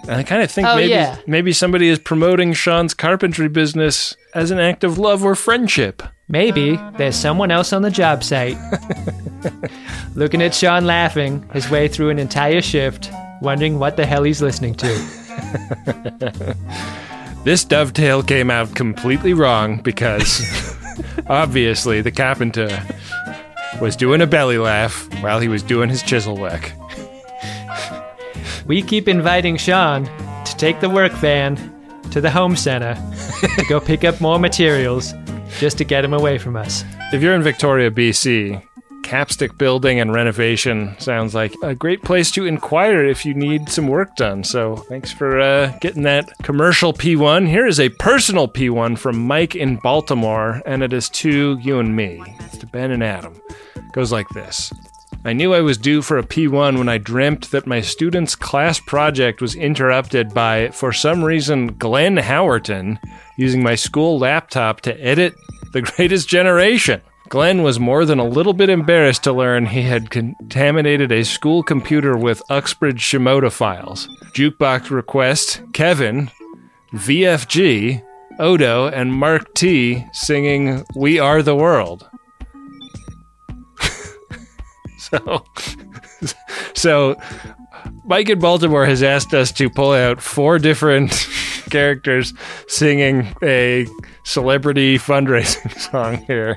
And 0.02 0.12
I 0.12 0.22
kind 0.22 0.42
of 0.42 0.50
think 0.52 0.68
Oh, 0.68 0.76
maybe 0.76 0.90
yeah. 0.90 1.16
maybe 1.26 1.52
somebody 1.52 1.88
is 1.88 1.98
promoting 1.98 2.52
Sean's 2.52 2.94
carpentry 2.94 3.48
business 3.48 4.14
as 4.34 4.52
an 4.52 4.60
act 4.60 4.84
of 4.84 4.98
love 4.98 5.24
or 5.24 5.34
friendship. 5.34 6.02
Maybe 6.30 6.76
there's 6.96 7.16
someone 7.16 7.50
else 7.50 7.72
on 7.72 7.82
the 7.82 7.90
job 7.90 8.22
site. 8.22 8.56
Looking 10.14 10.40
at 10.42 10.54
Sean 10.54 10.86
laughing 10.86 11.48
his 11.52 11.68
way 11.68 11.88
through 11.88 12.10
an 12.10 12.18
entire 12.18 12.62
shift, 12.62 13.10
wondering 13.42 13.78
what 13.78 13.96
the 13.96 14.06
hell 14.06 14.22
he's 14.22 14.40
listening 14.40 14.74
to. 14.76 16.56
This 17.42 17.64
dovetail 17.64 18.22
came 18.22 18.50
out 18.50 18.74
completely 18.74 19.32
wrong 19.32 19.78
because 19.78 20.76
obviously 21.26 22.02
the 22.02 22.10
carpenter 22.10 22.68
was 23.80 23.96
doing 23.96 24.20
a 24.20 24.26
belly 24.26 24.58
laugh 24.58 25.08
while 25.22 25.40
he 25.40 25.48
was 25.48 25.62
doing 25.62 25.88
his 25.88 26.02
chisel 26.02 26.36
work. 26.36 26.70
We 28.66 28.82
keep 28.82 29.08
inviting 29.08 29.56
Sean 29.56 30.04
to 30.44 30.56
take 30.58 30.80
the 30.80 30.90
work 30.90 31.12
van 31.12 31.56
to 32.10 32.20
the 32.20 32.30
home 32.30 32.56
center 32.56 32.94
to 33.56 33.64
go 33.70 33.80
pick 33.80 34.04
up 34.04 34.20
more 34.20 34.38
materials 34.38 35.14
just 35.58 35.78
to 35.78 35.84
get 35.84 36.04
him 36.04 36.12
away 36.12 36.38
from 36.38 36.56
us. 36.56 36.84
If 37.12 37.22
you're 37.22 37.34
in 37.34 37.42
Victoria, 37.42 37.90
BC, 37.90 38.62
Capstick 39.02 39.58
Building 39.58 39.98
and 39.98 40.12
Renovation 40.12 40.94
sounds 40.98 41.34
like 41.34 41.54
a 41.62 41.74
great 41.74 42.02
place 42.02 42.30
to 42.32 42.46
inquire 42.46 43.04
if 43.04 43.24
you 43.24 43.34
need 43.34 43.68
some 43.68 43.88
work 43.88 44.14
done. 44.16 44.44
So 44.44 44.76
thanks 44.76 45.10
for 45.10 45.40
uh, 45.40 45.76
getting 45.80 46.02
that 46.02 46.30
commercial 46.42 46.92
P1. 46.92 47.48
Here 47.48 47.66
is 47.66 47.80
a 47.80 47.88
personal 47.88 48.46
P1 48.46 48.98
from 48.98 49.26
Mike 49.26 49.56
in 49.56 49.76
Baltimore, 49.76 50.62
and 50.64 50.82
it 50.82 50.92
is 50.92 51.08
to 51.10 51.58
you 51.58 51.78
and 51.78 51.96
me. 51.96 52.22
It's 52.40 52.58
to 52.58 52.66
Ben 52.66 52.90
and 52.90 53.02
Adam. 53.02 53.40
It 53.74 53.92
Goes 53.92 54.12
like 54.12 54.28
this 54.28 54.72
I 55.22 55.34
knew 55.34 55.52
I 55.52 55.60
was 55.60 55.76
due 55.76 56.00
for 56.00 56.16
a 56.16 56.22
P1 56.22 56.78
when 56.78 56.88
I 56.88 56.96
dreamt 56.96 57.50
that 57.50 57.66
my 57.66 57.82
student's 57.82 58.34
class 58.34 58.80
project 58.80 59.42
was 59.42 59.54
interrupted 59.54 60.32
by, 60.32 60.70
for 60.70 60.94
some 60.94 61.22
reason, 61.22 61.74
Glenn 61.78 62.16
Howerton 62.16 62.98
using 63.36 63.62
my 63.62 63.74
school 63.74 64.18
laptop 64.18 64.80
to 64.82 64.98
edit 64.98 65.34
The 65.74 65.82
Greatest 65.82 66.26
Generation. 66.26 67.02
Glenn 67.28 67.62
was 67.62 67.78
more 67.78 68.06
than 68.06 68.18
a 68.18 68.24
little 68.24 68.54
bit 68.54 68.70
embarrassed 68.70 69.22
to 69.24 69.32
learn 69.32 69.66
he 69.66 69.82
had 69.82 70.10
contaminated 70.10 71.12
a 71.12 71.22
school 71.22 71.62
computer 71.62 72.16
with 72.16 72.42
Uxbridge 72.50 73.02
Shimoda 73.02 73.52
files. 73.52 74.08
Jukebox 74.34 74.90
request 74.90 75.60
Kevin, 75.74 76.30
VFG, 76.94 78.02
Odo, 78.38 78.88
and 78.88 79.12
Mark 79.12 79.54
T 79.54 80.06
singing 80.12 80.84
We 80.96 81.18
Are 81.18 81.42
the 81.42 81.54
World. 81.54 82.09
So, 85.10 85.44
so 86.74 87.16
Mike 88.04 88.28
in 88.28 88.38
Baltimore 88.38 88.86
has 88.86 89.02
asked 89.02 89.34
us 89.34 89.52
to 89.52 89.68
pull 89.70 89.92
out 89.92 90.20
four 90.20 90.58
different 90.58 91.10
characters 91.70 92.32
singing 92.68 93.34
a 93.42 93.86
celebrity 94.24 94.98
fundraising 94.98 95.76
song 95.90 96.18
here. 96.26 96.56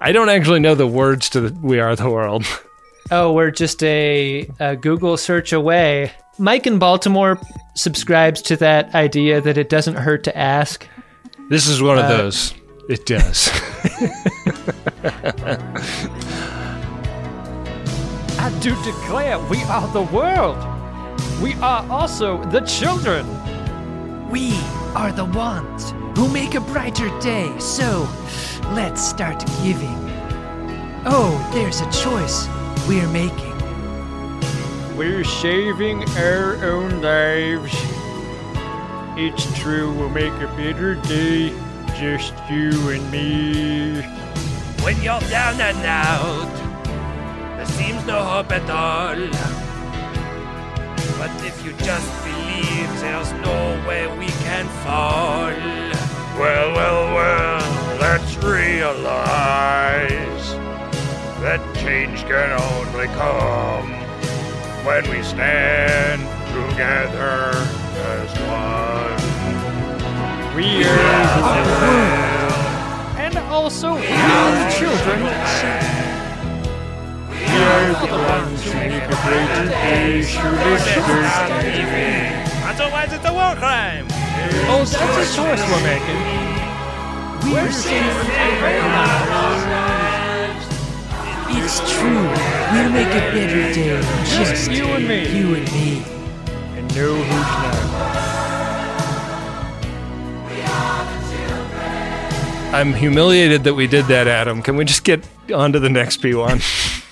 I 0.00 0.12
don't 0.12 0.28
actually 0.28 0.60
know 0.60 0.74
the 0.74 0.86
words 0.86 1.30
to 1.30 1.40
the 1.40 1.58
We 1.60 1.78
Are 1.80 1.94
the 1.96 2.10
World. 2.10 2.44
Oh, 3.10 3.32
we're 3.32 3.52
just 3.52 3.82
a, 3.84 4.48
a 4.58 4.74
Google 4.76 5.16
search 5.16 5.52
away. 5.52 6.12
Mike 6.38 6.66
in 6.66 6.78
Baltimore 6.78 7.38
subscribes 7.74 8.42
to 8.42 8.56
that 8.56 8.94
idea 8.94 9.40
that 9.40 9.56
it 9.56 9.68
doesn't 9.68 9.94
hurt 9.94 10.24
to 10.24 10.36
ask. 10.36 10.86
This 11.48 11.68
is 11.68 11.80
one 11.80 11.98
of 11.98 12.04
Uh, 12.06 12.16
those. 12.16 12.52
It 12.88 13.06
does. 13.06 13.48
I 18.46 18.56
do 18.60 18.80
declare 18.84 19.40
we 19.40 19.60
are 19.64 19.88
the 19.88 20.02
world. 20.02 20.56
We 21.42 21.54
are 21.54 21.84
also 21.90 22.40
the 22.44 22.60
children. 22.60 23.26
We 24.30 24.52
are 24.94 25.10
the 25.10 25.24
ones 25.24 25.90
who 26.16 26.28
make 26.28 26.54
a 26.54 26.60
brighter 26.60 27.08
day, 27.18 27.52
so 27.58 28.08
let's 28.70 29.04
start 29.04 29.44
giving. 29.64 29.98
Oh, 31.04 31.34
there's 31.52 31.80
a 31.80 31.90
choice 31.90 32.46
we're 32.86 33.08
making. 33.08 33.58
We're 34.96 35.24
saving 35.24 36.08
our 36.10 36.54
own 36.64 37.02
lives. 37.02 37.74
It's 39.18 39.58
true, 39.58 39.92
we'll 39.92 40.08
make 40.10 40.34
a 40.34 40.46
better 40.54 40.94
day, 40.94 41.52
just 41.96 42.32
you 42.48 42.90
and 42.90 43.10
me. 43.10 44.02
When 44.84 45.02
you're 45.02 45.18
down 45.18 45.60
and 45.60 45.84
out, 45.84 46.65
there 47.66 47.76
seems 47.76 48.06
no 48.06 48.22
hope 48.22 48.52
at 48.52 48.68
all. 48.70 49.16
But 51.18 51.30
if 51.44 51.64
you 51.64 51.72
just 51.84 52.24
believe, 52.24 53.00
there's 53.00 53.32
nowhere 53.32 54.14
we 54.16 54.26
can 54.26 54.66
fall. 54.84 55.50
Well, 56.38 56.72
well, 56.74 57.14
well, 57.14 57.98
let's 58.00 58.36
realize 58.36 58.96
that 61.40 61.60
change 61.76 62.24
can 62.24 62.52
only 62.60 63.06
come 63.14 63.92
when 64.84 65.08
we 65.10 65.22
stand 65.22 66.20
together 66.52 67.52
as 68.12 68.30
one. 68.46 69.16
We 70.54 70.84
are 70.84 71.64
the 71.64 71.76
world. 71.80 72.66
And 73.18 73.38
also, 73.38 73.94
we 73.94 74.06
are 74.06 74.50
the 74.52 74.70
children. 74.78 75.95
We 77.46 77.62
are 77.62 77.94
the 78.06 78.12
ones 78.12 78.64
who 78.64 78.74
make 78.74 78.92
a 78.92 79.16
greater 79.22 79.68
day 79.68 80.22
through 80.22 80.58
Otherwise, 82.66 83.12
it's 83.12 83.24
a 83.24 83.32
war 83.32 83.54
crime. 83.54 84.06
Oh, 84.68 84.84
that's 84.84 84.94
a 84.94 85.36
choice 85.36 85.62
we're 85.70 85.82
making. 85.86 86.20
We're 87.52 87.70
saving 87.70 88.26
It's 91.56 91.78
true. 91.92 92.26
We'll 92.72 92.90
make 92.90 93.08
a 93.08 93.22
better 93.30 93.72
day. 93.72 94.02
Just 94.24 94.70
you 94.70 94.84
and 94.84 95.06
me. 95.06 95.38
You 95.38 95.54
and 95.54 95.72
me. 95.72 96.02
And 96.76 96.94
no 96.96 97.14
who's 97.14 97.30
not. 97.30 97.86
I'm 102.74 102.92
humiliated 102.92 103.64
that 103.64 103.74
we 103.74 103.86
did 103.86 104.06
that, 104.06 104.26
Adam. 104.26 104.60
Can 104.60 104.76
we 104.76 104.84
just 104.84 105.04
get 105.04 105.24
on 105.50 105.72
to 105.72 105.80
the 105.80 105.88
next 105.88 106.20
P1? 106.20 107.02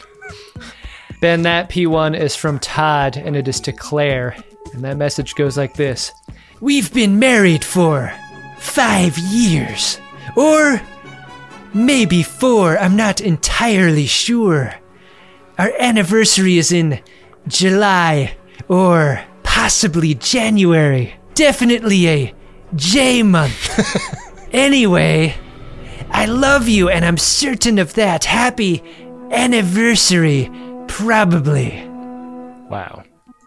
Ben, 1.24 1.40
that 1.40 1.70
P1 1.70 2.20
is 2.20 2.36
from 2.36 2.58
Todd 2.58 3.16
and 3.16 3.34
it 3.34 3.48
is 3.48 3.58
to 3.60 3.72
Claire. 3.72 4.36
And 4.74 4.84
that 4.84 4.98
message 4.98 5.34
goes 5.36 5.56
like 5.56 5.72
this 5.72 6.12
We've 6.60 6.92
been 6.92 7.18
married 7.18 7.64
for 7.64 8.12
five 8.58 9.16
years. 9.16 9.98
Or 10.36 10.82
maybe 11.72 12.22
four. 12.22 12.76
I'm 12.76 12.94
not 12.94 13.22
entirely 13.22 14.04
sure. 14.04 14.74
Our 15.56 15.72
anniversary 15.78 16.58
is 16.58 16.72
in 16.72 17.00
July 17.48 18.36
or 18.68 19.24
possibly 19.44 20.12
January. 20.16 21.14
Definitely 21.32 22.06
a 22.06 22.34
J 22.74 23.22
month. 23.22 23.80
anyway, 24.52 25.36
I 26.10 26.26
love 26.26 26.68
you 26.68 26.90
and 26.90 27.02
I'm 27.02 27.16
certain 27.16 27.78
of 27.78 27.94
that. 27.94 28.26
Happy 28.26 28.82
anniversary, 29.30 30.50
probably. 30.94 31.84
Wow. 32.70 33.02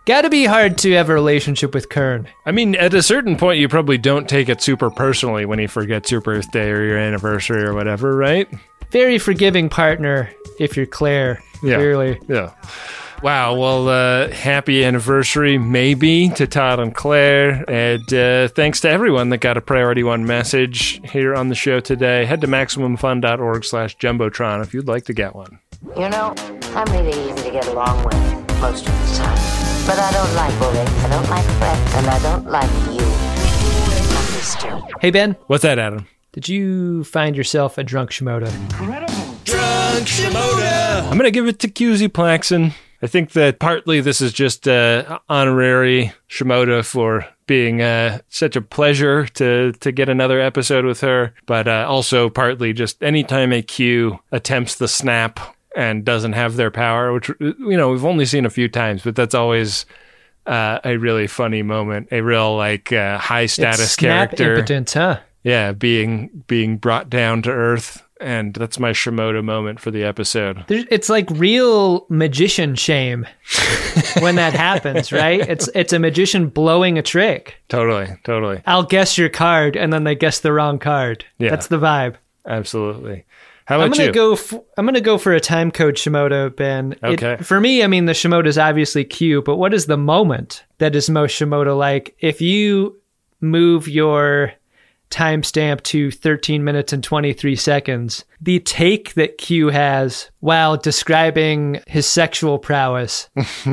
Gotta 0.05 0.29
be 0.29 0.43
hard 0.43 0.77
to 0.79 0.91
have 0.93 1.09
a 1.09 1.13
relationship 1.13 1.73
with 1.73 1.87
Kern. 1.87 2.27
I 2.45 2.51
mean, 2.51 2.75
at 2.75 2.93
a 2.93 3.01
certain 3.01 3.37
point, 3.37 3.59
you 3.59 3.69
probably 3.69 3.97
don't 3.97 4.27
take 4.27 4.49
it 4.49 4.61
super 4.61 4.89
personally 4.89 5.45
when 5.45 5.57
he 5.57 5.65
forgets 5.65 6.11
your 6.11 6.19
birthday 6.19 6.69
or 6.69 6.83
your 6.83 6.97
anniversary 6.97 7.63
or 7.63 7.73
whatever, 7.73 8.17
right? 8.17 8.49
Very 8.91 9.17
forgiving 9.17 9.69
partner 9.69 10.29
if 10.59 10.75
you're 10.75 10.85
Claire. 10.85 11.41
Yeah. 11.63 11.75
Clearly. 11.75 12.19
Yeah. 12.27 12.53
Wow. 13.23 13.55
Well, 13.55 13.87
uh, 13.87 14.29
happy 14.31 14.83
anniversary, 14.83 15.57
maybe, 15.57 16.29
to 16.31 16.47
Todd 16.47 16.79
and 16.79 16.93
Claire. 16.93 17.63
And 17.69 18.13
uh, 18.13 18.49
thanks 18.49 18.81
to 18.81 18.89
everyone 18.89 19.29
that 19.29 19.39
got 19.39 19.55
a 19.55 19.61
Priority 19.61 20.03
One 20.03 20.25
message 20.25 21.01
here 21.11 21.33
on 21.33 21.47
the 21.47 21.55
show 21.55 21.79
today. 21.79 22.25
Head 22.25 22.41
to 22.41 22.47
MaximumFun.org 22.47 23.63
slash 23.63 23.97
Jumbotron 23.97 24.61
if 24.63 24.73
you'd 24.73 24.87
like 24.87 25.05
to 25.05 25.13
get 25.13 25.33
one. 25.33 25.59
You 25.83 26.09
know, 26.09 26.33
I'm 26.75 26.91
really 26.91 27.11
easy 27.29 27.43
to 27.43 27.51
get 27.51 27.67
along 27.67 28.03
with 28.03 28.15
most 28.59 28.87
of 28.87 28.93
the 28.93 29.15
time. 29.15 29.37
But 29.85 29.99
I 29.99 30.11
don't 30.11 30.33
like 30.35 30.59
bullying, 30.59 30.87
I 30.87 31.09
don't 31.09 31.29
like 31.29 31.45
threats, 31.57 31.95
and 31.95 32.07
I 32.07 32.19
don't 32.19 32.49
like 32.49 32.69
you. 32.93 33.05
Hey, 35.01 35.11
Ben. 35.11 35.35
What's 35.47 35.61
that, 35.61 35.77
Adam? 35.77 36.07
Did 36.31 36.49
you 36.49 37.03
find 37.03 37.35
yourself 37.35 37.77
a 37.77 37.83
drunk 37.83 38.09
Shimoda? 38.09 38.53
Incredible. 38.63 39.35
Drunk 39.43 40.07
Shimoda. 40.07 41.03
I'm 41.03 41.17
going 41.17 41.23
to 41.23 41.31
give 41.31 41.47
it 41.47 41.59
to 41.59 41.67
QZ 41.67 42.09
Plakson. 42.09 42.73
I 43.01 43.07
think 43.07 43.33
that 43.33 43.59
partly 43.59 44.01
this 44.01 44.19
is 44.19 44.33
just 44.33 44.67
uh, 44.67 45.19
honorary 45.29 46.11
Shimoda 46.27 46.83
for 46.83 47.27
being 47.45 47.81
uh, 47.81 48.19
such 48.29 48.55
a 48.55 48.61
pleasure 48.61 49.27
to 49.27 49.71
to 49.73 49.91
get 49.91 50.09
another 50.09 50.39
episode 50.41 50.85
with 50.85 51.01
her, 51.01 51.33
but 51.45 51.67
uh, 51.67 51.85
also 51.87 52.29
partly 52.29 52.73
just 52.73 53.01
anytime 53.03 53.53
a 53.53 53.61
Q 53.61 54.19
attempts 54.31 54.75
the 54.75 54.87
snap 54.87 55.39
and 55.77 56.03
doesn't 56.03 56.33
have 56.33 56.55
their 56.55 56.71
power, 56.71 57.13
which 57.13 57.29
you 57.39 57.77
know 57.77 57.91
we've 57.91 58.03
only 58.03 58.25
seen 58.25 58.45
a 58.45 58.49
few 58.49 58.67
times, 58.67 59.03
but 59.03 59.15
that's 59.15 59.35
always 59.35 59.85
uh, 60.47 60.79
a 60.83 60.97
really 60.97 61.27
funny 61.27 61.61
moment, 61.61 62.07
a 62.11 62.21
real 62.21 62.57
like 62.57 62.91
uh, 62.91 63.19
high 63.19 63.45
status 63.45 63.95
character. 63.95 64.55
impotent, 64.55 64.91
huh? 64.91 65.19
Yeah, 65.43 65.71
being 65.73 66.43
being 66.47 66.77
brought 66.77 67.11
down 67.11 67.43
to 67.43 67.51
earth, 67.51 68.03
and 68.19 68.55
that's 68.55 68.79
my 68.79 68.89
Shimoda 68.89 69.43
moment 69.43 69.79
for 69.79 69.91
the 69.91 70.03
episode. 70.03 70.65
It's 70.67 71.09
like 71.09 71.29
real 71.29 72.07
magician 72.09 72.73
shame 72.73 73.27
when 74.19 74.35
that 74.35 74.53
happens, 74.53 75.11
right? 75.11 75.41
It's 75.47 75.69
it's 75.75 75.93
a 75.93 75.99
magician 75.99 76.49
blowing 76.49 76.97
a 76.97 77.03
trick. 77.03 77.55
Totally, 77.69 78.07
totally. 78.23 78.63
I'll 78.65 78.83
guess 78.83 79.15
your 79.15 79.29
card, 79.29 79.77
and 79.77 79.93
then 79.93 80.05
they 80.05 80.15
guess 80.15 80.39
the 80.39 80.51
wrong 80.51 80.79
card. 80.79 81.23
Yeah. 81.37 81.51
That's 81.51 81.67
the 81.67 81.77
vibe. 81.77 82.15
Absolutely. 82.47 83.25
How 83.67 83.75
about 83.75 83.85
I'm 83.85 83.91
gonna 83.91 84.03
you? 84.05 84.11
go. 84.13 84.33
F- 84.33 84.53
I'm 84.77 84.85
gonna 84.85 85.01
go 85.01 85.17
for 85.17 85.33
a 85.33 85.39
time 85.41 85.71
code 85.71 85.95
Shimoda, 85.95 86.55
Ben. 86.55 86.93
It- 87.03 87.21
Okay. 87.23 87.37
for 87.43 87.59
me, 87.59 87.83
I 87.83 87.87
mean 87.87 88.05
the 88.05 88.13
Shimoda 88.13 88.47
is 88.47 88.57
obviously 88.57 89.03
cute, 89.03 89.43
but 89.43 89.57
what 89.57 89.73
is 89.73 89.85
the 89.87 89.97
moment 89.97 90.63
that 90.77 90.95
is 90.95 91.09
most 91.09 91.37
Shimoda 91.37 91.77
like? 91.77 92.15
If 92.19 92.39
you 92.41 92.95
move 93.41 93.87
your 93.89 94.53
timestamp 95.09 95.83
to 95.83 96.11
13 96.11 96.63
minutes 96.63 96.91
and 96.93 97.03
23 97.03 97.55
seconds, 97.55 98.25
the 98.41 98.59
take 98.59 99.13
that 99.15 99.37
Q 99.37 99.67
has 99.69 100.29
while 100.39 100.77
describing 100.77 101.81
his 101.87 102.05
sexual 102.05 102.59
prowess. 102.59 103.29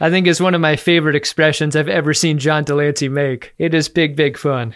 I 0.00 0.10
think 0.10 0.26
is 0.26 0.40
one 0.40 0.54
of 0.54 0.60
my 0.60 0.76
favorite 0.76 1.14
expressions 1.16 1.76
I've 1.76 1.88
ever 1.88 2.12
seen 2.12 2.38
John 2.38 2.64
de 2.64 2.74
Lancie 2.74 3.08
make. 3.08 3.54
It 3.58 3.72
is 3.74 3.88
big, 3.88 4.16
big 4.16 4.36
fun. 4.36 4.74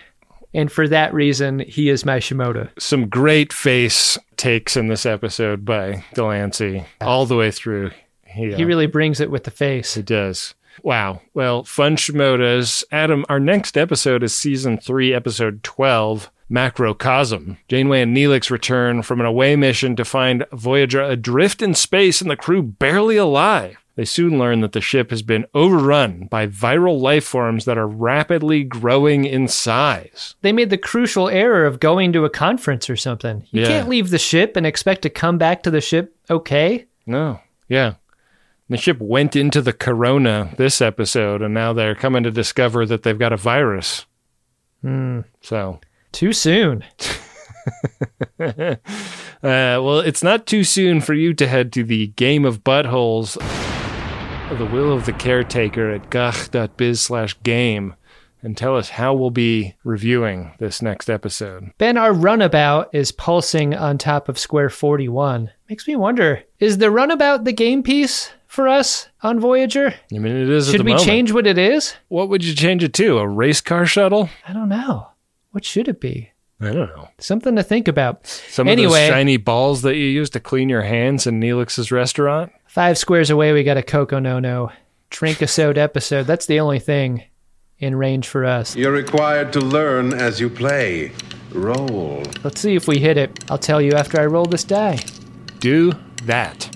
And 0.54 0.70
for 0.72 0.86
that 0.88 1.12
reason, 1.12 1.58
he 1.60 1.88
is 1.90 2.04
my 2.06 2.18
Shimoda. 2.18 2.70
Some 2.78 3.08
great 3.08 3.52
face 3.52 4.16
takes 4.36 4.76
in 4.76 4.88
this 4.88 5.06
episode 5.06 5.64
by 5.64 6.04
de 6.14 6.24
Lancie 6.24 6.84
all 7.00 7.26
the 7.26 7.36
way 7.36 7.50
through. 7.50 7.90
Yeah. 8.36 8.56
He 8.56 8.64
really 8.64 8.86
brings 8.86 9.20
it 9.20 9.30
with 9.30 9.44
the 9.44 9.50
face. 9.50 9.96
It 9.96 10.06
does. 10.06 10.54
Wow. 10.82 11.22
Well, 11.34 11.64
fun 11.64 11.96
Shimodas. 11.96 12.84
Adam, 12.92 13.24
our 13.28 13.40
next 13.40 13.76
episode 13.76 14.22
is 14.22 14.34
season 14.34 14.76
three, 14.78 15.14
episode 15.14 15.62
12, 15.62 16.30
Macrocosm. 16.50 17.56
Janeway 17.68 18.02
and 18.02 18.16
Neelix 18.16 18.50
return 18.50 19.02
from 19.02 19.20
an 19.20 19.26
away 19.26 19.56
mission 19.56 19.96
to 19.96 20.04
find 20.04 20.44
Voyager 20.52 21.02
adrift 21.02 21.62
in 21.62 21.74
space 21.74 22.20
and 22.20 22.30
the 22.30 22.36
crew 22.36 22.62
barely 22.62 23.16
alive. 23.16 23.78
They 23.96 24.04
soon 24.04 24.38
learn 24.38 24.60
that 24.60 24.72
the 24.72 24.80
ship 24.82 25.08
has 25.10 25.22
been 25.22 25.46
overrun 25.54 26.26
by 26.30 26.46
viral 26.46 27.00
life 27.00 27.24
forms 27.24 27.64
that 27.64 27.78
are 27.78 27.88
rapidly 27.88 28.62
growing 28.62 29.24
in 29.24 29.48
size. 29.48 30.34
They 30.42 30.52
made 30.52 30.68
the 30.70 30.76
crucial 30.78 31.28
error 31.30 31.64
of 31.64 31.80
going 31.80 32.12
to 32.12 32.24
a 32.26 32.30
conference 32.30 32.88
or 32.90 32.96
something. 32.96 33.44
You 33.50 33.62
Yeah. 33.62 33.68
can't 33.68 33.88
leave 33.88 34.10
the 34.10 34.18
ship 34.18 34.54
and 34.54 34.66
expect 34.66 35.00
to 35.02 35.10
come 35.10 35.38
back 35.38 35.62
to 35.62 35.70
the 35.70 35.80
ship 35.80 36.14
okay. 36.28 36.84
No. 37.06 37.40
Yeah. 37.68 37.94
The 38.68 38.76
ship 38.76 38.98
went 39.00 39.34
into 39.36 39.62
the 39.62 39.72
corona 39.72 40.50
this 40.58 40.82
episode, 40.82 41.40
and 41.40 41.54
now 41.54 41.72
they're 41.72 41.94
coming 41.94 42.22
to 42.24 42.30
discover 42.30 42.84
that 42.86 43.02
they've 43.04 43.18
got 43.18 43.32
a 43.32 43.36
virus. 43.36 44.04
Hmm. 44.82 45.20
So 45.40 45.80
Too 46.12 46.32
soon. 46.34 46.84
uh, 48.40 48.76
well, 49.42 49.98
it's 50.00 50.22
not 50.22 50.46
too 50.46 50.64
soon 50.64 51.00
for 51.00 51.14
you 51.14 51.32
to 51.34 51.46
head 51.46 51.72
to 51.74 51.84
the 51.84 52.08
Game 52.08 52.44
of 52.44 52.62
Buttholes, 52.64 53.36
The 54.50 54.64
Will 54.72 54.92
of 54.92 55.06
the 55.06 55.12
Caretaker 55.12 55.90
at 55.90 56.08
gach.biz 56.08 57.00
slash 57.00 57.36
game 57.42 57.94
and 58.42 58.56
tell 58.56 58.76
us 58.76 58.90
how 58.90 59.12
we'll 59.12 59.30
be 59.30 59.74
reviewing 59.82 60.52
this 60.58 60.80
next 60.80 61.10
episode. 61.10 61.72
Ben, 61.78 61.96
our 61.96 62.12
runabout 62.12 62.88
is 62.94 63.10
pulsing 63.10 63.74
on 63.74 63.98
top 63.98 64.28
of 64.28 64.38
square 64.38 64.70
41. 64.70 65.50
Makes 65.68 65.88
me 65.88 65.96
wonder 65.96 66.44
is 66.60 66.78
the 66.78 66.90
runabout 66.92 67.44
the 67.44 67.52
game 67.52 67.82
piece 67.82 68.30
for 68.46 68.68
us 68.68 69.08
on 69.20 69.40
Voyager? 69.40 69.92
I 70.14 70.18
mean, 70.18 70.36
it 70.36 70.48
is. 70.48 70.68
at 70.68 70.72
Should 70.72 70.84
we 70.86 70.92
moment. 70.92 71.06
change 71.06 71.32
what 71.32 71.46
it 71.46 71.58
is? 71.58 71.94
What 72.08 72.28
would 72.28 72.44
you 72.44 72.54
change 72.54 72.84
it 72.84 72.94
to? 72.94 73.18
A 73.18 73.28
race 73.28 73.60
car 73.60 73.84
shuttle? 73.84 74.30
I 74.46 74.52
don't 74.52 74.68
know. 74.68 75.08
What 75.50 75.64
should 75.64 75.88
it 75.88 76.00
be? 76.00 76.30
I 76.60 76.66
don't 76.72 76.88
know. 76.96 77.08
Something 77.18 77.56
to 77.56 77.62
think 77.62 77.86
about. 77.88 78.26
Some 78.26 78.68
anyway, 78.68 78.86
of 78.86 78.92
those 78.92 79.08
shiny 79.08 79.36
balls 79.36 79.82
that 79.82 79.96
you 79.96 80.06
use 80.06 80.30
to 80.30 80.40
clean 80.40 80.68
your 80.70 80.82
hands 80.82 81.26
in 81.26 81.38
Neelix's 81.40 81.92
restaurant? 81.92 82.52
Five 82.76 82.98
squares 82.98 83.30
away, 83.30 83.54
we 83.54 83.64
got 83.64 83.78
a 83.78 83.82
Coco 83.82 84.18
No 84.18 84.38
No 84.38 84.70
Trinkasode 85.10 85.78
episode. 85.78 86.26
That's 86.26 86.44
the 86.44 86.60
only 86.60 86.78
thing 86.78 87.22
in 87.78 87.96
range 87.96 88.28
for 88.28 88.44
us. 88.44 88.76
You're 88.76 88.92
required 88.92 89.50
to 89.54 89.60
learn 89.60 90.12
as 90.12 90.40
you 90.40 90.50
play. 90.50 91.12
Roll. 91.52 92.22
Let's 92.44 92.60
see 92.60 92.74
if 92.74 92.86
we 92.86 92.98
hit 92.98 93.16
it. 93.16 93.50
I'll 93.50 93.56
tell 93.56 93.80
you 93.80 93.92
after 93.92 94.20
I 94.20 94.26
roll 94.26 94.44
this 94.44 94.62
die. 94.62 94.98
Do 95.58 95.94
that. 96.24 96.70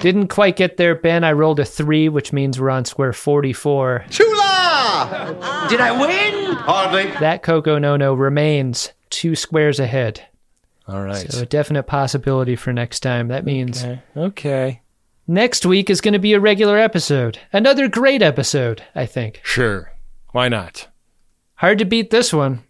Didn't 0.00 0.28
quite 0.28 0.56
get 0.56 0.78
there, 0.78 0.94
Ben. 0.94 1.22
I 1.22 1.32
rolled 1.32 1.60
a 1.60 1.66
three, 1.66 2.08
which 2.08 2.32
means 2.32 2.58
we're 2.58 2.70
on 2.70 2.86
square 2.86 3.12
44. 3.12 4.06
Chula! 4.08 5.66
Did 5.68 5.82
I 5.82 5.92
win? 6.00 6.56
Hardly. 6.56 7.10
That 7.20 7.42
Coco 7.42 7.78
No 7.78 7.98
No 7.98 8.14
remains 8.14 8.94
two 9.10 9.36
squares 9.36 9.78
ahead. 9.78 10.28
All 10.86 11.02
right. 11.02 11.30
So 11.32 11.42
a 11.42 11.46
definite 11.46 11.84
possibility 11.84 12.56
for 12.56 12.72
next 12.72 13.00
time. 13.00 13.28
That 13.28 13.44
means 13.44 13.82
Okay. 13.84 14.00
okay. 14.16 14.80
next 15.26 15.64
week 15.64 15.88
is 15.88 16.00
going 16.00 16.12
to 16.12 16.18
be 16.18 16.34
a 16.34 16.40
regular 16.40 16.76
episode. 16.78 17.38
Another 17.52 17.88
great 17.88 18.20
episode, 18.22 18.82
I 18.94 19.06
think. 19.06 19.40
Sure. 19.42 19.92
Why 20.32 20.48
not? 20.48 20.88
Hard 21.56 21.78
to 21.78 21.84
beat 21.84 22.10
this 22.10 22.32
one. 22.32 22.64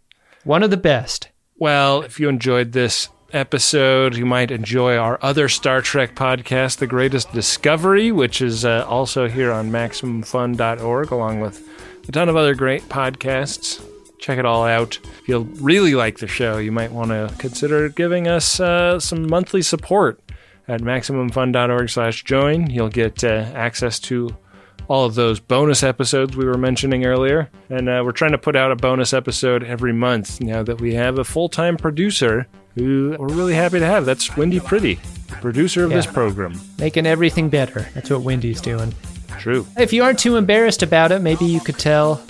One 0.44 0.62
of 0.62 0.70
the 0.70 0.76
best. 0.76 1.28
Well, 1.56 2.02
if 2.02 2.20
you 2.20 2.28
enjoyed 2.28 2.72
this 2.72 3.08
episode, 3.32 4.14
you 4.16 4.26
might 4.26 4.50
enjoy 4.52 4.96
our 4.96 5.18
other 5.22 5.48
Star 5.48 5.80
Trek 5.80 6.14
podcast, 6.14 6.78
The 6.78 6.86
Greatest 6.86 7.32
Discovery, 7.32 8.12
which 8.12 8.40
is 8.40 8.64
uh, 8.64 8.84
also 8.88 9.28
here 9.28 9.50
on 9.50 9.70
MaximumFun.org, 9.70 11.10
along 11.10 11.40
with 11.40 11.66
a 12.08 12.12
ton 12.12 12.28
of 12.28 12.36
other 12.36 12.54
great 12.54 12.82
podcasts. 12.88 13.84
Check 14.24 14.38
it 14.38 14.46
all 14.46 14.64
out. 14.64 14.98
If 15.20 15.28
you 15.28 15.40
really 15.60 15.94
like 15.94 16.16
the 16.16 16.26
show, 16.26 16.56
you 16.56 16.72
might 16.72 16.90
want 16.90 17.10
to 17.10 17.30
consider 17.36 17.90
giving 17.90 18.26
us 18.26 18.58
uh, 18.58 18.98
some 18.98 19.28
monthly 19.28 19.60
support 19.60 20.18
at 20.66 20.80
maximumfun.org/join. 20.80 22.70
You'll 22.70 22.88
get 22.88 23.22
uh, 23.22 23.50
access 23.54 24.00
to 24.00 24.34
all 24.88 25.04
of 25.04 25.14
those 25.14 25.40
bonus 25.40 25.82
episodes 25.82 26.38
we 26.38 26.46
were 26.46 26.56
mentioning 26.56 27.04
earlier. 27.04 27.50
And 27.68 27.86
uh, 27.86 28.00
we're 28.02 28.12
trying 28.12 28.32
to 28.32 28.38
put 28.38 28.56
out 28.56 28.72
a 28.72 28.76
bonus 28.76 29.12
episode 29.12 29.62
every 29.62 29.92
month 29.92 30.40
now 30.40 30.62
that 30.62 30.80
we 30.80 30.94
have 30.94 31.18
a 31.18 31.24
full 31.24 31.50
time 31.50 31.76
producer 31.76 32.46
who 32.76 33.14
we're 33.18 33.28
really 33.28 33.54
happy 33.54 33.78
to 33.78 33.86
have. 33.86 34.06
That's 34.06 34.34
Wendy 34.38 34.58
Pretty, 34.58 35.00
producer 35.28 35.84
of 35.84 35.90
this 35.90 36.06
program. 36.06 36.58
Making 36.78 37.04
everything 37.04 37.50
better. 37.50 37.86
That's 37.92 38.08
what 38.08 38.22
Wendy's 38.22 38.62
doing. 38.62 38.94
True. 39.44 39.66
If 39.76 39.92
you 39.92 40.02
aren't 40.02 40.18
too 40.18 40.36
embarrassed 40.36 40.82
about 40.82 41.12
it, 41.12 41.18
maybe 41.18 41.44
you 41.44 41.60
could 41.60 41.78
tell 41.78 42.22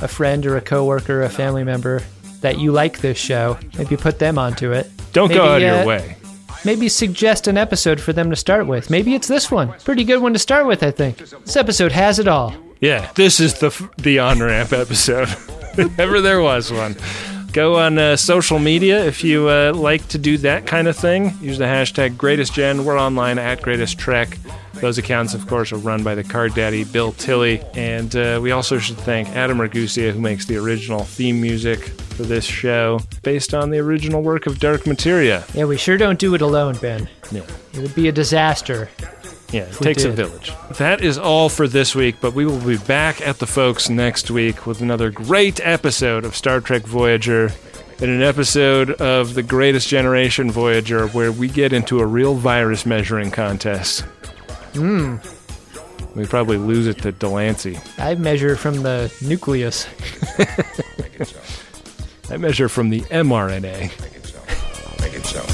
a 0.00 0.08
friend 0.08 0.46
or 0.46 0.56
a 0.56 0.62
coworker 0.62 1.20
or 1.20 1.24
a 1.24 1.28
family 1.28 1.62
member 1.62 2.02
that 2.40 2.58
you 2.58 2.72
like 2.72 3.00
this 3.00 3.18
show. 3.18 3.58
Maybe 3.76 3.98
put 3.98 4.18
them 4.18 4.38
onto 4.38 4.72
it. 4.72 4.90
Don't 5.12 5.30
go 5.30 5.44
out 5.44 5.56
of 5.56 5.62
your 5.62 5.82
uh, 5.82 5.84
way. 5.84 6.16
Maybe 6.64 6.88
suggest 6.88 7.48
an 7.48 7.58
episode 7.58 8.00
for 8.00 8.14
them 8.14 8.30
to 8.30 8.36
start 8.36 8.66
with. 8.66 8.88
Maybe 8.88 9.14
it's 9.14 9.28
this 9.28 9.50
one. 9.50 9.74
Pretty 9.80 10.04
good 10.04 10.22
one 10.22 10.32
to 10.32 10.38
start 10.38 10.66
with, 10.66 10.82
I 10.82 10.90
think. 10.90 11.18
This 11.18 11.54
episode 11.54 11.92
has 11.92 12.18
it 12.18 12.28
all. 12.28 12.54
Yeah, 12.80 13.12
this 13.14 13.40
is 13.40 13.58
the 13.58 13.90
the 13.98 14.20
on 14.20 14.40
ramp 14.40 14.72
episode. 14.72 15.28
if 15.76 15.98
ever 15.98 16.22
there 16.22 16.40
was 16.40 16.72
one. 16.72 16.96
Go 17.54 17.76
on 17.76 17.98
uh, 18.00 18.16
social 18.16 18.58
media 18.58 19.06
if 19.06 19.22
you 19.22 19.48
uh, 19.48 19.72
like 19.72 20.08
to 20.08 20.18
do 20.18 20.36
that 20.38 20.66
kind 20.66 20.88
of 20.88 20.96
thing. 20.96 21.32
Use 21.40 21.56
the 21.56 21.66
hashtag 21.66 22.16
GreatestGen. 22.16 22.84
We're 22.84 22.98
online 22.98 23.38
at 23.38 23.62
Greatest 23.62 23.96
Trek. 23.96 24.36
Those 24.74 24.98
accounts, 24.98 25.34
of 25.34 25.46
course, 25.46 25.70
are 25.70 25.76
run 25.76 26.02
by 26.02 26.16
the 26.16 26.24
card 26.24 26.52
daddy 26.56 26.82
Bill 26.82 27.12
Tilley. 27.12 27.62
And 27.74 28.16
uh, 28.16 28.40
we 28.42 28.50
also 28.50 28.78
should 28.78 28.96
thank 28.96 29.28
Adam 29.28 29.58
Ragusea, 29.58 30.10
who 30.10 30.20
makes 30.20 30.46
the 30.46 30.56
original 30.56 31.04
theme 31.04 31.40
music 31.40 31.78
for 32.16 32.24
this 32.24 32.44
show, 32.44 32.98
based 33.22 33.54
on 33.54 33.70
the 33.70 33.78
original 33.78 34.20
work 34.20 34.46
of 34.46 34.58
Dark 34.58 34.84
Materia. 34.84 35.44
Yeah, 35.54 35.66
we 35.66 35.76
sure 35.76 35.96
don't 35.96 36.18
do 36.18 36.34
it 36.34 36.40
alone, 36.40 36.76
Ben. 36.78 37.08
Yeah. 37.30 37.42
It 37.72 37.78
would 37.78 37.94
be 37.94 38.08
a 38.08 38.12
disaster. 38.12 38.88
Yeah, 39.54 39.62
it 39.62 39.68
If 39.68 39.80
we 39.80 39.84
takes 39.84 40.02
a 40.02 40.10
village. 40.10 40.52
That 40.78 41.00
is 41.00 41.16
all 41.16 41.48
for 41.48 41.68
this 41.68 41.94
week, 41.94 42.16
but 42.20 42.34
we 42.34 42.44
will 42.44 42.58
be 42.58 42.76
back 42.76 43.20
at 43.20 43.38
the 43.38 43.46
folks 43.46 43.88
next 43.88 44.28
week 44.28 44.66
with 44.66 44.80
another 44.80 45.12
great 45.12 45.60
episode 45.62 46.24
of 46.24 46.34
Star 46.34 46.60
Trek 46.60 46.82
Voyager 46.82 47.52
and 48.00 48.10
an 48.10 48.20
episode 48.20 48.90
of 48.90 49.34
The 49.34 49.44
Greatest 49.44 49.86
Generation 49.86 50.50
Voyager 50.50 51.06
where 51.06 51.30
we 51.30 51.46
get 51.46 51.72
into 51.72 52.00
a 52.00 52.06
real 52.06 52.34
virus 52.34 52.84
measuring 52.84 53.30
contest. 53.30 54.00
Hmm. 54.72 55.18
We 56.16 56.26
probably 56.26 56.58
lose 56.58 56.88
it 56.88 56.98
to 57.02 57.12
de 57.12 57.28
Lancie. 57.28 57.78
I 57.96 58.16
measure 58.16 58.56
from 58.56 58.82
the 58.82 59.14
nucleus. 59.22 59.86
I 62.28 62.38
measure 62.38 62.68
from 62.68 62.90
the 62.90 63.02
mRNA. 63.02 64.00
Make 64.00 65.14
it 65.14 65.24
so. 65.24 65.38
Make 65.40 65.53